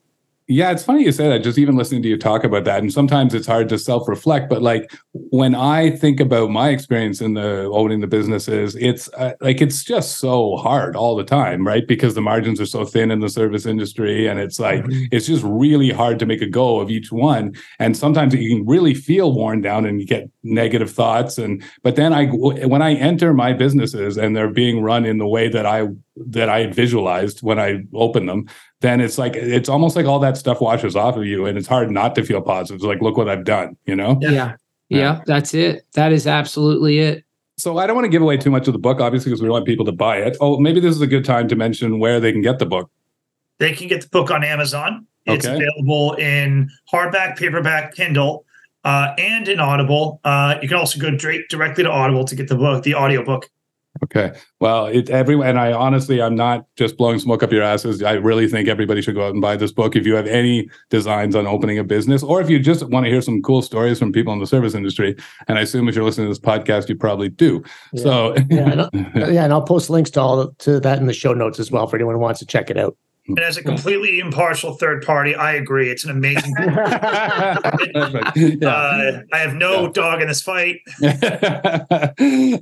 Yeah, 0.50 0.72
it's 0.72 0.82
funny 0.82 1.04
you 1.04 1.12
say 1.12 1.28
that. 1.28 1.44
Just 1.44 1.58
even 1.58 1.76
listening 1.76 2.02
to 2.02 2.08
you 2.08 2.18
talk 2.18 2.42
about 2.42 2.64
that, 2.64 2.80
and 2.80 2.92
sometimes 2.92 3.34
it's 3.34 3.46
hard 3.46 3.68
to 3.68 3.78
self-reflect. 3.78 4.50
But 4.50 4.62
like 4.62 4.92
when 5.12 5.54
I 5.54 5.90
think 5.90 6.18
about 6.18 6.50
my 6.50 6.70
experience 6.70 7.20
in 7.20 7.34
the 7.34 7.70
owning 7.72 8.00
the 8.00 8.08
businesses, 8.08 8.74
it's 8.74 9.08
uh, 9.12 9.34
like 9.40 9.60
it's 9.60 9.84
just 9.84 10.16
so 10.16 10.56
hard 10.56 10.96
all 10.96 11.14
the 11.14 11.22
time, 11.22 11.64
right? 11.64 11.86
Because 11.86 12.14
the 12.14 12.20
margins 12.20 12.60
are 12.60 12.66
so 12.66 12.84
thin 12.84 13.12
in 13.12 13.20
the 13.20 13.28
service 13.28 13.64
industry, 13.64 14.26
and 14.26 14.40
it's 14.40 14.58
like 14.58 14.84
it's 14.88 15.28
just 15.28 15.44
really 15.44 15.90
hard 15.90 16.18
to 16.18 16.26
make 16.26 16.42
a 16.42 16.48
go 16.48 16.80
of 16.80 16.90
each 16.90 17.12
one. 17.12 17.54
And 17.78 17.96
sometimes 17.96 18.34
you 18.34 18.56
can 18.56 18.66
really 18.66 18.92
feel 18.92 19.32
worn 19.32 19.60
down, 19.60 19.86
and 19.86 20.00
you 20.00 20.06
get 20.06 20.28
negative 20.42 20.90
thoughts. 20.90 21.38
And 21.38 21.62
but 21.84 21.94
then 21.94 22.12
I, 22.12 22.26
when 22.26 22.82
I 22.82 22.94
enter 22.94 23.32
my 23.32 23.52
businesses 23.52 24.16
and 24.16 24.34
they're 24.34 24.50
being 24.50 24.82
run 24.82 25.04
in 25.04 25.18
the 25.18 25.28
way 25.28 25.48
that 25.48 25.64
I 25.64 25.86
that 26.16 26.48
I 26.48 26.66
visualized 26.66 27.40
when 27.40 27.60
I 27.60 27.84
opened 27.94 28.28
them, 28.28 28.46
then 28.81 29.01
it's 29.01 29.19
like 29.19 29.37
it's 29.37 29.69
almost 29.69 29.95
like 29.97 30.07
all 30.07 30.19
that 30.19 30.37
stuff 30.37 30.61
washes 30.61 30.97
off 30.97 31.16
of 31.16 31.25
you 31.27 31.47
and 31.47 31.57
it's 31.59 31.69
hard 31.69 31.90
not 31.90 32.14
to 32.14 32.25
feel 32.25 32.40
positive 32.40 32.77
it's 32.77 32.85
like 32.85 33.01
look 33.03 33.16
what 33.16 33.29
i've 33.29 33.45
done 33.45 33.77
you 33.87 33.95
know 33.95 34.19
Yeah. 34.21 34.31
yeah. 34.31 34.55
yeah, 34.88 35.21
that's 35.27 35.55
it. 35.55 35.85
That 35.93 36.12
is 36.12 36.27
absolutely 36.27 36.99
it. 36.99 37.25
so 37.59 37.79
i 37.79 37.87
don't 37.87 37.95
want 37.97 38.05
to 38.07 38.11
give 38.11 38.23
away 38.23 38.37
too 38.37 38.51
much 38.51 38.66
of 38.66 38.73
the 38.73 38.79
book 38.79 39.01
obviously 39.01 39.31
because 39.31 39.43
we 39.43 39.49
want 39.51 39.66
people 39.66 39.85
to 39.87 39.93
buy 39.93 40.16
it 40.19 40.37
oh 40.40 40.59
maybe 40.59 40.81
this 40.81 40.95
is 40.95 41.01
a 41.01 41.07
good 41.07 41.25
time 41.25 41.47
to 41.49 41.57
mention 41.57 41.99
where 41.99 42.21
they 42.21 42.33
can 42.33 42.43
get 42.43 42.59
the 42.59 42.66
book 42.66 42.90
They 43.59 43.73
can 43.73 43.88
get 43.88 44.01
the 44.03 44.09
book 44.09 44.31
on 44.31 44.43
Amazon. 44.43 45.07
It's 45.27 45.45
Okay. 45.47 45.55
available 45.55 46.14
in 46.14 46.71
hardback, 46.90 47.37
paperback, 47.37 47.95
Kindle, 47.95 48.47
uh, 48.85 49.12
and 49.19 49.47
in 49.49 49.61
Audible. 49.61 50.19
Uh, 50.25 50.55
you 50.62 50.66
can 50.69 50.79
also 50.79 50.99
go 50.99 51.11
direct, 51.11 51.51
directly 51.51 51.85
to 51.85 51.90
Audible 51.90 52.25
to 52.25 52.35
get 52.35 52.49
the 52.49 52.57
book, 52.57 52.83
the 52.85 52.95
audiobook. 52.95 53.51
Okay 54.02 54.32
well 54.60 54.86
it 54.86 55.10
everyone 55.10 55.46
and 55.46 55.58
i 55.58 55.72
honestly 55.72 56.20
i'm 56.22 56.34
not 56.34 56.66
just 56.76 56.96
blowing 56.96 57.18
smoke 57.18 57.42
up 57.42 57.52
your 57.52 57.62
asses 57.62 58.02
i 58.02 58.12
really 58.12 58.48
think 58.48 58.68
everybody 58.68 59.02
should 59.02 59.14
go 59.14 59.26
out 59.26 59.32
and 59.32 59.42
buy 59.42 59.56
this 59.56 59.72
book 59.72 59.96
if 59.96 60.06
you 60.06 60.14
have 60.14 60.26
any 60.26 60.68
designs 60.88 61.34
on 61.34 61.46
opening 61.46 61.78
a 61.78 61.84
business 61.84 62.22
or 62.22 62.40
if 62.40 62.48
you 62.48 62.58
just 62.58 62.86
want 62.88 63.04
to 63.04 63.10
hear 63.10 63.22
some 63.22 63.42
cool 63.42 63.62
stories 63.62 63.98
from 63.98 64.12
people 64.12 64.32
in 64.32 64.38
the 64.38 64.46
service 64.46 64.74
industry 64.74 65.16
and 65.48 65.58
i 65.58 65.62
assume 65.62 65.88
if 65.88 65.94
you're 65.94 66.04
listening 66.04 66.26
to 66.26 66.30
this 66.30 66.38
podcast 66.38 66.88
you 66.88 66.96
probably 66.96 67.28
do 67.28 67.62
Yeah. 67.92 68.02
so 68.02 68.34
Yeah, 68.50 68.88
and 68.92 69.14
yeah, 69.14 69.44
and 69.44 69.52
I'll 69.52 69.62
post 69.62 69.90
links 69.90 70.10
to 70.10 70.20
all 70.20 70.48
to 70.50 70.80
that 70.80 70.98
in 70.98 71.06
the 71.06 71.12
show 71.12 71.32
notes 71.32 71.58
as 71.60 71.70
well 71.70 71.86
for 71.86 71.96
anyone 71.96 72.14
who 72.14 72.20
wants 72.20 72.40
to 72.40 72.46
check 72.46 72.70
it 72.70 72.76
out. 72.76 72.96
And 73.28 73.38
as 73.38 73.56
a 73.56 73.62
completely 73.62 74.18
impartial 74.18 74.74
third 74.74 75.04
party, 75.04 75.35
I 75.35 75.52
agree. 75.52 75.88
It's 75.90 76.04
an 76.04 76.11
amazing. 76.11 76.54
Yeah. 78.37 78.68
Uh, 78.68 79.22
I 79.33 79.38
have 79.38 79.54
no 79.54 79.83
Yeah. 79.85 79.90
dog 79.92 80.22
in 80.22 80.28
this 80.28 80.40
fight. 80.42 80.80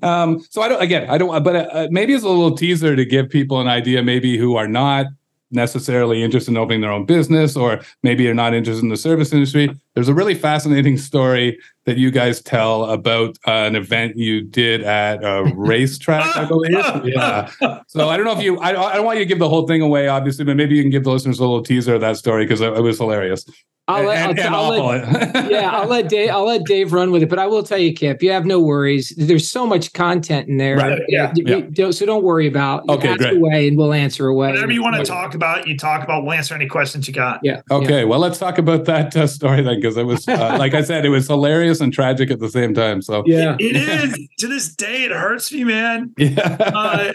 um, 0.03 0.40
so 0.51 0.62
I 0.62 0.68
don't. 0.68 0.83
Again, 0.83 1.09
I 1.09 1.18
don't. 1.18 1.42
But 1.42 1.57
uh, 1.57 1.88
maybe 1.90 2.14
it's 2.14 2.25
a 2.25 2.29
little 2.29 2.57
teaser 2.57 2.97
to 2.97 3.05
give 3.05 3.29
people 3.29 3.61
an 3.61 3.68
idea, 3.68 4.03
maybe 4.03 4.37
who 4.38 4.57
are 4.57 4.68
not 4.68 5.07
necessarily 5.51 6.23
interested 6.23 6.51
in 6.51 6.57
opening 6.59 6.81
their 6.81 6.92
own 6.92 7.07
business, 7.07 7.57
or 7.57 7.81
maybe 8.03 8.29
are 8.29 8.35
not 8.35 8.55
interested 8.55 8.83
in 8.83 8.90
the 8.90 8.97
service 8.97 9.33
industry. 9.33 9.71
There's 9.99 10.09
a 10.09 10.15
really 10.15 10.37
fascinating 10.37 10.97
story 11.11 11.59
that 11.87 11.97
you 11.97 12.13
guys 12.13 12.41
tell 12.41 12.85
about 12.85 13.37
uh, 13.49 13.51
an 13.51 13.75
event 13.75 14.17
you 14.17 14.43
did 14.43 14.83
at 14.85 15.25
a 15.25 15.53
racetrack, 15.57 16.37
I 16.37 16.45
believe. 16.45 16.79
Yeah. 17.05 17.51
So 17.89 18.09
I 18.09 18.17
don't 18.17 18.25
know 18.25 18.39
if 18.39 18.41
you. 18.45 18.61
I, 18.61 18.69
I 18.69 18.95
don't 18.95 19.05
want 19.05 19.19
you 19.19 19.25
to 19.25 19.29
give 19.29 19.41
the 19.41 19.49
whole 19.49 19.67
thing 19.67 19.83
away, 19.83 20.07
obviously, 20.07 20.45
but 20.45 20.57
maybe 20.57 20.77
you 20.77 20.83
can 20.83 20.91
give 20.93 21.03
the 21.03 21.11
listeners 21.11 21.41
a 21.41 21.43
little 21.43 21.65
teaser 21.65 21.97
of 21.97 22.01
that 22.03 22.17
story 22.17 22.45
because 22.45 22.61
it, 22.61 22.73
it 22.75 22.81
was 22.81 22.99
hilarious. 22.99 23.45
I'll 23.91 24.05
let, 24.05 24.39
and, 24.39 24.41
I'll, 24.55 24.73
and 24.75 24.83
I'll 24.83 24.87
let- 25.33 25.51
yeah, 25.51 25.71
I'll 25.71 25.89
let 25.89 26.11
Dave. 26.11 26.29
I'll 26.29 26.45
let 26.45 26.65
Dave 26.67 26.93
run 26.93 27.11
with 27.11 27.23
it. 27.23 27.31
But 27.31 27.39
I 27.39 27.47
will 27.47 27.63
tell 27.63 27.79
you, 27.79 27.95
Kip, 27.95 28.23
you 28.23 28.31
have 28.33 28.45
no 28.45 28.61
worries. 28.61 29.15
There's 29.17 29.51
so 29.51 29.67
much 29.67 29.95
content 29.95 30.47
in 30.47 30.59
there. 30.59 30.77
Right, 30.77 31.01
yeah, 31.09 31.33
You- 31.35 31.45
yeah. 31.47 31.61
don't- 31.73 31.95
so 31.95 32.05
don't 32.05 32.23
worry 32.23 32.47
about. 32.47 32.85
You 32.87 32.97
Okay, 32.97 33.09
ask 33.09 33.19
great. 33.21 33.37
away, 33.39 33.67
and 33.67 33.79
we'll 33.79 33.95
answer 33.95 34.27
away. 34.27 34.49
Whatever 34.51 34.73
you 34.73 34.83
want 34.83 34.97
to 34.97 35.05
talk 35.05 35.35
about, 35.35 35.67
you 35.67 35.75
talk 35.79 36.05
about. 36.05 36.23
We'll 36.25 36.35
answer 36.35 36.55
any 36.55 36.67
questions 36.67 37.09
you 37.09 37.15
got. 37.15 37.41
Yeah. 37.43 37.63
Okay, 37.71 38.05
well, 38.05 38.19
let's 38.19 38.39
talk 38.39 38.59
about 38.59 38.85
that 38.85 39.17
uh, 39.17 39.27
story 39.27 39.63
then, 39.63 39.81
because 39.88 39.96
it 39.96 40.05
was, 40.05 40.29
uh, 40.29 40.57
like 40.59 40.74
I 40.74 40.83
said, 40.83 41.05
it 41.05 41.09
was 41.11 41.27
hilarious 41.27 41.81
and 41.81 41.92
tragic 41.92 42.31
at 42.31 42.38
the 42.40 42.48
same 42.51 42.74
time. 42.74 43.03
So, 43.03 43.22
Yeah. 43.27 43.57
It 43.59 43.77
is 43.77 44.29
to 44.38 44.46
this 44.48 44.74
day. 44.74 45.05
It 45.05 45.12
hurts 45.12 45.53
me, 45.53 45.64
man. 45.64 46.12
yeah, 46.18 46.57
uh, 46.74 47.12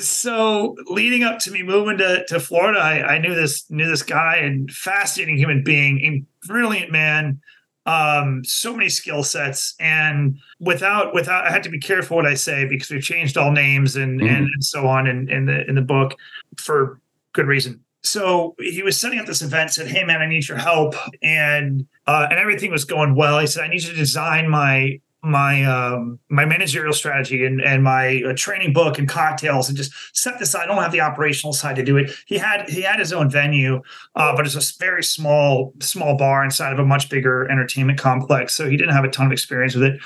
so 0.00 0.74
leading 0.86 1.22
up 1.22 1.38
to 1.40 1.50
me 1.50 1.62
moving 1.62 1.98
to, 1.98 2.24
to 2.28 2.40
Florida, 2.40 2.78
I, 2.80 3.16
I 3.16 3.18
knew 3.18 3.34
this 3.34 3.70
knew 3.70 3.86
this 3.86 4.02
guy 4.02 4.36
and 4.36 4.70
fascinating 4.70 5.36
human 5.36 5.62
being, 5.62 6.00
a 6.00 6.46
brilliant 6.46 6.90
man, 6.90 7.40
um, 7.84 8.42
so 8.42 8.74
many 8.74 8.88
skill 8.88 9.22
sets, 9.22 9.74
and 9.78 10.38
without 10.60 11.12
without 11.14 11.46
I 11.46 11.50
had 11.50 11.62
to 11.64 11.68
be 11.68 11.78
careful 11.78 12.16
what 12.16 12.26
I 12.26 12.34
say 12.34 12.64
because 12.66 12.90
we've 12.90 13.02
changed 13.02 13.36
all 13.36 13.52
names 13.52 13.96
and 13.96 14.20
Mhm. 14.20 14.28
and, 14.28 14.46
and 14.52 14.64
so 14.64 14.86
on 14.86 15.06
in, 15.06 15.28
in 15.30 15.44
the 15.44 15.68
in 15.68 15.74
the 15.74 15.82
book 15.82 16.16
for 16.58 16.98
good 17.34 17.46
reason. 17.46 17.80
So 18.02 18.54
he 18.58 18.82
was 18.82 18.98
setting 19.00 19.18
up 19.18 19.26
this 19.26 19.42
event, 19.42 19.72
said, 19.72 19.88
Hey 19.88 20.04
man, 20.04 20.22
I 20.22 20.26
need 20.26 20.48
your 20.48 20.58
help. 20.58 20.94
And 21.22 21.86
uh, 22.06 22.28
and 22.30 22.38
everything 22.38 22.70
was 22.70 22.84
going 22.84 23.14
well. 23.14 23.38
He 23.38 23.46
said, 23.46 23.64
I 23.64 23.68
need 23.68 23.82
you 23.82 23.90
to 23.90 23.96
design 23.96 24.48
my 24.48 25.00
my 25.26 25.64
um 25.64 26.20
my 26.28 26.44
managerial 26.44 26.92
strategy 26.92 27.44
and 27.44 27.60
and 27.60 27.82
my 27.82 28.22
uh, 28.22 28.32
training 28.36 28.72
book 28.72 28.98
and 28.98 29.08
cocktails 29.08 29.68
and 29.68 29.76
just 29.76 29.92
set 30.16 30.38
this. 30.38 30.54
I 30.54 30.66
don't 30.66 30.76
have 30.76 30.92
the 30.92 31.00
operational 31.00 31.52
side 31.52 31.76
to 31.76 31.82
do 31.84 31.96
it. 31.96 32.12
He 32.26 32.38
had 32.38 32.68
he 32.68 32.82
had 32.82 33.00
his 33.00 33.12
own 33.12 33.28
venue, 33.28 33.82
uh, 34.14 34.36
but 34.36 34.46
it's 34.46 34.54
a 34.54 34.78
very 34.78 35.02
small 35.02 35.74
small 35.80 36.16
bar 36.16 36.44
inside 36.44 36.72
of 36.72 36.78
a 36.78 36.84
much 36.84 37.10
bigger 37.10 37.50
entertainment 37.50 37.98
complex. 37.98 38.54
So 38.54 38.70
he 38.70 38.76
didn't 38.76 38.94
have 38.94 39.04
a 39.04 39.10
ton 39.10 39.26
of 39.26 39.32
experience 39.32 39.74
with 39.74 39.84
it. 39.84 40.00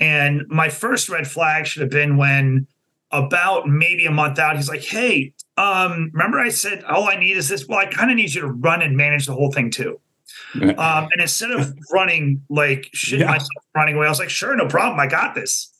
And 0.00 0.42
my 0.48 0.68
first 0.68 1.08
red 1.08 1.28
flag 1.28 1.66
should 1.66 1.82
have 1.82 1.90
been 1.90 2.16
when 2.16 2.66
about 3.10 3.68
maybe 3.68 4.06
a 4.06 4.10
month 4.10 4.38
out, 4.38 4.56
he's 4.56 4.68
like, 4.68 4.82
Hey, 4.82 5.34
um, 5.56 6.10
remember 6.12 6.38
I 6.38 6.48
said 6.48 6.82
all 6.84 7.08
I 7.08 7.16
need 7.16 7.36
is 7.36 7.48
this? 7.48 7.66
Well, 7.68 7.78
I 7.78 7.86
kind 7.86 8.10
of 8.10 8.16
need 8.16 8.32
you 8.34 8.40
to 8.42 8.48
run 8.48 8.82
and 8.82 8.96
manage 8.96 9.26
the 9.26 9.34
whole 9.34 9.52
thing 9.52 9.70
too. 9.70 10.00
Um, 10.54 11.08
and 11.12 11.20
instead 11.20 11.50
of 11.50 11.74
running 11.92 12.42
like 12.48 12.88
shit 12.94 13.20
Yeah. 13.20 13.26
myself 13.26 13.48
running 13.74 13.96
away, 13.96 14.06
I 14.06 14.08
was 14.08 14.18
like, 14.18 14.30
sure, 14.30 14.54
no 14.56 14.66
problem, 14.66 14.98
I 14.98 15.06
got 15.06 15.34
this. 15.34 15.70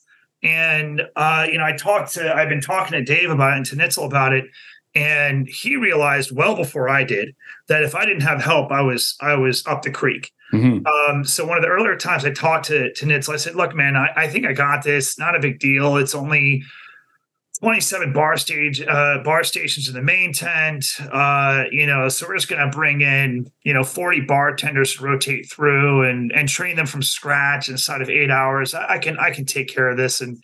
And 0.43 1.01
uh, 1.15 1.47
you 1.51 1.57
know, 1.57 1.63
I 1.65 1.73
talked 1.73 2.13
to 2.13 2.33
I've 2.35 2.49
been 2.49 2.61
talking 2.61 2.91
to 2.93 3.03
Dave 3.03 3.29
about 3.29 3.53
it 3.53 3.57
and 3.57 3.65
to 3.67 3.75
Nitzel 3.75 4.05
about 4.05 4.33
it. 4.33 4.45
and 4.95 5.47
he 5.47 5.75
realized 5.75 6.31
well 6.35 6.55
before 6.55 6.87
I 6.89 7.03
did 7.03 7.35
that 7.67 7.83
if 7.83 7.95
I 7.95 8.05
didn't 8.05 8.21
have 8.23 8.41
help, 8.43 8.71
I 8.71 8.81
was 8.81 9.15
I 9.21 9.35
was 9.35 9.65
up 9.65 9.81
the 9.81 9.91
creek. 9.91 10.31
Mm-hmm. 10.53 10.85
Um, 10.85 11.23
so 11.23 11.45
one 11.47 11.57
of 11.57 11.63
the 11.63 11.69
earlier 11.69 11.95
times 11.95 12.25
I 12.25 12.31
talked 12.31 12.65
to 12.65 12.93
to 12.93 13.05
Nitzel, 13.05 13.33
I 13.33 13.37
said, 13.37 13.55
"Look, 13.55 13.73
man, 13.75 13.95
I, 13.95 14.09
I 14.15 14.27
think 14.27 14.45
I 14.45 14.53
got 14.53 14.83
this. 14.83 15.17
Not 15.17 15.35
a 15.35 15.39
big 15.39 15.57
deal. 15.59 15.97
It's 15.97 16.13
only 16.13 16.61
27 17.63 18.11
bar 18.11 18.35
stage 18.35 18.81
uh, 18.81 19.19
bar 19.23 19.41
stations 19.41 19.87
in 19.87 19.93
the 19.93 20.01
main 20.01 20.33
tent. 20.33 20.85
Uh, 21.13 21.63
you 21.71 21.87
know, 21.87 22.09
so 22.09 22.27
we're 22.27 22.35
just 22.35 22.49
gonna 22.49 22.69
bring 22.69 22.99
in 22.99 23.49
you 23.63 23.73
know 23.73 23.85
40 23.85 24.19
bartenders 24.21 24.95
to 24.95 25.03
rotate 25.03 25.49
through 25.49 26.03
and 26.03 26.33
and 26.33 26.49
train 26.49 26.75
them 26.75 26.85
from 26.85 27.01
scratch 27.01 27.69
inside 27.69 28.01
of 28.01 28.09
eight 28.09 28.29
hours. 28.29 28.73
I, 28.73 28.95
I 28.95 28.97
can 28.97 29.17
I 29.17 29.31
can 29.31 29.45
take 29.45 29.69
care 29.69 29.87
of 29.87 29.95
this. 29.95 30.19
And 30.19 30.43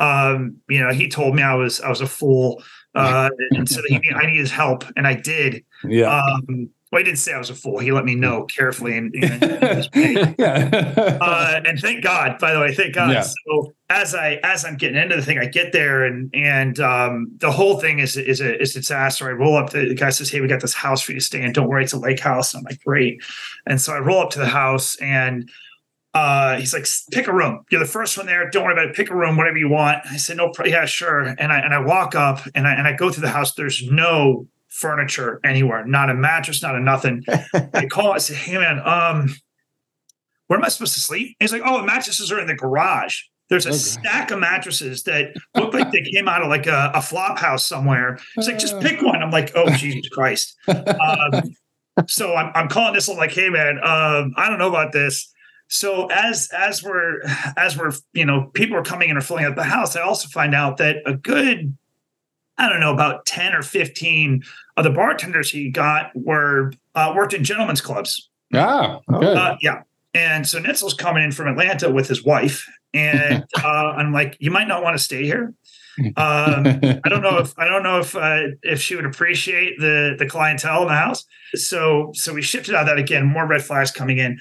um, 0.00 0.56
you 0.66 0.80
know, 0.80 0.90
he 0.90 1.06
told 1.06 1.34
me 1.36 1.42
I 1.42 1.54
was 1.54 1.82
I 1.82 1.90
was 1.90 2.00
a 2.00 2.06
fool. 2.06 2.62
Uh, 2.94 3.28
and 3.50 3.68
so 3.68 3.82
he, 3.86 4.00
I 4.14 4.24
needed 4.24 4.48
help, 4.48 4.84
and 4.96 5.06
I 5.06 5.14
did. 5.14 5.62
Yeah. 5.86 6.18
Um, 6.18 6.70
well, 6.94 7.00
he 7.00 7.04
didn't 7.06 7.18
say 7.18 7.34
I 7.34 7.38
was 7.38 7.50
a 7.50 7.56
fool. 7.56 7.80
He 7.80 7.90
let 7.90 8.04
me 8.04 8.14
know 8.14 8.44
carefully, 8.44 8.96
and 8.96 9.12
and, 9.16 9.90
yeah. 10.38 11.18
uh, 11.20 11.60
and 11.66 11.76
thank 11.80 12.04
God. 12.04 12.38
By 12.38 12.54
the 12.54 12.60
way, 12.60 12.72
thank 12.72 12.94
God. 12.94 13.10
Yeah. 13.10 13.22
So 13.22 13.74
as 13.90 14.14
I 14.14 14.38
as 14.44 14.64
I'm 14.64 14.76
getting 14.76 14.96
into 14.96 15.16
the 15.16 15.22
thing, 15.22 15.40
I 15.40 15.46
get 15.46 15.72
there, 15.72 16.04
and 16.04 16.30
and 16.32 16.78
um, 16.78 17.32
the 17.38 17.50
whole 17.50 17.80
thing 17.80 17.98
is 17.98 18.16
is 18.16 18.40
a 18.40 18.62
is 18.62 18.76
a 18.76 18.78
disaster. 18.78 19.28
I 19.28 19.32
roll 19.32 19.56
up. 19.56 19.70
The, 19.70 19.88
the 19.88 19.96
guy 19.96 20.10
says, 20.10 20.30
"Hey, 20.30 20.40
we 20.40 20.46
got 20.46 20.60
this 20.60 20.72
house 20.72 21.02
for 21.02 21.10
you 21.10 21.18
to 21.18 21.24
stay 21.24 21.42
in. 21.42 21.52
Don't 21.52 21.66
worry, 21.66 21.82
it's 21.82 21.92
a 21.92 21.98
lake 21.98 22.20
house." 22.20 22.54
And 22.54 22.60
I'm 22.60 22.70
like, 22.70 22.84
"Great." 22.84 23.24
And 23.66 23.80
so 23.80 23.92
I 23.92 23.98
roll 23.98 24.20
up 24.20 24.30
to 24.30 24.38
the 24.38 24.46
house, 24.46 24.94
and 25.00 25.50
uh, 26.14 26.58
he's 26.58 26.72
like, 26.72 26.86
pick 27.10 27.26
a 27.26 27.32
room. 27.32 27.64
You're 27.72 27.80
the 27.80 27.86
first 27.86 28.16
one 28.16 28.26
there. 28.26 28.48
Don't 28.48 28.62
worry 28.62 28.72
about 28.72 28.86
it. 28.86 28.94
Pick 28.94 29.10
a 29.10 29.16
room, 29.16 29.36
whatever 29.36 29.58
you 29.58 29.68
want. 29.68 29.98
I 30.08 30.16
said, 30.16 30.36
no, 30.36 30.52
yeah, 30.64 30.84
sure. 30.84 31.22
And 31.22 31.52
I 31.52 31.58
and 31.58 31.74
I 31.74 31.80
walk 31.80 32.14
up 32.14 32.38
and 32.54 32.68
I 32.68 32.72
and 32.72 32.86
I 32.86 32.92
go 32.92 33.10
through 33.10 33.22
the 33.22 33.30
house. 33.30 33.54
There's 33.54 33.82
no 33.90 34.46
furniture 34.74 35.40
anywhere, 35.44 35.86
not 35.86 36.10
a 36.10 36.14
mattress, 36.14 36.62
not 36.62 36.74
a 36.74 36.80
nothing. 36.80 37.22
I 37.74 37.86
call, 37.86 38.12
I 38.12 38.18
say, 38.18 38.34
hey 38.34 38.58
man, 38.58 38.80
um, 38.84 39.34
where 40.48 40.58
am 40.58 40.64
I 40.64 40.68
supposed 40.68 40.94
to 40.94 41.00
sleep? 41.00 41.36
he's 41.38 41.52
like, 41.52 41.62
oh, 41.64 41.78
the 41.78 41.86
mattresses 41.86 42.32
are 42.32 42.40
in 42.40 42.48
the 42.48 42.54
garage. 42.54 43.20
There's 43.50 43.66
a 43.66 43.70
okay. 43.70 43.78
stack 43.78 44.30
of 44.30 44.40
mattresses 44.40 45.04
that 45.04 45.34
look 45.54 45.74
like 45.74 45.92
they 45.92 46.02
came 46.02 46.28
out 46.28 46.42
of 46.42 46.48
like 46.48 46.66
a, 46.66 46.90
a 46.94 47.02
flop 47.02 47.38
house 47.38 47.66
somewhere. 47.66 48.18
He's 48.34 48.48
like, 48.48 48.58
just 48.58 48.80
pick 48.80 49.00
one. 49.02 49.22
I'm 49.22 49.30
like, 49.30 49.52
oh, 49.54 49.70
Jesus 49.70 50.08
Christ. 50.08 50.56
Um, 50.66 51.54
so 52.08 52.34
I'm, 52.34 52.50
I'm 52.54 52.68
calling 52.68 52.94
this 52.94 53.06
one 53.06 53.18
like, 53.18 53.32
hey 53.32 53.50
man, 53.50 53.76
um, 53.78 54.32
I 54.36 54.48
don't 54.48 54.58
know 54.58 54.68
about 54.68 54.92
this. 54.92 55.32
So 55.68 56.06
as 56.06 56.48
as 56.56 56.82
we're 56.82 57.20
as 57.56 57.76
we're 57.76 57.92
you 58.12 58.24
know 58.24 58.50
people 58.54 58.76
are 58.76 58.82
coming 58.82 59.08
in 59.08 59.16
or 59.16 59.20
filling 59.20 59.44
out 59.44 59.56
the 59.56 59.62
house, 59.62 59.94
I 59.94 60.00
also 60.00 60.28
find 60.28 60.54
out 60.54 60.78
that 60.78 60.96
a 61.06 61.14
good 61.14 61.76
I 62.58 62.68
don't 62.68 62.80
know, 62.80 62.92
about 62.92 63.26
10 63.26 63.54
or 63.54 63.62
15 63.62 64.42
of 64.76 64.84
the 64.84 64.90
bartenders 64.90 65.50
he 65.50 65.70
got 65.70 66.10
were 66.14 66.72
uh, 66.94 67.12
worked 67.16 67.34
in 67.34 67.44
gentlemen's 67.44 67.80
clubs. 67.80 68.28
Ah, 68.52 69.00
okay. 69.12 69.34
Uh, 69.34 69.56
yeah. 69.60 69.82
And 70.14 70.46
so 70.46 70.60
Nitzel's 70.60 70.94
coming 70.94 71.24
in 71.24 71.32
from 71.32 71.48
Atlanta 71.48 71.90
with 71.90 72.08
his 72.08 72.24
wife. 72.24 72.68
And 72.92 73.44
uh, 73.64 73.66
I'm 73.66 74.12
like, 74.12 74.36
you 74.38 74.50
might 74.50 74.68
not 74.68 74.82
want 74.82 74.96
to 74.96 75.02
stay 75.02 75.24
here. 75.24 75.54
Um, 75.98 76.66
I 76.66 77.08
don't 77.08 77.22
know 77.22 77.38
if 77.38 77.56
I 77.56 77.68
don't 77.68 77.82
know 77.84 78.00
if 78.00 78.16
uh, 78.16 78.48
if 78.62 78.80
she 78.80 78.96
would 78.96 79.06
appreciate 79.06 79.78
the 79.78 80.16
the 80.18 80.26
clientele 80.26 80.82
in 80.82 80.88
the 80.88 80.94
house. 80.94 81.24
So 81.54 82.10
so 82.14 82.34
we 82.34 82.42
shifted 82.42 82.74
out 82.74 82.86
that 82.86 82.98
again. 82.98 83.24
More 83.24 83.46
red 83.46 83.62
flags 83.62 83.92
coming 83.92 84.18
in 84.18 84.40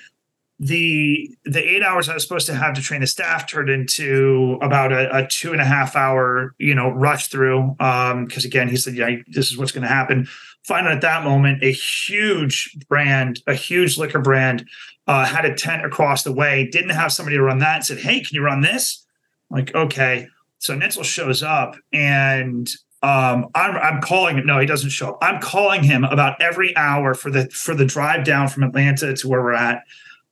the 0.63 1.29
the 1.43 1.59
eight 1.59 1.83
hours 1.83 2.07
I 2.07 2.13
was 2.13 2.23
supposed 2.23 2.47
to 2.47 2.55
have 2.55 2.73
to 2.75 2.81
train 2.81 3.01
the 3.01 3.07
staff 3.07 3.49
turned 3.49 3.69
into 3.69 4.57
about 4.61 4.93
a, 4.93 5.15
a 5.15 5.27
two 5.27 5.51
and 5.51 5.59
a 5.59 5.65
half 5.65 5.95
hour, 5.95 6.55
you 6.57 6.73
know, 6.73 6.89
rush 6.89 7.27
through. 7.27 7.75
Um, 7.79 8.25
because 8.25 8.45
again, 8.45 8.69
he 8.69 8.77
said, 8.77 8.95
Yeah, 8.95 9.17
this 9.27 9.51
is 9.51 9.57
what's 9.57 9.71
gonna 9.71 9.87
happen. 9.87 10.27
Find 10.63 10.87
out 10.87 10.93
at 10.93 11.01
that 11.01 11.25
moment, 11.25 11.61
a 11.63 11.71
huge 11.71 12.77
brand, 12.87 13.41
a 13.45 13.53
huge 13.53 13.97
liquor 13.97 14.19
brand, 14.19 14.65
uh, 15.07 15.25
had 15.25 15.43
a 15.43 15.53
tent 15.53 15.85
across 15.85 16.23
the 16.23 16.31
way, 16.31 16.67
didn't 16.67 16.91
have 16.91 17.11
somebody 17.11 17.35
to 17.35 17.43
run 17.43 17.59
that 17.59 17.75
and 17.75 17.85
said, 17.85 17.99
Hey, 17.99 18.21
can 18.21 18.35
you 18.35 18.41
run 18.41 18.61
this? 18.61 19.05
I'm 19.51 19.57
like, 19.57 19.75
okay. 19.75 20.27
So 20.59 20.77
Nitzel 20.77 21.03
shows 21.03 21.43
up 21.43 21.75
and 21.91 22.69
um, 23.01 23.49
I'm, 23.53 23.75
I'm 23.75 24.01
calling 24.01 24.37
him. 24.37 24.45
No, 24.45 24.59
he 24.59 24.65
doesn't 24.65 24.91
show 24.91 25.09
up. 25.09 25.17
I'm 25.21 25.41
calling 25.41 25.83
him 25.83 26.05
about 26.05 26.41
every 26.41 26.73
hour 26.77 27.13
for 27.13 27.29
the 27.29 27.49
for 27.49 27.75
the 27.75 27.83
drive 27.83 28.23
down 28.23 28.47
from 28.47 28.63
Atlanta 28.63 29.13
to 29.13 29.27
where 29.27 29.41
we're 29.41 29.51
at 29.51 29.83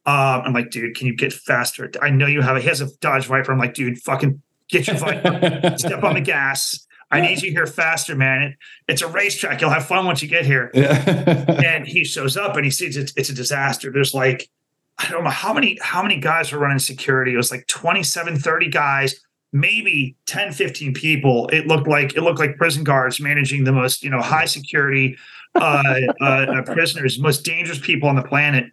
um, 0.06 0.42
I'm 0.46 0.54
like, 0.54 0.72
dude, 0.72 0.96
can 0.96 1.08
you 1.08 1.16
get 1.16 1.32
faster? 1.32 1.90
I 2.02 2.10
know 2.10 2.26
you 2.26 2.42
have 2.42 2.58
a, 2.58 2.60
he 2.60 2.68
has 2.68 2.82
a 2.82 2.90
Dodge 3.02 3.28
Viper. 3.28 3.52
I'm 3.52 3.60
like, 3.60 3.76
dude, 3.76 4.00
fucking 4.00 4.42
get 4.70 4.88
your 4.88 4.98
Viper, 4.98 5.76
step 5.78 6.04
on 6.04 6.16
the 6.16 6.22
gas. 6.22 6.88
I 7.12 7.20
need 7.22 7.42
you 7.42 7.52
here 7.52 7.68
faster, 7.68 8.16
man. 8.16 8.42
It, 8.42 8.58
it's 8.88 9.02
a 9.02 9.08
racetrack. 9.08 9.62
You'll 9.62 9.70
have 9.70 9.86
fun 9.86 10.06
once 10.06 10.22
you 10.22 10.30
get 10.30 10.46
here. 10.46 10.72
Yeah. 10.74 11.46
and 11.66 11.86
he 11.86 12.04
shows 12.06 12.38
up 12.38 12.56
and 12.56 12.64
he 12.64 12.72
sees 12.72 12.96
it's, 12.98 13.14
it's 13.18 13.30
a 13.30 13.34
disaster. 13.34 13.92
There's 13.92 14.14
like, 14.14 14.50
I 14.98 15.10
don't 15.10 15.24
know 15.24 15.30
how 15.30 15.54
many, 15.54 15.78
how 15.82 16.02
many 16.02 16.20
guys 16.20 16.52
were 16.52 16.60
running 16.60 16.80
security. 16.80 17.34
It 17.34 17.38
was 17.38 17.52
like 17.52 17.68
27, 17.68 18.40
30 18.40 18.70
guys, 18.70 19.20
maybe 19.52 20.16
10, 20.26 20.54
15 20.54 20.94
people. 20.94 21.50
It 21.50 21.68
looked 21.68 21.88
like, 21.88 22.16
it 22.16 22.22
looked 22.22 22.40
like 22.40 22.56
prison 22.58 22.84
guards 22.84 23.20
managing 23.20 23.66
the 23.66 23.74
most, 23.74 24.04
you 24.04 24.10
know, 24.10 24.22
high 24.22 24.46
security 24.46 25.18
uh, 25.56 25.84
uh, 26.22 26.62
prisoners, 26.62 27.20
most 27.20 27.44
dangerous 27.44 27.80
people 27.80 28.08
on 28.08 28.16
the 28.16 28.24
planet. 28.24 28.72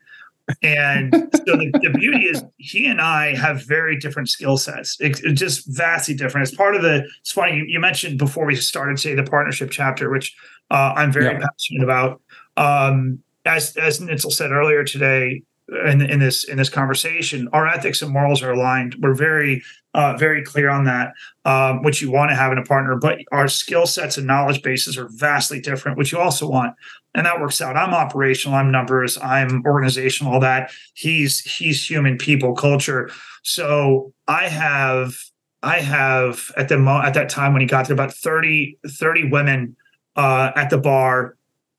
And 0.62 1.12
so 1.12 1.56
the, 1.56 1.70
the, 1.82 1.90
beauty 1.98 2.26
is 2.26 2.42
he 2.56 2.86
and 2.86 3.00
I 3.00 3.34
have 3.34 3.66
very 3.66 3.98
different 3.98 4.28
skill 4.28 4.56
sets. 4.56 4.96
It's 5.00 5.20
it 5.20 5.34
just 5.34 5.64
vastly 5.76 6.14
different. 6.14 6.48
As 6.48 6.54
part 6.54 6.74
of 6.74 6.82
the, 6.82 7.06
it's 7.20 7.32
funny, 7.32 7.56
you, 7.56 7.64
you, 7.66 7.80
mentioned 7.80 8.18
before 8.18 8.46
we 8.46 8.56
started, 8.56 8.98
say, 8.98 9.14
the 9.14 9.24
partnership 9.24 9.70
chapter, 9.70 10.10
which 10.10 10.34
uh, 10.70 10.94
I'm 10.96 11.12
very 11.12 11.26
yeah. 11.26 11.38
passionate 11.38 11.84
about. 11.84 12.20
Um, 12.56 13.22
as 13.44 13.76
as 13.76 14.00
Nitzel 14.00 14.32
said 14.32 14.50
earlier 14.50 14.84
today, 14.84 15.42
in, 15.86 16.00
in 16.02 16.18
this 16.18 16.44
in 16.44 16.56
this 16.56 16.70
conversation, 16.70 17.48
our 17.52 17.66
ethics 17.66 18.02
and 18.02 18.12
morals 18.12 18.42
are 18.42 18.52
aligned. 18.52 18.96
We're 19.00 19.14
very 19.14 19.62
uh, 19.94 20.16
very 20.16 20.42
clear 20.44 20.70
on 20.70 20.84
that, 20.84 21.12
um, 21.44 21.82
which 21.82 22.00
you 22.00 22.10
want 22.10 22.30
to 22.30 22.34
have 22.34 22.52
in 22.52 22.58
a 22.58 22.64
partner. 22.64 22.96
But 22.96 23.18
our 23.32 23.48
skill 23.48 23.86
sets 23.86 24.16
and 24.16 24.26
knowledge 24.26 24.62
bases 24.62 24.96
are 24.96 25.08
vastly 25.12 25.60
different, 25.60 25.98
which 25.98 26.12
you 26.12 26.18
also 26.18 26.48
want, 26.48 26.74
and 27.18 27.26
that 27.26 27.40
works 27.40 27.60
out. 27.60 27.76
I'm 27.76 27.92
operational, 27.92 28.56
I'm 28.56 28.70
numbers, 28.70 29.18
I'm 29.18 29.62
organizational, 29.66 30.34
all 30.34 30.40
that. 30.40 30.70
He's 30.94 31.40
he's 31.40 31.84
human, 31.84 32.16
people, 32.16 32.54
culture. 32.54 33.10
So 33.42 34.12
I 34.28 34.48
have 34.48 35.16
I 35.62 35.80
have 35.80 36.52
at 36.56 36.68
the 36.68 36.78
mo- 36.78 37.02
at 37.02 37.14
that 37.14 37.28
time 37.28 37.52
when 37.52 37.60
he 37.60 37.66
got 37.66 37.88
there 37.88 37.94
about 37.94 38.14
30, 38.14 38.78
30 38.86 39.30
women 39.30 39.76
uh, 40.16 40.52
at 40.54 40.70
the 40.70 40.78
bar 40.78 41.36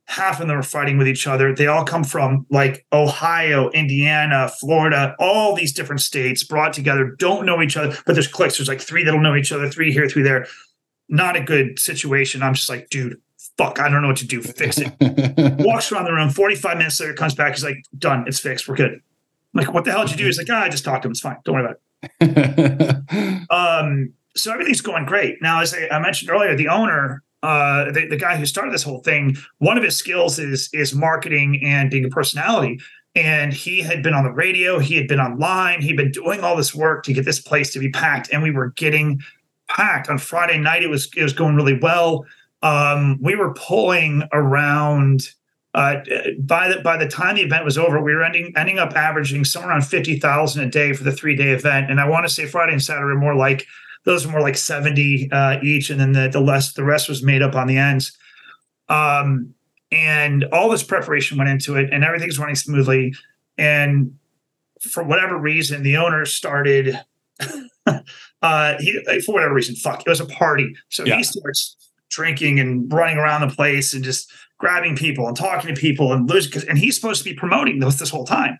half 0.09 0.41
of 0.41 0.47
them 0.47 0.57
are 0.57 0.63
fighting 0.63 0.97
with 0.97 1.07
each 1.07 1.27
other. 1.27 1.53
They 1.53 1.67
all 1.67 1.85
come 1.85 2.03
from 2.03 2.47
like 2.49 2.83
Ohio, 2.91 3.69
Indiana, 3.69 4.49
Florida, 4.59 5.15
all 5.19 5.55
these 5.55 5.71
different 5.71 6.01
states 6.01 6.43
brought 6.43 6.73
together, 6.73 7.15
don't 7.19 7.45
know 7.45 7.61
each 7.61 7.77
other, 7.77 7.95
but 8.07 8.13
there's 8.13 8.27
cliques. 8.27 8.57
There's 8.57 8.67
like 8.67 8.81
three 8.81 9.03
that'll 9.03 9.21
know 9.21 9.35
each 9.35 9.51
other, 9.51 9.69
three 9.69 9.93
here, 9.93 10.09
three 10.09 10.23
there. 10.23 10.47
Not 11.09 11.35
a 11.35 11.43
good 11.43 11.77
situation. 11.77 12.41
I'm 12.41 12.55
just 12.55 12.69
like, 12.69 12.89
dude, 12.89 13.21
fuck, 13.59 13.77
I 13.77 13.89
don't 13.89 14.01
know 14.01 14.07
what 14.07 14.17
to 14.17 14.25
do. 14.25 14.41
Fix 14.41 14.77
it. 14.79 14.93
Walks 15.59 15.91
around 15.91 16.05
the 16.05 16.13
room, 16.13 16.29
45 16.29 16.77
minutes 16.77 16.99
later, 17.01 17.13
comes 17.13 17.35
back. 17.35 17.53
He's 17.53 17.63
like, 17.63 17.83
done. 17.97 18.23
It's 18.25 18.39
fixed. 18.39 18.69
We're 18.69 18.75
good. 18.75 18.93
I'm 18.93 19.01
like, 19.53 19.73
what 19.73 19.83
the 19.83 19.91
hell 19.91 20.03
did 20.03 20.11
you 20.11 20.17
do? 20.17 20.25
He's 20.25 20.37
like, 20.37 20.47
ah, 20.49 20.61
I 20.61 20.69
just 20.69 20.85
talked 20.85 21.01
to 21.01 21.07
him. 21.07 21.11
It's 21.11 21.19
fine. 21.19 21.37
Don't 21.43 21.55
worry 21.55 21.65
about 21.65 21.79
it. 22.21 23.49
um, 23.49 24.13
so 24.37 24.53
everything's 24.53 24.79
going 24.79 25.05
great. 25.05 25.41
Now, 25.41 25.59
as 25.59 25.73
I, 25.73 25.89
I 25.89 25.99
mentioned 25.99 26.31
earlier, 26.31 26.55
the 26.55 26.69
owner 26.69 27.21
uh, 27.41 27.91
the, 27.91 28.05
the 28.05 28.17
guy 28.17 28.35
who 28.35 28.45
started 28.45 28.73
this 28.73 28.83
whole 28.83 28.99
thing, 28.99 29.37
one 29.59 29.77
of 29.77 29.83
his 29.83 29.95
skills 29.95 30.39
is 30.39 30.69
is 30.73 30.93
marketing 30.93 31.61
and 31.63 31.89
being 31.89 32.05
a 32.05 32.09
personality. 32.09 32.79
And 33.15 33.53
he 33.53 33.81
had 33.81 34.03
been 34.03 34.13
on 34.13 34.23
the 34.23 34.31
radio, 34.31 34.77
he 34.77 34.95
had 34.95 35.07
been 35.07 35.19
online, 35.19 35.81
he'd 35.81 35.97
been 35.97 36.11
doing 36.11 36.41
all 36.41 36.55
this 36.55 36.75
work 36.75 37.03
to 37.05 37.13
get 37.13 37.25
this 37.25 37.39
place 37.39 37.71
to 37.73 37.79
be 37.79 37.89
packed, 37.89 38.29
and 38.31 38.43
we 38.43 38.51
were 38.51 38.71
getting 38.71 39.21
packed 39.69 40.09
on 40.09 40.17
Friday 40.17 40.57
night. 40.57 40.83
It 40.83 40.89
was 40.89 41.09
it 41.15 41.23
was 41.23 41.33
going 41.33 41.55
really 41.55 41.79
well. 41.79 42.25
Um, 42.61 43.19
we 43.21 43.35
were 43.35 43.53
pulling 43.53 44.23
around. 44.31 45.29
Uh, 45.75 45.97
by 46.39 46.67
the 46.67 46.81
by 46.81 46.97
the 46.97 47.07
time 47.07 47.35
the 47.35 47.43
event 47.43 47.63
was 47.63 47.77
over, 47.77 48.01
we 48.01 48.13
were 48.13 48.23
ending 48.23 48.51
ending 48.57 48.79
up 48.79 48.95
averaging 48.95 49.45
somewhere 49.45 49.71
around 49.71 49.83
fifty 49.83 50.19
thousand 50.19 50.63
a 50.63 50.69
day 50.69 50.93
for 50.93 51.03
the 51.03 51.11
three 51.11 51.35
day 51.35 51.51
event. 51.51 51.91
And 51.91 51.99
I 51.99 52.09
want 52.09 52.25
to 52.27 52.33
say 52.33 52.47
Friday 52.47 52.73
and 52.73 52.81
Saturday 52.81 53.15
more 53.19 53.35
like 53.35 53.67
those 54.05 54.25
were 54.25 54.31
more 54.31 54.41
like 54.41 54.57
70 54.57 55.29
uh, 55.31 55.59
each, 55.61 55.89
and 55.89 55.99
then 55.99 56.13
the 56.13 56.29
the 56.29 56.39
less 56.39 56.73
the 56.73 56.83
rest 56.83 57.09
was 57.09 57.21
made 57.21 57.41
up 57.41 57.55
on 57.55 57.67
the 57.67 57.77
ends. 57.77 58.17
Um, 58.87 59.53
and 59.91 60.45
all 60.45 60.69
this 60.69 60.83
preparation 60.83 61.37
went 61.37 61.49
into 61.49 61.75
it, 61.75 61.93
and 61.93 62.03
everything's 62.03 62.39
running 62.39 62.55
smoothly. 62.55 63.13
And 63.57 64.17
for 64.81 65.03
whatever 65.03 65.37
reason, 65.37 65.83
the 65.83 65.97
owner 65.97 66.25
started. 66.25 66.99
uh, 68.41 68.75
he 68.79 69.21
for 69.25 69.33
whatever 69.33 69.53
reason, 69.53 69.75
fuck, 69.75 70.01
it 70.01 70.09
was 70.09 70.19
a 70.19 70.25
party, 70.25 70.75
so 70.89 71.05
yeah. 71.05 71.17
he 71.17 71.23
starts 71.23 71.75
drinking 72.09 72.59
and 72.59 72.91
running 72.91 73.17
around 73.17 73.47
the 73.47 73.55
place 73.55 73.93
and 73.93 74.03
just 74.03 74.31
grabbing 74.57 74.95
people 74.95 75.27
and 75.27 75.37
talking 75.37 75.73
to 75.73 75.79
people 75.79 76.13
and 76.13 76.29
losing. 76.29 76.67
And 76.67 76.77
he's 76.77 76.95
supposed 76.95 77.23
to 77.23 77.29
be 77.29 77.35
promoting 77.35 77.79
this 77.79 77.95
this 77.95 78.09
whole 78.09 78.25
time. 78.25 78.59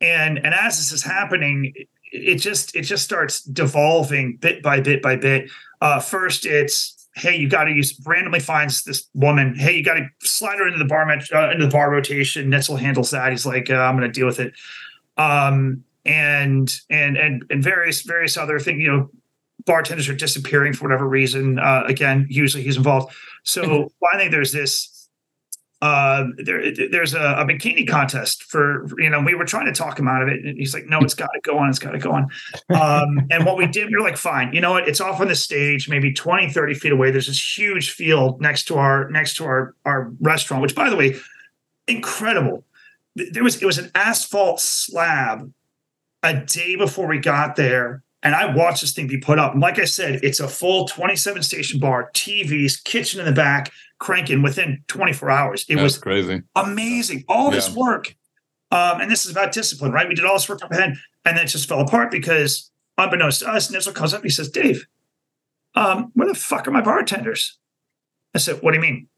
And 0.00 0.38
and 0.38 0.54
as 0.54 0.76
this 0.76 0.92
is 0.92 1.02
happening, 1.02 1.72
it 2.12 2.36
just 2.36 2.74
it 2.76 2.82
just 2.82 3.04
starts 3.04 3.42
devolving 3.42 4.36
bit 4.36 4.62
by 4.62 4.80
bit 4.80 5.02
by 5.02 5.16
bit. 5.16 5.50
Uh, 5.80 6.00
first, 6.00 6.46
it's 6.46 7.08
"Hey, 7.14 7.36
you 7.36 7.48
got 7.48 7.64
to 7.64 7.72
use." 7.72 8.00
Randomly 8.06 8.40
finds 8.40 8.84
this 8.84 9.08
woman. 9.14 9.54
Hey, 9.56 9.76
you 9.76 9.84
got 9.84 9.94
to 9.94 10.08
slide 10.20 10.58
her 10.58 10.66
into 10.66 10.78
the 10.78 10.84
bar 10.84 11.10
uh, 11.10 11.50
into 11.50 11.66
the 11.66 11.72
bar 11.72 11.90
rotation. 11.90 12.50
Nitzel 12.50 12.78
handles 12.78 13.10
that. 13.10 13.30
He's 13.30 13.46
like, 13.46 13.70
uh, 13.70 13.74
"I'm 13.74 13.96
going 13.96 14.10
to 14.10 14.18
deal 14.18 14.26
with 14.26 14.40
it." 14.40 14.54
Um, 15.16 15.84
and 16.04 16.72
and 16.90 17.16
and 17.16 17.44
and 17.50 17.62
various 17.62 18.02
various 18.02 18.36
other 18.36 18.58
things. 18.58 18.80
You 18.80 18.92
know, 18.92 19.10
bartenders 19.66 20.08
are 20.08 20.14
disappearing 20.14 20.72
for 20.72 20.84
whatever 20.84 21.08
reason. 21.08 21.58
Uh, 21.58 21.84
again, 21.86 22.26
usually 22.28 22.62
he's 22.62 22.76
involved. 22.76 23.14
So 23.42 23.90
finally, 24.00 24.28
there's 24.28 24.52
this 24.52 24.94
uh, 25.84 26.28
there, 26.38 26.72
there's 26.90 27.12
a, 27.12 27.20
a, 27.20 27.44
bikini 27.44 27.86
contest 27.86 28.44
for 28.44 28.86
you 28.96 29.10
know 29.10 29.20
we 29.20 29.34
were 29.34 29.44
trying 29.44 29.66
to 29.66 29.72
talk 29.72 29.98
him 29.98 30.08
out 30.08 30.22
of 30.22 30.28
it 30.28 30.42
and 30.42 30.56
he's 30.56 30.72
like 30.72 30.86
no 30.86 30.98
it's 31.00 31.12
got 31.12 31.28
to 31.34 31.40
go 31.42 31.58
on 31.58 31.68
it's 31.68 31.78
got 31.78 31.90
to 31.90 31.98
go 31.98 32.10
on 32.10 32.22
um, 32.70 33.26
and 33.30 33.44
what 33.44 33.58
we 33.58 33.66
did 33.66 33.88
we 33.88 33.96
were 33.96 34.00
like 34.00 34.16
fine 34.16 34.50
you 34.54 34.62
know 34.62 34.70
what 34.70 34.88
it's 34.88 34.98
off 34.98 35.20
on 35.20 35.28
the 35.28 35.34
stage 35.34 35.86
maybe 35.86 36.10
20 36.10 36.48
30 36.50 36.74
feet 36.74 36.92
away 36.92 37.10
there's 37.10 37.26
this 37.26 37.58
huge 37.58 37.90
field 37.90 38.40
next 38.40 38.64
to 38.64 38.76
our 38.76 39.10
next 39.10 39.36
to 39.36 39.44
our 39.44 39.74
our 39.84 40.10
restaurant 40.20 40.62
which 40.62 40.74
by 40.74 40.88
the 40.88 40.96
way 40.96 41.16
incredible 41.86 42.64
there 43.14 43.44
was 43.44 43.60
it 43.60 43.66
was 43.66 43.76
an 43.76 43.90
asphalt 43.94 44.60
slab 44.60 45.52
a 46.22 46.34
day 46.34 46.76
before 46.76 47.06
we 47.06 47.18
got 47.18 47.56
there 47.56 48.03
and 48.24 48.34
I 48.34 48.52
watched 48.54 48.80
this 48.80 48.92
thing 48.92 49.06
be 49.06 49.18
put 49.18 49.38
up. 49.38 49.52
And 49.52 49.60
like 49.60 49.78
I 49.78 49.84
said, 49.84 50.20
it's 50.24 50.40
a 50.40 50.48
full 50.48 50.88
27 50.88 51.42
station 51.42 51.78
bar, 51.78 52.10
TVs, 52.14 52.82
kitchen 52.82 53.20
in 53.20 53.26
the 53.26 53.32
back, 53.32 53.70
cranking 53.98 54.42
within 54.42 54.82
24 54.88 55.30
hours. 55.30 55.64
It 55.68 55.74
That's 55.76 55.82
was 55.82 55.98
crazy. 55.98 56.42
Amazing. 56.56 57.24
All 57.28 57.50
Yeah. 57.50 57.56
this 57.56 57.70
work. 57.70 58.16
Um, 58.70 59.00
and 59.02 59.10
this 59.10 59.24
is 59.24 59.30
about 59.30 59.52
discipline, 59.52 59.92
right? 59.92 60.08
We 60.08 60.14
did 60.14 60.24
all 60.24 60.34
this 60.34 60.48
work 60.48 60.64
up 60.64 60.72
ahead, 60.72 60.94
and 61.24 61.36
then 61.36 61.44
it 61.44 61.48
just 61.48 61.68
fell 61.68 61.80
apart 61.80 62.10
because, 62.10 62.70
unbeknownst 62.98 63.40
to 63.40 63.48
us, 63.48 63.70
Nitzel 63.70 63.94
comes 63.94 64.12
up 64.12 64.20
and 64.22 64.24
he 64.30 64.34
says, 64.34 64.48
Dave, 64.48 64.86
um, 65.76 66.10
where 66.14 66.26
the 66.26 66.34
fuck 66.34 66.66
are 66.66 66.72
my 66.72 66.80
bartenders? 66.80 67.58
I 68.34 68.38
said, 68.38 68.62
What 68.62 68.72
do 68.72 68.76
you 68.78 68.82
mean? 68.82 69.08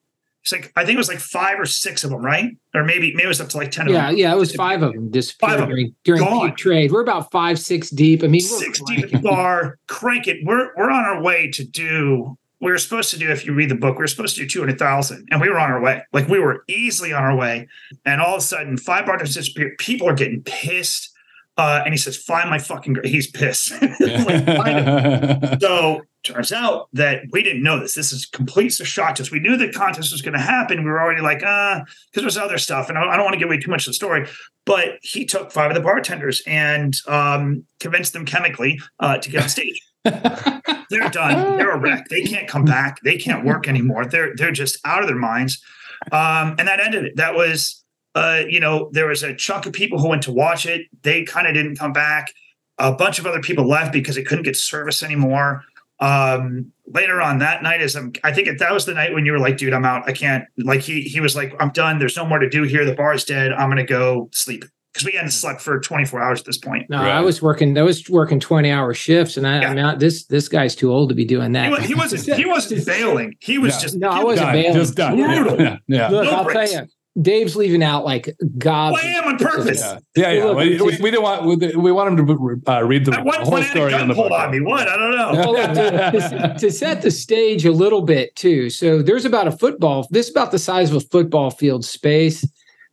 He's 0.48 0.52
like, 0.52 0.72
I 0.76 0.84
think 0.84 0.94
it 0.94 0.98
was 0.98 1.08
like 1.08 1.18
five 1.18 1.58
or 1.58 1.66
six 1.66 2.04
of 2.04 2.10
them, 2.10 2.24
right? 2.24 2.56
Or 2.72 2.84
maybe 2.84 3.10
maybe 3.14 3.24
it 3.24 3.28
was 3.28 3.40
up 3.40 3.48
to 3.48 3.56
like 3.56 3.72
10 3.72 3.88
Yeah, 3.88 3.96
of 3.96 4.06
them. 4.10 4.16
yeah, 4.16 4.28
yeah, 4.28 4.34
it 4.34 4.38
was 4.38 4.54
five 4.54 4.82
of 4.82 4.92
them 4.92 5.10
disappeared 5.10 5.50
Five 5.50 5.58
of 5.58 5.62
'em. 5.64 5.68
during, 5.70 5.94
during 6.04 6.22
Gone. 6.22 6.48
peak 6.50 6.56
trade. 6.56 6.92
We're 6.92 7.02
about 7.02 7.30
five, 7.32 7.58
six 7.58 7.90
deep. 7.90 8.22
I 8.22 8.28
mean, 8.28 8.42
we're 8.48 8.58
Six 8.58 8.80
deep 8.86 8.98
cranking. 9.00 9.18
at 9.18 9.24
bar, 9.24 9.78
crank 9.88 10.28
it. 10.28 10.38
We're 10.44 10.70
we're 10.76 10.90
on 10.90 11.04
our 11.04 11.20
way 11.22 11.50
to 11.50 11.64
do 11.64 12.38
we 12.58 12.70
were 12.70 12.78
supposed 12.78 13.10
to 13.10 13.18
do, 13.18 13.30
if 13.30 13.44
you 13.44 13.52
read 13.52 13.68
the 13.70 13.74
book, 13.74 13.96
we 13.98 14.02
were 14.02 14.06
supposed 14.06 14.34
to 14.36 14.40
do 14.40 14.48
200,000 14.48 15.28
and 15.30 15.42
we 15.42 15.48
were 15.50 15.58
on 15.58 15.70
our 15.70 15.78
way. 15.80 16.02
Like 16.14 16.26
we 16.26 16.38
were 16.38 16.64
easily 16.68 17.12
on 17.12 17.22
our 17.22 17.36
way. 17.36 17.68
And 18.06 18.18
all 18.18 18.36
of 18.36 18.38
a 18.38 18.44
sudden, 18.44 18.78
five 18.78 19.04
bartenders 19.04 19.34
disappeared. 19.34 19.76
People 19.76 20.08
are 20.08 20.14
getting 20.14 20.42
pissed. 20.42 21.10
Uh, 21.58 21.82
and 21.84 21.92
he 21.92 21.98
says, 21.98 22.16
find 22.16 22.48
my 22.48 22.58
fucking, 22.58 22.94
gr-" 22.94 23.06
he's 23.06 23.30
pissed. 23.30 23.72
Like, 24.00 24.46
find 24.46 24.88
him. 24.88 25.58
So 25.60 26.00
turns 26.26 26.52
out 26.52 26.88
that 26.92 27.22
we 27.32 27.42
didn't 27.42 27.62
know 27.62 27.78
this. 27.78 27.94
This 27.94 28.12
is 28.12 28.26
complete 28.26 28.72
shock 28.72 29.14
to 29.16 29.22
us. 29.22 29.30
We 29.30 29.40
knew 29.40 29.56
the 29.56 29.72
contest 29.72 30.12
was 30.12 30.22
going 30.22 30.34
to 30.34 30.40
happen. 30.40 30.84
We 30.84 30.90
were 30.90 31.00
already 31.00 31.22
like, 31.22 31.42
uh, 31.42 31.80
because 32.10 32.22
there's 32.22 32.36
other 32.36 32.58
stuff, 32.58 32.88
and 32.88 32.98
I, 32.98 33.02
I 33.02 33.16
don't 33.16 33.24
want 33.24 33.34
to 33.34 33.38
give 33.38 33.48
away 33.48 33.58
too 33.58 33.70
much 33.70 33.86
of 33.86 33.90
the 33.90 33.94
story. 33.94 34.28
But 34.64 34.98
he 35.02 35.24
took 35.24 35.52
five 35.52 35.70
of 35.70 35.74
the 35.76 35.80
bartenders 35.80 36.42
and 36.46 36.96
um, 37.06 37.64
convinced 37.78 38.12
them 38.12 38.24
chemically 38.24 38.80
uh, 38.98 39.18
to 39.18 39.30
get 39.30 39.42
on 39.42 39.48
stage. 39.48 39.80
they're 40.04 41.08
done. 41.10 41.56
They're 41.56 41.72
a 41.72 41.78
wreck. 41.78 42.08
They 42.08 42.22
can't 42.22 42.48
come 42.48 42.64
back. 42.64 43.00
They 43.02 43.16
can't 43.16 43.44
work 43.44 43.68
anymore. 43.68 44.06
They're 44.06 44.34
they're 44.36 44.52
just 44.52 44.78
out 44.84 45.02
of 45.02 45.08
their 45.08 45.16
minds. 45.16 45.62
Um, 46.12 46.56
and 46.58 46.68
that 46.68 46.80
ended 46.80 47.04
it. 47.04 47.16
That 47.16 47.34
was, 47.34 47.82
uh, 48.14 48.42
you 48.48 48.60
know, 48.60 48.90
there 48.92 49.06
was 49.06 49.22
a 49.22 49.34
chunk 49.34 49.66
of 49.66 49.72
people 49.72 49.98
who 49.98 50.08
went 50.08 50.22
to 50.22 50.32
watch 50.32 50.66
it. 50.66 50.82
They 51.02 51.24
kind 51.24 51.46
of 51.46 51.54
didn't 51.54 51.76
come 51.76 51.92
back. 51.92 52.32
A 52.78 52.92
bunch 52.92 53.18
of 53.18 53.26
other 53.26 53.40
people 53.40 53.66
left 53.66 53.92
because 53.92 54.16
they 54.16 54.22
couldn't 54.22 54.44
get 54.44 54.56
service 54.56 55.02
anymore. 55.02 55.64
Um, 55.98 56.72
later 56.86 57.20
on 57.22 57.38
that 57.38 57.62
night, 57.62 57.80
is 57.80 57.96
um, 57.96 58.12
I 58.22 58.32
think 58.32 58.58
that 58.58 58.72
was 58.72 58.84
the 58.86 58.94
night 58.94 59.14
when 59.14 59.24
you 59.24 59.32
were 59.32 59.38
like, 59.38 59.56
"Dude, 59.56 59.72
I'm 59.72 59.84
out. 59.84 60.08
I 60.08 60.12
can't." 60.12 60.44
Like 60.58 60.80
he 60.82 61.00
he 61.02 61.20
was 61.20 61.34
like, 61.34 61.54
"I'm 61.58 61.70
done. 61.70 61.98
There's 61.98 62.16
no 62.16 62.26
more 62.26 62.38
to 62.38 62.48
do 62.48 62.62
here. 62.64 62.84
The 62.84 62.94
bar 62.94 63.14
is 63.14 63.24
dead. 63.24 63.52
I'm 63.52 63.68
gonna 63.70 63.84
go 63.86 64.28
sleep." 64.32 64.64
Because 64.92 65.04
we 65.04 65.12
hadn't 65.12 65.32
slept 65.32 65.60
for 65.60 65.78
24 65.78 66.22
hours 66.22 66.40
at 66.40 66.46
this 66.46 66.56
point. 66.56 66.88
No, 66.88 66.96
Right. 66.96 67.10
I 67.10 67.20
was 67.20 67.42
working. 67.42 67.76
I 67.76 67.82
was 67.82 68.08
working 68.08 68.40
twenty 68.40 68.70
hour 68.70 68.94
shifts, 68.94 69.36
and 69.36 69.46
I, 69.46 69.60
Yeah. 69.60 69.70
I 69.70 69.74
mean, 69.74 69.84
I- 69.84 69.94
this 69.94 70.24
this 70.24 70.48
guy's 70.48 70.74
too 70.74 70.90
old 70.90 71.10
to 71.10 71.14
be 71.14 71.24
doing 71.26 71.52
that. 71.52 71.80
He, 71.80 71.88
he 71.88 71.94
wasn't. 71.94 72.36
He 72.38 72.46
wasn't 72.46 72.82
failing. 72.84 73.34
He 73.40 73.58
was 73.58 73.74
Yeah. 73.74 73.80
just. 73.82 73.96
No, 73.96 74.08
I 74.10 74.18
he 74.18 74.24
was 74.24 74.40
wasn't 74.40 74.46
Done. 74.46 74.54
bailing. 74.54 74.72
Just 74.74 74.94
done. 74.96 75.16
Brutal. 75.16 75.60
Yeah. 75.60 75.76
Yeah. 75.86 76.08
Look, 76.08 76.24
No 76.24 76.30
I'll 76.30 76.44
breaks. 76.44 76.72
tell 76.72 76.82
you, 76.82 76.88
Dave's 77.20 77.56
leaving 77.56 77.82
out 77.82 78.04
like 78.04 78.36
gobs. 78.58 78.98
I 79.02 79.06
am 79.06 79.24
on 79.24 79.38
purpose. 79.38 79.80
Yeah, 79.80 79.98
yeah, 80.16 80.30
yeah. 80.32 80.44
Look, 80.44 80.56
We, 80.58 80.68
we, 80.82 80.98
we 81.00 81.10
didn't 81.10 81.22
want 81.22 81.44
we, 81.44 81.56
we 81.76 81.90
want 81.92 82.18
him 82.18 82.26
to 82.26 82.60
uh, 82.70 82.82
read 82.82 83.06
the 83.06 83.12
At 83.14 83.24
one 83.24 83.36
whole 83.40 83.52
point, 83.52 83.64
I 83.64 83.66
had 83.66 83.70
story 83.76 83.94
on 83.94 84.08
the 84.08 84.14
pulled 84.14 84.28
book. 84.28 84.38
on 84.40 84.50
me. 84.50 84.60
What? 84.60 84.86
I 84.88 84.96
don't 84.96 85.10
know. 85.16 85.32
Well, 85.32 85.52
look, 85.52 85.72
to, 85.74 86.28
to- 86.28 86.56
to 86.58 86.70
set 86.70 87.02
the 87.02 87.10
stage 87.10 87.64
a 87.64 87.72
little 87.72 88.02
bit 88.02 88.34
too. 88.36 88.68
So 88.70 89.00
there's 89.02 89.24
about 89.24 89.46
a 89.48 89.52
football. 89.52 90.06
This 90.10 90.26
is 90.26 90.32
about 90.32 90.50
the 90.50 90.58
size 90.58 90.90
of 90.90 90.96
a 90.96 91.00
football 91.00 91.50
field 91.50 91.84
space. 91.84 92.46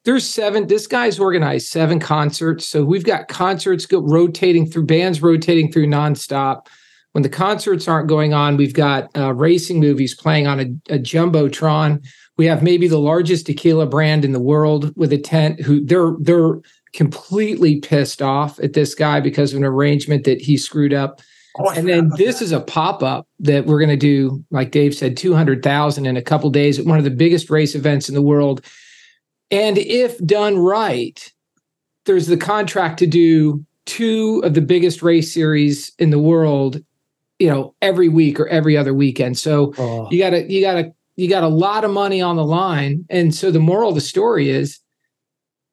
There's 0.05 0.26
seven. 0.28 0.67
This 0.67 0.88
guy's 0.88 1.19
organized 1.19 1.67
seven 1.67 1.99
concerts. 1.99 2.67
So 2.67 2.84
we've 2.84 3.05
got 3.05 3.28
concerts 3.30 3.86
go, 3.86 3.99
rotating 4.01 4.65
through 4.69 4.86
bands 4.86 5.21
rotating 5.21 5.71
through 5.71 5.88
nonstop. 5.88 6.67
When 7.13 7.21
the 7.21 7.30
concerts 7.30 7.88
aren't 7.88 8.09
going 8.09 8.34
on, 8.34 8.57
we've 8.57 8.74
got 8.74 9.09
uh, 9.15 9.34
racing 9.34 9.80
movies 9.80 10.15
playing 10.15 10.47
on 10.47 10.59
a, 10.59 10.63
a 10.93 10.97
jumbotron. 10.97 12.03
We 12.38 12.45
have 12.47 12.63
maybe 12.63 12.88
the 12.88 12.99
largest 12.99 13.45
tequila 13.45 13.86
brand 13.86 14.25
in 14.25 14.31
the 14.31 14.39
world 14.39 14.91
with 14.95 15.13
a 15.13 15.17
tent. 15.17 15.61
Who 15.61 15.84
they're 15.86 16.13
they're 16.19 16.59
completely 16.93 17.79
pissed 17.79 18.21
off 18.21 18.59
at 18.59 18.73
this 18.73 18.93
guy 18.95 19.19
because 19.19 19.51
of 19.53 19.57
an 19.57 19.65
arrangement 19.65 20.23
that 20.25 20.39
he 20.41 20.57
screwed 20.57 20.93
up 20.93 21.21
Oh, 21.59 21.69
and 21.69 21.88
then 21.88 22.09
this 22.17 22.39
that. 22.39 22.45
is 22.45 22.51
a 22.51 22.59
pop-up 22.61 23.27
that 23.39 23.65
we're 23.65 23.79
going 23.79 23.89
to 23.89 23.97
do 23.97 24.43
like 24.51 24.69
dave 24.71 24.93
said 24.95 25.17
200000 25.17 26.05
in 26.05 26.17
a 26.17 26.21
couple 26.21 26.49
days 26.51 26.77
at 26.79 26.86
one 26.86 26.97
of 26.99 27.03
the 27.03 27.09
biggest 27.09 27.49
race 27.49 27.73
events 27.73 28.09
in 28.09 28.15
the 28.15 28.21
world 28.21 28.63
and 29.49 29.77
if 29.79 30.17
done 30.25 30.57
right 30.59 31.31
there's 32.05 32.27
the 32.27 32.38
contract 32.38 32.99
to 32.99 33.07
do 33.07 33.63
two 33.88 34.41
of 34.43 34.53
the 34.53 34.61
biggest 34.61 35.01
race 35.01 35.34
series 35.34 35.91
in 35.97 36.09
the 36.11 36.19
world 36.19 36.79
you 37.39 37.47
know 37.49 37.73
every 37.81 38.07
week 38.09 38.39
or 38.39 38.47
every 38.49 38.77
other 38.77 38.93
weekend 38.93 39.36
so 39.38 39.73
Oh. 39.79 40.07
you 40.11 40.19
gotta 40.19 40.43
you 40.51 40.61
gotta 40.61 40.93
you 41.16 41.30
got 41.30 41.43
a 41.43 41.47
lot 41.47 41.84
of 41.84 41.91
money 41.91 42.22
on 42.22 42.36
the 42.36 42.45
line. 42.45 43.05
And 43.09 43.34
so 43.34 43.51
the 43.51 43.59
moral 43.59 43.89
of 43.89 43.95
the 43.95 44.01
story 44.01 44.49
is 44.49 44.80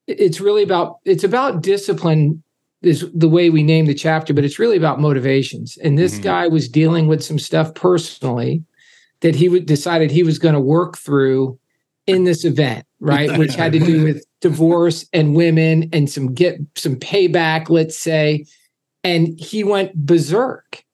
it's 0.06 0.40
really 0.40 0.62
about 0.62 0.96
it's 1.04 1.24
about 1.24 1.62
discipline 1.62 2.42
is 2.82 3.06
the 3.14 3.28
way 3.28 3.50
we 3.50 3.62
name 3.62 3.86
the 3.86 3.94
chapter 3.94 4.32
but 4.32 4.44
it's 4.44 4.58
really 4.58 4.76
about 4.76 5.00
motivations. 5.00 5.76
And 5.78 5.98
this 5.98 6.18
Mhm. 6.18 6.22
guy 6.22 6.48
was 6.48 6.68
dealing 6.68 7.06
with 7.06 7.22
some 7.22 7.38
stuff 7.38 7.74
personally 7.74 8.62
that 9.20 9.34
he 9.34 9.48
would 9.48 9.66
decided 9.66 10.10
he 10.10 10.22
was 10.22 10.38
going 10.38 10.54
to 10.54 10.60
work 10.60 10.96
through 10.98 11.58
in 12.06 12.24
this 12.24 12.44
event 12.44 12.84
right? 13.02 13.34
Which 13.38 13.54
had 13.54 13.72
to 13.72 13.78
do 13.78 14.02
with 14.04 14.24
divorce 14.42 15.06
and 15.14 15.34
women 15.34 15.88
and 15.90 16.10
some 16.10 16.34
get 16.34 16.58
some 16.76 16.96
payback 16.96 17.70
let's 17.70 17.96
say. 17.96 18.44
And 19.02 19.38
he 19.38 19.64
went 19.64 19.94
berserk 19.94 20.84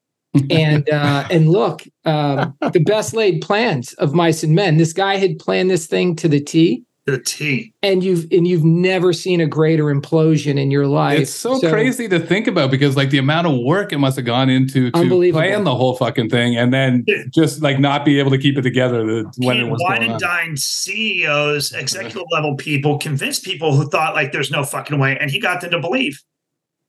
and 0.50 0.88
uh 0.92 1.26
and 1.30 1.48
look 1.48 1.82
um 2.04 2.54
the 2.72 2.80
best 2.80 3.14
laid 3.14 3.40
plans 3.40 3.92
of 3.94 4.14
mice 4.14 4.42
and 4.42 4.54
men 4.54 4.76
this 4.76 4.92
guy 4.92 5.16
had 5.16 5.38
planned 5.38 5.70
this 5.70 5.86
thing 5.86 6.16
to 6.16 6.28
the 6.28 6.40
t 6.40 6.84
the 7.06 7.18
T. 7.18 7.72
and 7.84 8.02
you've 8.02 8.26
and 8.32 8.48
you've 8.48 8.64
never 8.64 9.12
seen 9.12 9.40
a 9.40 9.46
greater 9.46 9.84
implosion 9.84 10.58
in 10.58 10.72
your 10.72 10.88
life 10.88 11.20
It's 11.20 11.30
so, 11.30 11.60
crazy 11.60 12.08
to 12.08 12.18
think 12.18 12.48
about 12.48 12.68
because 12.68 12.96
like 12.96 13.10
the 13.10 13.18
amount 13.18 13.46
of 13.46 13.60
work 13.60 13.92
it 13.92 13.98
must 13.98 14.16
have 14.16 14.24
gone 14.24 14.50
into 14.50 14.90
to 14.90 15.32
plan 15.32 15.62
the 15.62 15.74
whole 15.74 15.94
fucking 15.96 16.30
thing 16.30 16.56
and 16.56 16.74
then 16.74 17.04
just 17.32 17.62
like 17.62 17.78
not 17.78 18.04
be 18.04 18.18
able 18.18 18.32
to 18.32 18.38
keep 18.38 18.58
it 18.58 18.62
together 18.62 19.06
the, 19.06 19.32
when 19.36 19.56
it 19.58 19.70
was 19.70 19.80
wine 19.84 20.04
going 20.04 20.18
dine 20.18 20.56
CEOs, 20.56 21.72
executive 21.72 22.24
level 22.32 22.56
people, 22.56 22.98
convinced 22.98 23.44
people 23.44 23.76
who 23.76 23.88
thought 23.88 24.16
like 24.16 24.32
there's 24.32 24.50
no 24.50 24.64
fucking 24.64 24.98
way, 24.98 25.16
and 25.18 25.30
he 25.30 25.38
got 25.38 25.60
them 25.60 25.70
to 25.70 25.78
believe. 25.78 26.20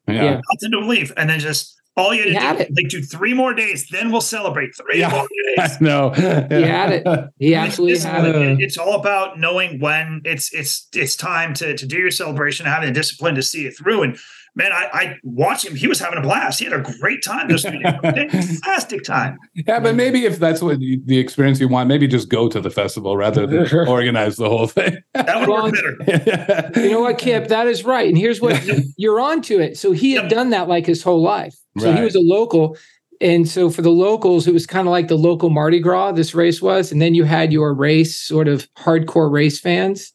Yeah. 0.08 0.24
Yeah. 0.24 0.34
Got 0.36 0.60
them 0.62 0.72
to 0.72 0.80
believe, 0.80 1.14
and 1.16 1.30
then 1.30 1.40
just 1.40 1.77
all 1.98 2.14
you 2.14 2.24
He 2.24 2.34
had 2.34 2.42
had 2.44 2.58
to 2.60 2.64
do, 2.66 2.70
it. 2.70 2.76
like 2.84 2.90
do 2.90 3.02
three 3.02 3.34
more 3.34 3.54
days, 3.54 3.88
then 3.90 4.12
we'll 4.12 4.22
celebrate 4.22 4.70
three 4.76 5.00
Yeah. 5.00 5.10
more 5.10 5.28
days. 5.58 5.82
no. 5.82 6.12
He 6.12 6.22
had 6.62 6.92
it. 6.94 7.08
He 7.40 7.56
absolutely 7.56 7.96
It's 7.96 8.04
had 8.04 8.26
it. 8.26 8.62
It's 8.62 8.78
all 8.78 8.94
about 9.00 9.40
knowing 9.40 9.80
when 9.80 10.22
it's 10.24 10.54
it's 10.54 10.88
it's 10.96 11.16
time 11.16 11.54
to 11.56 11.76
to 11.76 11.86
do 11.86 11.98
your 11.98 12.12
celebration, 12.12 12.66
having 12.66 12.88
the 12.90 12.94
discipline 12.94 13.36
to 13.36 13.42
see 13.44 13.66
it 13.66 13.76
through. 13.78 14.04
And 14.04 14.18
man, 14.58 14.72
I, 14.74 14.90
I 14.92 15.16
watched 15.24 15.66
him. 15.66 15.76
He 15.76 15.88
was 15.88 16.00
having 16.00 16.18
a 16.18 16.22
blast. 16.22 16.60
He 16.60 16.66
had 16.66 16.74
a 16.74 16.82
great 17.00 17.24
time 17.24 17.48
this 17.48 17.62
three 17.64 17.82
days. 17.82 18.02
Fantastic 18.60 19.04
time. 19.04 19.38
Yeah, 19.54 19.80
but 19.80 19.96
maybe 19.96 20.26
if 20.26 20.40
that's 20.40 20.62
what 20.62 20.82
you, 20.82 21.00
the 21.06 21.20
experience 21.20 21.60
you 21.60 21.68
want, 21.68 21.88
maybe 21.88 22.08
just 22.08 22.28
go 22.28 22.50
to 22.50 22.60
the 22.60 22.72
festival 22.72 23.16
rather 23.16 23.46
than 23.46 23.68
organize 23.88 24.36
the 24.36 24.50
whole 24.50 24.68
thing. 24.68 24.98
That 25.14 25.40
would 25.40 25.48
Well, 25.50 25.64
work 25.66 25.76
better. 26.06 26.72
You 26.76 26.90
know 26.92 27.02
what, 27.02 27.18
Kip? 27.20 27.48
That 27.50 27.68
is 27.68 27.84
right. 27.86 28.08
And 28.10 28.18
here's 28.18 28.42
what 28.42 28.62
you're 28.98 29.20
on 29.20 29.42
to 29.44 29.60
it. 29.62 29.78
So 29.78 29.92
he 29.92 30.14
had 30.14 30.24
Yep. 30.24 30.32
done 30.32 30.50
that 30.50 30.68
like 30.68 30.86
his 30.88 31.04
whole 31.04 31.22
life. 31.22 31.56
So 31.78 31.94
he 31.94 32.02
was 32.02 32.16
a 32.16 32.20
local. 32.20 32.76
And 33.22 33.48
so 33.48 33.70
for 33.70 33.82
the 33.84 33.92
locals, 33.92 34.48
it 34.48 34.54
was 34.54 34.66
kind 34.66 34.88
of 34.88 34.92
like 34.92 35.08
the 35.08 35.16
local 35.18 35.50
Mardi 35.52 35.80
Gras, 35.80 36.12
this 36.14 36.34
race 36.34 36.62
was. 36.62 36.92
And 36.92 37.00
then 37.02 37.14
you 37.14 37.24
had 37.24 37.54
your 37.54 37.74
race, 37.74 38.20
sort 38.20 38.48
of 38.48 38.68
hardcore 38.76 39.32
race 39.32 39.60
fans. 39.60 40.14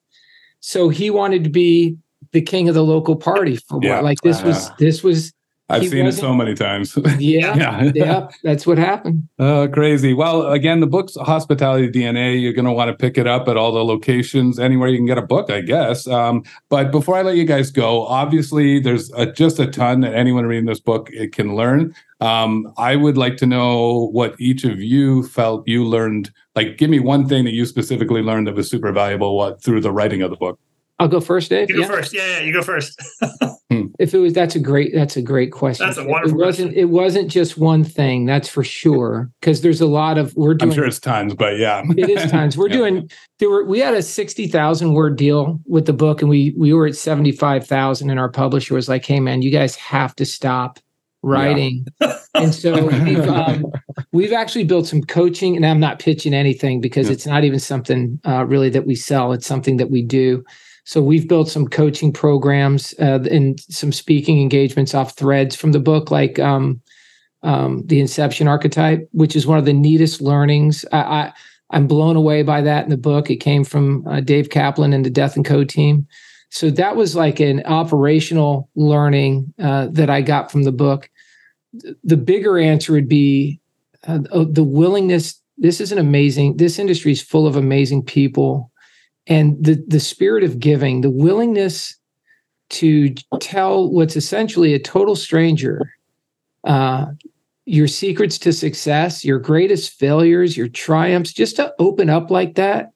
So 0.60 0.88
he 0.88 1.10
wanted 1.10 1.44
to 1.44 1.50
be 1.50 1.96
the 2.32 2.40
king 2.42 2.68
of 2.68 2.74
the 2.74 2.84
local 2.84 3.16
party 3.16 3.56
for 3.56 3.78
Yeah. 3.82 3.96
what? 3.96 4.04
Like 4.04 4.20
this 4.22 4.42
was 4.42 4.66
Uh-huh. 4.66 4.74
this 4.78 5.02
was 5.02 5.32
I've 5.68 5.88
seen 5.88 6.04
it 6.04 6.12
so 6.12 6.34
many 6.34 6.52
times. 6.54 6.98
Yeah, 7.18 7.56
yeah. 7.56 7.90
yeah, 7.94 8.28
that's 8.42 8.66
what 8.66 8.76
happened. 8.76 9.26
Oh, 9.38 9.66
crazy. 9.68 10.12
Well, 10.12 10.52
again, 10.52 10.80
the 10.80 10.86
book's 10.86 11.14
Hospitality 11.16 11.88
DNA. 11.88 12.38
You're 12.38 12.52
going 12.52 12.66
to 12.66 12.72
want 12.72 12.90
to 12.90 12.94
pick 12.96 13.16
it 13.16 13.26
up 13.26 13.48
at 13.48 13.56
all 13.56 13.72
the 13.72 13.82
locations, 13.82 14.58
anywhere 14.58 14.88
you 14.90 14.98
can 14.98 15.06
get 15.06 15.16
a 15.16 15.22
book, 15.22 15.50
I 15.50 15.62
guess. 15.62 16.06
Um, 16.06 16.42
but 16.68 16.90
before 16.90 17.16
I 17.16 17.22
let 17.22 17.36
you 17.36 17.46
guys 17.46 17.70
go, 17.70 18.04
obviously, 18.04 18.80
there's 18.80 19.10
a, 19.12 19.24
just 19.24 19.58
a 19.60 19.66
ton 19.66 20.00
that 20.00 20.12
anyone 20.14 20.44
reading 20.44 20.66
this 20.66 20.80
book 20.80 21.08
it 21.10 21.32
can 21.32 21.54
learn. 21.56 21.94
Um, 22.20 22.70
I 22.76 22.96
would 22.96 23.16
like 23.16 23.38
to 23.38 23.46
know 23.46 24.08
what 24.12 24.34
each 24.38 24.64
of 24.64 24.78
you 24.78 25.22
felt 25.28 25.66
you 25.66 25.86
learned. 25.86 26.30
Like, 26.54 26.76
give 26.76 26.90
me 26.90 26.98
one 27.00 27.26
thing 27.26 27.44
that 27.44 27.54
you 27.54 27.64
specifically 27.64 28.20
learned 28.20 28.46
that 28.46 28.56
was 28.56 28.68
super 28.68 28.92
valuable 28.92 29.38
what, 29.38 29.62
through 29.62 29.80
the 29.80 29.92
writing 29.92 30.20
of 30.20 30.28
the 30.30 30.36
book. 30.36 30.58
I'll 31.02 31.08
go 31.08 31.20
first, 31.20 31.50
Dave. 31.50 31.68
You 31.68 31.76
go 31.76 31.82
Yeah. 31.82 31.88
first. 31.88 32.14
Yeah, 32.14 32.26
yeah, 32.28 32.40
you 32.40 32.52
go 32.52 32.62
first. 32.62 33.00
If 33.98 34.12
it 34.14 34.18
was, 34.18 34.32
that's 34.34 34.54
a 34.54 34.58
great, 34.60 34.92
that's 34.94 35.16
a 35.16 35.22
great 35.22 35.50
question. 35.52 35.86
That's 35.86 35.96
a 35.98 36.04
wonderful 36.04 36.38
It 36.40 36.44
wasn't, 36.44 36.74
it 36.74 36.84
wasn't 36.86 37.30
just 37.30 37.56
one 37.56 37.84
thing. 37.84 38.26
That's 38.26 38.48
for 38.48 38.62
sure. 38.62 39.30
Because 39.40 39.62
there's 39.62 39.80
a 39.80 39.86
lot 39.86 40.18
of 40.18 40.34
we're 40.36 40.54
doing. 40.54 40.70
I'm 40.70 40.74
sure 40.74 40.84
it's 40.84 40.98
tons, 41.00 41.34
but 41.34 41.56
yeah. 41.58 41.82
it 41.96 42.08
is 42.10 42.30
tons. 42.30 42.56
we're 42.56 42.68
Yeah. 42.68 42.76
doing. 42.76 43.10
There 43.38 43.48
were 43.48 43.64
we 43.64 43.78
had 43.78 43.94
a 43.94 44.02
sixty 44.02 44.46
thousand 44.46 44.92
word 44.92 45.16
deal 45.16 45.58
with 45.66 45.86
the 45.86 45.92
book, 45.94 46.20
and 46.20 46.28
we 46.28 46.54
we 46.56 46.72
were 46.74 46.86
at 46.86 46.96
seventy 46.96 47.32
five 47.32 47.66
thousand, 47.66 48.10
and 48.10 48.18
our 48.20 48.30
publisher 48.30 48.74
was 48.74 48.88
like, 48.90 49.04
"Hey, 49.06 49.20
man, 49.20 49.40
you 49.40 49.50
guys 49.50 49.74
have 49.76 50.14
to 50.16 50.26
stop 50.26 50.78
writing." 51.22 51.86
and 52.34 52.54
so 52.54 52.86
we've 53.04 53.26
um, 53.28 53.64
we've 54.12 54.32
actually 54.34 54.64
built 54.64 54.86
some 54.86 55.00
coaching, 55.02 55.56
and 55.56 55.64
I'm 55.64 55.80
not 55.80 55.98
pitching 55.98 56.34
anything 56.34 56.80
because 56.82 57.06
Yeah. 57.06 57.12
it's 57.14 57.26
not 57.26 57.44
even 57.44 57.58
something 57.58 58.20
uh, 58.26 58.44
really 58.44 58.68
that 58.70 58.86
we 58.86 58.96
sell. 58.96 59.32
It's 59.32 59.46
something 59.46 59.78
that 59.78 59.90
we 59.90 60.02
do. 60.02 60.44
So 60.84 61.02
we've 61.02 61.28
built 61.28 61.48
some 61.48 61.68
coaching 61.68 62.12
programs 62.12 62.94
uh, 62.98 63.20
and 63.30 63.60
some 63.60 63.92
speaking 63.92 64.40
engagements 64.40 64.94
off 64.94 65.16
threads 65.16 65.54
from 65.54 65.72
the 65.72 65.78
book, 65.78 66.10
like 66.10 66.38
um, 66.38 66.80
um, 67.42 67.84
the 67.86 68.00
Inception 68.00 68.48
archetype, 68.48 69.08
which 69.12 69.36
is 69.36 69.46
one 69.46 69.58
of 69.58 69.64
the 69.64 69.72
neatest 69.72 70.20
learnings. 70.20 70.84
I, 70.92 70.98
I 70.98 71.32
I'm 71.70 71.86
blown 71.86 72.16
away 72.16 72.42
by 72.42 72.60
that 72.62 72.84
in 72.84 72.90
the 72.90 72.96
book. 72.96 73.30
It 73.30 73.36
came 73.36 73.64
from 73.64 74.06
uh, 74.06 74.20
Dave 74.20 74.50
Kaplan 74.50 74.92
and 74.92 75.04
the 75.04 75.10
Death 75.10 75.36
and 75.36 75.44
Co 75.44 75.64
team. 75.64 76.06
So 76.50 76.68
that 76.70 76.96
was 76.96 77.16
like 77.16 77.40
an 77.40 77.62
operational 77.64 78.68
learning 78.74 79.54
uh, 79.58 79.88
that 79.92 80.10
I 80.10 80.20
got 80.20 80.52
from 80.52 80.64
the 80.64 80.72
book. 80.72 81.08
The 82.04 82.18
bigger 82.18 82.58
answer 82.58 82.92
would 82.92 83.08
be 83.08 83.58
uh, 84.06 84.18
oh, 84.32 84.44
the 84.44 84.62
willingness. 84.62 85.40
This 85.56 85.80
is 85.80 85.92
an 85.92 85.98
amazing. 85.98 86.58
This 86.58 86.78
industry 86.78 87.12
is 87.12 87.22
full 87.22 87.46
of 87.46 87.56
amazing 87.56 88.02
people, 88.02 88.70
and 89.26 89.62
the 89.64 89.82
the 89.86 90.00
spirit 90.00 90.44
of 90.44 90.58
giving, 90.58 91.00
the 91.00 91.10
willingness 91.10 91.96
to 92.70 93.10
tell 93.40 93.90
what's 93.90 94.16
essentially 94.16 94.72
a 94.74 94.78
total 94.78 95.14
stranger 95.16 95.92
uh, 96.64 97.06
your 97.66 97.86
secrets 97.86 98.38
to 98.38 98.52
success, 98.52 99.24
your 99.24 99.38
greatest 99.38 99.92
failures, 99.98 100.56
your 100.56 100.68
triumphs, 100.68 101.32
just 101.32 101.56
to 101.56 101.72
open 101.78 102.08
up 102.10 102.30
like 102.30 102.54
that. 102.54 102.90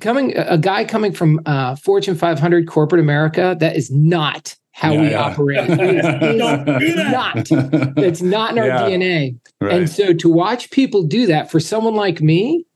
Coming, 0.00 0.36
a 0.36 0.58
guy 0.58 0.84
coming 0.84 1.12
from 1.12 1.40
uh, 1.46 1.76
Fortune 1.76 2.14
500 2.14 2.66
corporate 2.68 3.00
America, 3.00 3.56
that 3.60 3.76
is 3.76 3.90
not 3.90 4.54
how 4.72 4.92
Yeah, 4.92 5.00
we 5.00 5.10
yeah. 5.10 5.20
operate. 5.22 5.70
It 5.70 5.80
is- 5.80 6.04
it 6.04 6.82
is 6.82 6.94
Don't 6.96 7.10
not. 7.12 7.96
It's 8.04 8.20
not 8.22 8.52
in 8.52 8.58
our 8.58 8.66
Yeah. 8.66 8.82
DNA. 8.82 9.36
right. 9.60 9.72
And 9.74 9.88
so 9.90 10.12
to 10.12 10.28
watch 10.28 10.70
people 10.70 11.02
do 11.04 11.24
that 11.26 11.50
for 11.50 11.60
someone 11.60 11.94
like 11.94 12.20
me, 12.20 12.66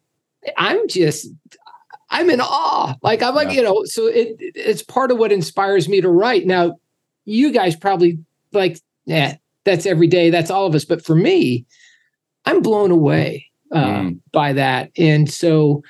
I'm 0.56 0.88
just 0.88 1.28
I'm 2.10 2.28
in 2.30 2.40
awe. 2.40 2.94
Like 3.02 3.22
I'm 3.22 3.34
like, 3.34 3.48
Yeah. 3.48 3.54
you 3.54 3.62
know, 3.62 3.84
so 3.84 4.06
it 4.06 4.36
it's 4.40 4.82
part 4.82 5.10
of 5.10 5.18
what 5.18 5.32
inspires 5.32 5.88
me 5.88 6.00
to 6.00 6.08
write. 6.08 6.46
Now, 6.46 6.76
you 7.24 7.52
guys 7.52 7.76
probably 7.76 8.18
like, 8.52 8.80
yeah, 9.06 9.36
that's 9.64 9.86
every 9.86 10.06
day, 10.08 10.30
that's 10.30 10.50
all 10.50 10.66
of 10.66 10.74
us. 10.74 10.84
But 10.84 11.04
for 11.04 11.14
me, 11.14 11.66
I'm 12.44 12.62
blown 12.62 12.90
away 12.90 13.46
uh, 13.72 13.84
Mm. 14.00 14.20
by 14.32 14.52
that. 14.54 14.90
And 14.96 15.30
so 15.30 15.82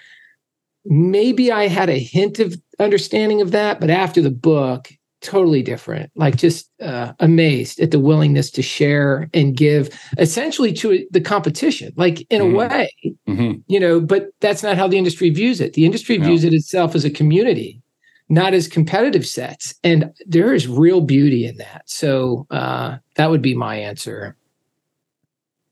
maybe 0.84 1.50
I 1.52 1.68
had 1.68 1.88
a 1.88 1.98
hint 1.98 2.38
of 2.38 2.54
understanding 2.78 3.40
of 3.40 3.52
that, 3.52 3.80
but 3.80 3.90
after 3.90 4.20
the 4.20 4.30
book, 4.30 4.90
totally 5.20 5.62
different. 5.62 6.10
Like 6.14 6.36
just 6.36 6.70
uh, 6.80 7.12
amazed 7.20 7.80
at 7.80 7.90
the 7.90 7.98
willingness 8.00 8.50
to 8.52 8.62
share 8.62 9.28
and 9.34 9.56
give 9.56 9.90
essentially 10.18 10.72
to 10.74 11.06
the 11.10 11.20
competition, 11.20 11.92
like 11.96 12.20
in 12.30 12.40
Mhm. 12.42 12.52
a 12.52 12.56
way, 12.56 12.90
Mhm. 13.28 13.62
you 13.66 13.78
know, 13.78 14.00
but 14.00 14.30
that's 14.40 14.62
not 14.62 14.76
how 14.76 14.88
the 14.88 14.98
industry 14.98 15.30
views 15.30 15.60
it. 15.60 15.74
The 15.74 15.84
industry 15.84 16.18
No. 16.18 16.26
views 16.26 16.44
it 16.44 16.54
itself 16.54 16.94
as 16.94 17.04
a 17.04 17.10
community, 17.10 17.80
not 18.28 18.54
as 18.54 18.66
competitive 18.66 19.26
sets. 19.26 19.74
And 19.84 20.10
there 20.26 20.54
is 20.54 20.66
real 20.66 21.00
beauty 21.00 21.44
in 21.46 21.56
that. 21.58 21.82
So 21.86 22.46
uh, 22.50 22.96
that 23.16 23.30
would 23.30 23.42
be 23.42 23.54
my 23.54 23.76
answer. 23.76 24.36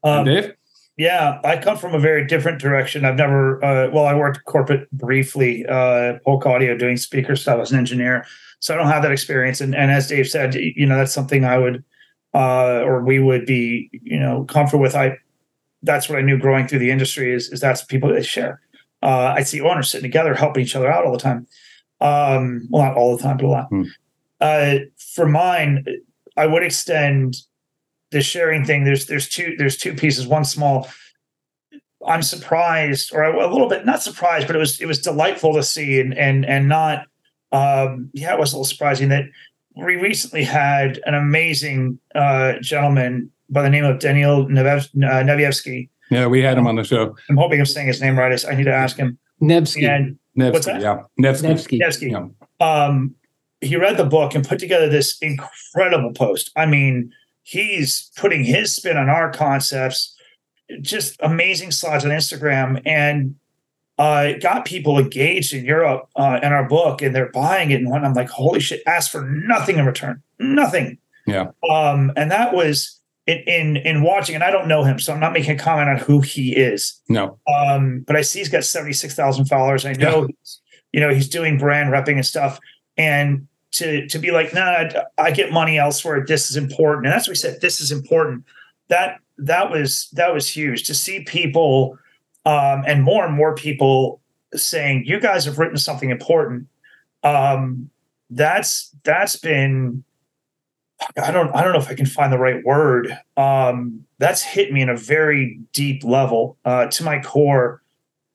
Um, 0.05 0.25
Dave? 0.27 0.53
Yeah, 0.97 1.39
I 1.45 1.57
come 1.59 1.79
from 1.79 1.95
a 1.95 1.99
very 2.01 2.27
different 2.27 2.61
direction. 2.61 3.05
I've 3.05 3.15
never, 3.17 3.65
uh, 3.65 3.89
well, 3.93 4.05
I 4.05 4.15
worked 4.15 4.45
corporate 4.47 4.91
briefly, 4.91 5.65
uh, 5.67 6.15
Polk 6.25 6.45
Audio 6.45 6.77
doing 6.77 6.97
speaker 6.97 7.37
stuff 7.37 7.61
as 7.61 7.71
an 7.71 7.79
engineer. 7.79 8.27
So 8.61 8.75
I 8.75 8.77
don't 8.77 8.89
have 8.89 9.03
that 9.03 9.13
experience. 9.13 9.61
And, 9.61 9.75
and 9.75 9.91
as 9.91 10.09
Dave 10.09 10.29
said, 10.29 10.55
you 10.55 10.87
know, 10.87 10.97
that's 10.97 11.13
something 11.13 11.45
I 11.45 11.59
would, 11.59 11.85
uh, 12.35 12.81
or 12.81 13.03
we 13.03 13.19
would 13.19 13.47
be, 13.47 13.91
you 14.03 14.19
know, 14.19 14.45
comfortable 14.45 14.83
with. 14.83 14.95
I, 14.95 15.19
that's 15.83 16.09
what 16.09 16.19
I 16.19 16.23
knew 16.23 16.39
growing 16.39 16.67
through 16.67 16.81
the 16.81 16.91
industry 16.91 17.33
is, 17.33 17.51
is 17.51 17.61
that's 17.61 17.85
people 17.85 18.13
that 18.13 18.27
share. 18.27 18.61
Uh, 19.03 19.33
I 19.37 19.43
see 19.45 19.61
owners 19.61 19.91
sitting 19.91 20.11
together, 20.11 20.35
helping 20.35 20.65
each 20.65 20.75
other 20.75 20.91
out 20.91 21.05
all 21.05 21.13
the 21.13 21.19
time. 21.19 21.47
Um, 22.01 22.67
well, 22.71 22.85
not 22.85 22.97
all 22.97 23.17
the 23.17 23.23
time, 23.23 23.37
but 23.37 23.47
a 23.47 23.49
lot. 23.49 23.69
Hmm. 23.69 23.83
Uh, 24.41 24.75
for 25.15 25.27
mine, 25.27 25.85
I 26.37 26.47
would 26.47 26.63
extend 26.63 27.37
the 28.11 28.21
sharing 28.23 28.65
thing 28.65 28.85
there's 28.85 29.07
there's 29.07 29.29
two 29.29 29.55
there's 29.59 29.77
two 29.77 29.95
pieces 29.95 30.27
one 30.27 30.45
small 30.45 30.89
i'm 32.07 32.23
surprised 32.23 33.13
or 33.13 33.23
a 33.23 33.51
little 33.51 33.69
bit 33.69 33.85
not 33.85 34.03
surprised 34.03 34.47
but 34.47 34.57
it 34.57 34.59
was 34.59 34.81
it 34.81 34.87
was 34.87 35.01
delightful 35.01 35.55
to 35.55 35.63
see 35.63 36.01
and 36.01 36.17
and 36.17 36.47
and 36.47 36.69
not 36.69 37.07
um 37.53 38.11
yeah 38.13 38.33
it 38.35 38.39
was 38.39 38.53
a 38.53 38.57
little 38.57 38.65
surprising 38.65 39.09
that 39.09 39.25
we 39.77 39.97
recently 39.97 40.45
had 40.45 41.01
an 41.07 41.15
amazing 41.15 41.99
uh 42.15 42.55
gentleman 42.61 43.31
by 43.51 43.63
the 43.63 43.71
name 43.71 43.85
of 43.85 43.99
daniel 43.99 44.47
Nevev- 44.47 44.91
uh, 45.03 45.23
nevievsky 45.25 45.89
Yeah, 46.11 46.27
we 46.27 46.43
had 46.43 46.59
him 46.59 46.67
on 46.67 46.77
the 46.77 46.85
show. 46.85 47.17
i'm 47.31 47.37
hoping 47.37 47.59
i'm 47.61 47.67
saying 47.67 47.87
his 47.87 48.01
name 48.01 48.19
right 48.19 48.45
I- 48.45 48.51
i 48.51 48.55
need 48.55 48.65
to 48.65 48.75
ask 48.75 48.97
him 48.97 49.19
Nevsky. 49.41 49.87
and 49.87 50.19
Nevsky, 50.35 50.53
What's 50.53 50.67
that? 50.67 50.81
yeah. 50.81 51.03
Nevsky. 51.17 51.49
Nevsky. 51.49 51.79
Nevsky, 51.79 52.11
Yeah. 52.11 52.27
um, 52.61 53.15
he 53.61 53.77
read 53.77 53.97
the 53.97 54.05
book 54.05 54.35
and 54.35 54.47
put 54.47 54.59
together 54.61 54.89
this 54.89 55.17
incredible 55.21 56.13
post. 56.13 56.51
I 56.57 56.67
mean, 56.67 57.11
he's 57.43 58.11
putting 58.17 58.45
his 58.45 58.75
spin 58.75 58.97
on 58.97 59.09
our 59.09 59.33
concepts, 59.33 60.15
just 60.81 61.17
amazing 61.21 61.71
slides 61.73 62.05
on 62.05 62.11
Instagram, 62.13 62.81
and 62.87 63.35
uh, 63.99 64.35
got 64.41 64.65
people 64.65 64.99
engaged 64.99 65.53
in 65.53 65.65
Europe 65.65 66.09
uh, 66.17 66.39
in 66.43 66.53
our 66.53 66.69
book, 66.69 67.03
and 67.03 67.15
they're 67.15 67.31
buying 67.33 67.71
it. 67.71 67.77
And 67.77 67.91
when 67.91 68.05
I'm 68.05 68.15
like, 68.15 68.29
holy 68.29 68.61
shit, 68.61 68.83
ask 68.87 69.11
for 69.11 69.23
nothing 69.23 69.77
in 69.77 69.87
return, 69.87 70.23
nothing. 70.39 70.99
Yeah. 71.27 71.51
Um, 71.69 72.13
and 72.17 72.31
that 72.31 72.55
was 72.55 73.01
in, 73.27 73.39
in 73.47 73.77
in 73.79 74.03
watching, 74.03 74.35
and 74.35 74.45
I 74.45 74.51
don't 74.51 74.69
know 74.69 74.85
him, 74.85 74.99
so 74.99 75.13
I'm 75.13 75.21
not 75.21 75.33
making 75.33 75.57
a 75.57 75.59
comment 75.59 75.89
on 75.89 75.97
who 75.99 76.21
he 76.21 76.55
is. 76.57 77.01
No. 77.09 77.39
Um, 77.53 78.05
but 78.07 78.17
I 78.17 78.23
see 78.23 78.39
he's 78.39 78.49
got 78.49 78.65
76,000 78.65 79.47
followers. 79.47 79.85
I 79.85 79.93
know, 79.93 80.27
he's, 80.27 80.61
you 80.93 81.01
know, 81.01 81.13
he's 81.13 81.29
doing 81.29 81.59
brand 81.59 81.93
repping 81.93 82.15
and 82.15 82.27
stuff. 82.27 82.59
And 82.97 83.49
to 83.73 84.07
to 84.09 84.19
be 84.19 84.31
like, 84.31 84.55
nah, 84.55 84.63
I, 84.63 85.05
I 85.19 85.31
get 85.33 85.53
money 85.53 85.77
elsewhere. 85.77 86.25
This 86.27 86.51
is 86.51 86.57
important. 86.57 87.07
And 87.07 87.13
that's 87.13 87.27
what 87.27 87.33
we 87.33 87.37
said. 87.37 87.61
This 87.61 87.81
is 87.81 87.93
important. 87.93 88.45
That 88.89 89.19
that 89.39 89.71
was 89.71 90.09
that 90.13 90.33
was 90.33 90.49
huge 90.49 90.87
to 90.87 90.95
see 90.95 91.25
people 91.25 91.99
um, 92.45 92.85
and 92.87 93.03
more 93.03 93.27
and 93.27 93.35
more 93.35 93.55
people 93.55 94.21
saying, 94.55 95.05
you 95.07 95.21
guys 95.21 95.45
have 95.45 95.59
written 95.59 95.77
something 95.77 96.11
important. 96.11 96.67
Um, 97.23 97.91
that's 98.31 98.95
that's 99.05 99.37
been 99.37 100.05
I 101.23 101.31
don't 101.31 101.55
I 101.55 101.63
don't 101.63 101.73
know 101.73 101.79
if 101.79 101.89
I 101.89 101.95
can 101.95 102.07
find 102.07 102.33
the 102.33 102.39
right 102.39 102.65
word. 102.65 103.17
Um, 103.37 104.05
that's 104.19 104.43
hit 104.43 104.73
me 104.73 104.83
in 104.83 104.89
a 104.89 104.97
very 104.97 105.61
deep 105.73 106.03
level 106.05 106.57
uh, 106.65 106.87
to 106.87 107.05
my 107.05 107.21
core 107.21 107.83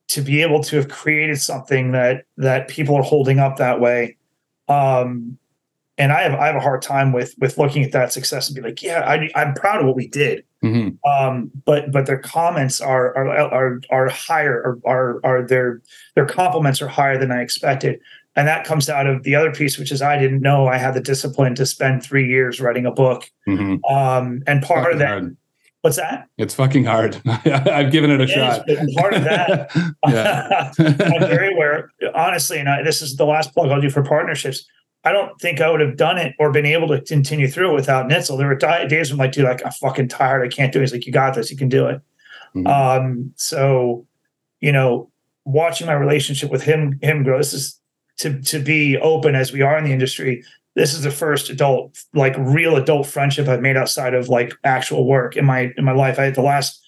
to 0.10 0.22
be 0.22 0.41
able 0.41 0.64
to 0.64 0.76
have 0.78 0.89
created 0.89 1.39
something 1.39 1.91
that 1.91 2.26
that 2.38 2.68
people 2.68 2.95
are 2.95 3.04
holding 3.04 3.39
up 3.39 3.58
that 3.58 3.80
way. 3.80 4.18
Um, 4.68 5.38
and 5.97 6.12
I 6.12 6.22
have 6.22 6.34
I 6.34 6.47
have 6.47 6.56
a 6.56 6.62
hard 6.62 6.82
time 6.82 7.12
with 7.12 7.36
with 7.38 7.58
looking 7.58 7.84
at 7.84 7.91
that 7.91 8.14
success 8.14 8.47
and 8.47 8.56
be 8.56 8.62
like, 8.62 8.82
yeah, 8.82 9.01
I, 9.01 9.30
I'm 9.36 9.54
proud 9.54 9.82
of 9.82 9.86
what 9.86 9.95
we 9.95 10.08
did. 10.08 10.43
Hmm 10.64 10.89
Um, 11.07 11.51
but 11.66 11.91
but 11.91 12.05
their 12.05 12.18
comments 12.18 12.80
are 12.82 13.16
are 13.18 13.30
are, 13.30 13.82
are 13.91 14.09
higher 14.09 14.61
or 14.64 14.80
are 14.86 15.20
are 15.24 15.41
their 15.45 15.82
their 16.16 16.26
compliments 16.26 16.82
are 16.82 16.88
higher 16.88 17.18
than 17.20 17.32
I 17.32 17.41
expected. 17.41 17.99
And 18.36 18.47
that 18.47 18.66
comes 18.66 18.89
out 18.89 19.05
of 19.05 19.22
the 19.24 19.36
other 19.36 19.51
piece, 19.51 19.78
which 19.78 19.91
is 19.91 20.01
I 20.01 20.18
didn't 20.18 20.41
know 20.41 20.66
I 20.68 20.78
had 20.80 20.95
the 20.95 21.01
discipline 21.01 21.53
to 21.55 21.66
spend 21.68 22.01
three 22.01 22.28
years 22.28 22.59
writing 22.59 22.86
a 22.88 22.91
book. 22.91 23.30
hmm 23.45 23.76
Um, 23.88 24.41
and 24.47 24.64
part 24.64 24.91
of 24.93 24.97
that, 24.99 25.07
hard. 25.09 25.38
what's 25.82 25.97
that? 25.97 26.28
It's 26.39 26.55
fucking 26.55 26.86
hard. 26.86 27.22
I've 27.45 27.91
given 27.91 28.09
it 28.09 28.20
a 28.22 28.24
It 28.24 28.30
is, 28.30 28.34
shot. 28.34 28.64
but 28.66 28.78
part 28.97 29.14
of 29.14 29.24
that, 29.26 29.70
yeah. 30.07 30.72
I'm 30.80 31.28
very 31.28 31.53
aware, 31.53 31.91
honestly, 32.16 32.57
and 32.57 32.68
I, 32.70 32.82
this 32.82 33.03
is 33.03 33.18
the 33.18 33.26
last 33.26 33.53
plug 33.53 33.70
I'll 33.70 33.82
do 33.82 33.91
for 33.91 34.01
partnerships. 34.01 34.66
I 35.06 35.12
don't 35.12 35.39
think 35.41 35.60
I 35.60 35.70
would 35.70 35.82
have 35.82 35.97
done 35.97 36.18
it 36.18 36.34
or 36.39 36.51
been 36.51 36.66
able 36.66 36.88
to 36.89 37.01
continue 37.01 37.47
through 37.47 37.72
it 37.72 37.76
without 37.76 38.10
Nitzel. 38.10 38.38
There 38.38 38.47
were 38.47 38.88
days 38.88 39.12
when 39.12 39.20
I'm 39.20 39.26
like, 39.26 39.34
dude, 39.34 39.45
like 39.45 39.66
I'm 39.66 39.72
fucking 39.72 40.08
tired. 40.08 40.45
I 40.45 40.47
can't 40.47 40.72
do 40.72 40.80
it. 40.80 40.84
He's 40.84 40.93
like, 40.93 41.06
you 41.06 41.12
got 41.12 41.36
this. 41.36 41.51
You 41.51 41.58
can 41.58 41.70
do 41.70 41.88
it. 41.88 42.01
Mm-hmm. 42.56 42.68
Um, 42.68 43.34
so, 43.36 44.08
you 44.62 44.72
know, 44.72 45.12
watching 45.45 45.88
my 45.88 45.93
relationship 45.93 46.49
with 46.49 46.64
him, 46.64 46.99
him 47.01 47.24
grow. 47.24 47.38
This 47.38 47.54
is 47.54 47.80
to 48.20 48.41
to 48.43 48.60
be 48.60 48.97
open 48.97 49.36
as 49.36 49.51
we 49.51 49.62
are 49.62 49.78
in 49.78 49.84
the 49.84 49.91
industry. 49.91 50.43
This 50.76 50.93
is 50.93 51.04
the 51.04 51.12
first 51.12 51.49
adult, 51.49 51.97
like 52.14 52.36
real 52.38 52.76
adult 52.78 53.08
friendship 53.08 53.47
I've 53.47 53.62
made 53.62 53.78
outside 53.78 54.14
of 54.14 54.30
like 54.30 54.54
actual 54.64 55.06
work 55.06 55.36
in 55.36 55.45
my 55.45 55.72
in 55.78 55.84
my 55.84 55.91
life. 55.91 56.18
I 56.18 56.26
had 56.26 56.36
the 56.36 56.41
last 56.41 56.80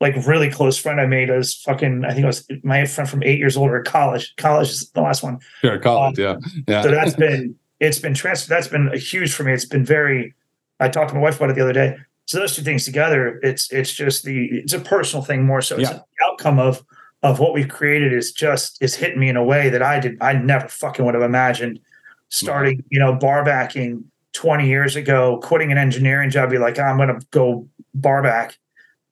like 0.00 0.14
really 0.26 0.50
close 0.50 0.78
friend 0.78 1.00
I 1.00 1.06
made 1.06 1.30
was 1.30 1.54
fucking 1.54 2.04
I 2.04 2.12
think 2.12 2.24
it 2.24 2.26
was 2.26 2.46
my 2.62 2.84
friend 2.86 3.08
from 3.08 3.22
eight 3.22 3.38
years 3.38 3.56
older 3.56 3.78
at 3.78 3.86
college. 3.86 4.34
College 4.36 4.70
is 4.70 4.90
the 4.90 5.02
last 5.02 5.22
one. 5.22 5.40
Sure, 5.60 5.78
college, 5.78 6.20
um, 6.20 6.40
yeah, 6.42 6.62
yeah. 6.68 6.82
So 6.82 6.90
that's 6.90 7.14
been 7.14 7.56
it's 7.80 7.98
been 7.98 8.14
transferred. 8.14 8.54
That's 8.54 8.68
been 8.68 8.88
a 8.88 8.98
huge 8.98 9.32
for 9.32 9.44
me. 9.44 9.52
It's 9.52 9.64
been 9.64 9.84
very. 9.84 10.34
I 10.80 10.88
talked 10.88 11.10
to 11.10 11.14
my 11.14 11.20
wife 11.20 11.36
about 11.36 11.50
it 11.50 11.56
the 11.56 11.62
other 11.62 11.72
day. 11.72 11.96
So 12.26 12.38
those 12.38 12.56
two 12.56 12.62
things 12.62 12.84
together, 12.84 13.38
it's 13.42 13.70
it's 13.72 13.92
just 13.92 14.24
the 14.24 14.46
it's 14.46 14.72
a 14.72 14.80
personal 14.80 15.24
thing 15.24 15.44
more 15.44 15.60
so. 15.60 15.76
It's 15.76 15.90
yeah. 15.90 15.98
the 15.98 16.24
outcome 16.24 16.58
of 16.58 16.84
of 17.22 17.40
what 17.40 17.54
we've 17.54 17.68
created 17.68 18.12
is 18.12 18.32
just 18.32 18.82
is 18.82 18.94
hitting 18.94 19.18
me 19.18 19.28
in 19.28 19.36
a 19.36 19.44
way 19.44 19.68
that 19.70 19.82
I 19.82 20.00
did 20.00 20.18
I 20.20 20.34
never 20.34 20.68
fucking 20.68 21.04
would 21.04 21.14
have 21.14 21.22
imagined. 21.22 21.80
Starting, 22.30 22.82
you 22.90 22.98
know, 22.98 23.14
bar 23.14 23.44
backing 23.44 24.04
20 24.32 24.66
years 24.66 24.96
ago, 24.96 25.38
quitting 25.42 25.70
an 25.70 25.78
engineering 25.78 26.30
job, 26.30 26.50
be 26.50 26.58
like, 26.58 26.78
I'm 26.78 26.98
gonna 26.98 27.20
go 27.30 27.68
bar 27.94 28.22
back. 28.22 28.58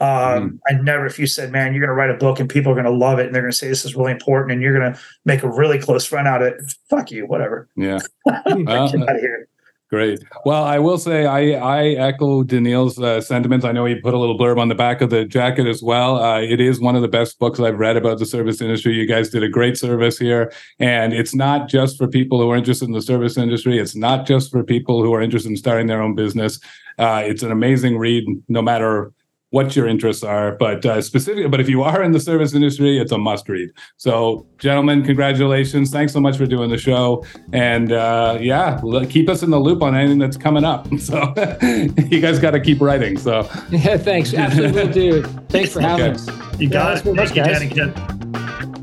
Um, 0.03 0.09
mm 0.09 0.59
I 0.69 0.73
never, 0.83 1.07
if 1.07 1.19
you 1.19 1.27
said, 1.27 1.53
man, 1.53 1.73
you're 1.73 1.81
going 1.81 1.89
to 1.89 1.95
write 1.95 2.11
a 2.11 2.15
book 2.15 2.41
and 2.41 2.51
people 2.51 2.73
are 2.73 2.75
going 2.75 2.87
to 2.87 2.91
love 2.91 3.19
it 3.19 3.27
and 3.27 3.35
they're 3.35 3.43
going 3.43 3.53
to 3.53 3.57
say 3.57 3.69
this 3.69 3.85
is 3.85 3.95
really 3.95 4.13
important 4.13 4.53
and 4.53 4.61
you're 4.61 4.77
going 4.77 4.93
to 4.93 4.99
make 5.25 5.43
a 5.43 5.49
really 5.49 5.79
close 5.79 6.05
friend 6.05 6.27
out 6.27 6.43
of 6.43 6.49
it, 6.49 6.61
fuck 6.91 7.11
you, 7.11 7.27
whatever. 7.27 7.69
Yeah. 7.77 8.01
Get 8.27 8.69
out 8.69 8.95
of 8.95 9.21
here. 9.21 9.49
Great. 9.93 10.21
Well, 10.47 10.65
I 10.65 10.79
will 10.79 10.97
say 10.97 11.27
I 11.27 11.51
I 11.51 11.89
echo 11.89 12.43
Daniil's 12.45 12.99
uh, 12.99 13.21
sentiments. 13.21 13.67
I 13.67 13.73
know 13.73 13.85
he 13.85 14.01
put 14.01 14.15
a 14.15 14.19
little 14.19 14.39
blurb 14.39 14.59
on 14.59 14.69
the 14.69 14.75
back 14.75 15.03
of 15.03 15.11
the 15.11 15.27
jacket 15.27 15.67
as 15.67 15.83
well. 15.83 16.17
Uh, 16.17 16.41
it 16.41 16.63
is 16.63 16.81
one 16.81 16.97
of 16.97 17.03
the 17.03 17.09
best 17.09 17.39
books 17.39 17.61
I've 17.61 17.79
read 17.79 17.99
about 17.99 18.19
the 18.19 18.25
service 18.25 18.63
industry. 18.63 18.95
You 18.95 19.07
guys 19.07 19.29
did 19.29 19.43
a 19.43 19.51
great 19.51 19.77
service 19.77 20.17
here, 20.17 20.51
and 20.79 21.13
it's 21.13 21.35
not 21.35 21.69
just 21.69 21.99
for 21.99 22.09
people 22.09 22.41
who 22.41 22.51
are 22.51 22.57
interested 22.57 22.87
in 22.87 22.93
the 22.93 23.03
service 23.03 23.37
industry. 23.37 23.79
It's 23.79 23.95
not 23.95 24.27
just 24.27 24.51
for 24.51 24.65
people 24.65 25.03
who 25.03 25.13
are 25.13 25.21
interested 25.21 25.51
in 25.51 25.59
starting 25.59 25.89
their 25.89 26.01
own 26.01 26.15
business. 26.15 26.59
Uh, 26.99 27.23
it's 27.27 27.43
an 27.43 27.53
amazing 27.53 27.99
read, 27.99 28.25
no 28.49 28.63
matter 28.63 29.13
what 29.53 29.77
your 29.77 29.87
interests 29.87 30.25
are, 30.25 30.57
but 30.57 30.85
uh, 30.87 31.01
specifically, 31.01 31.47
but 31.47 31.61
if 31.61 31.69
you 31.69 31.83
are 31.83 32.03
in 32.03 32.13
the 32.13 32.19
service 32.19 32.55
industry, 32.55 32.99
it's 32.99 33.13
a 33.13 33.19
must 33.19 33.49
read. 33.51 33.69
So, 33.99 34.47
gentlemen, 34.59 35.05
congratulations! 35.05 35.91
Thanks 35.91 36.13
so 36.15 36.21
much 36.21 36.39
for 36.39 36.47
doing 36.47 36.71
the 36.71 36.79
show, 36.79 37.25
and 37.53 37.93
uh, 37.93 38.39
yeah, 38.41 38.81
keep 39.11 39.29
us 39.29 39.43
in 39.43 39.51
the 39.51 39.61
loop 39.61 39.83
on 39.83 39.95
anything 39.95 40.19
that's 40.19 40.37
coming 40.37 40.65
up. 40.65 40.89
So, 41.03 41.35
you 41.63 42.21
guys 42.21 42.39
got 42.39 42.53
to 42.53 42.61
keep 42.61 42.81
writing. 42.81 43.19
So, 43.19 43.41
yeah, 43.71 43.97
thanks. 43.97 44.33
Absolutely, 44.33 44.85
will 44.85 44.93
do. 44.93 45.23
Thanks 45.49 45.73
for 45.73 45.81
having 45.81 46.07
okay. 46.07 46.15
us. 46.15 46.61
You 46.61 46.71
got 46.71 47.05
it. 47.05 47.17
Thank 47.17 47.35
you, 47.35 47.43
Danny. 47.43 48.82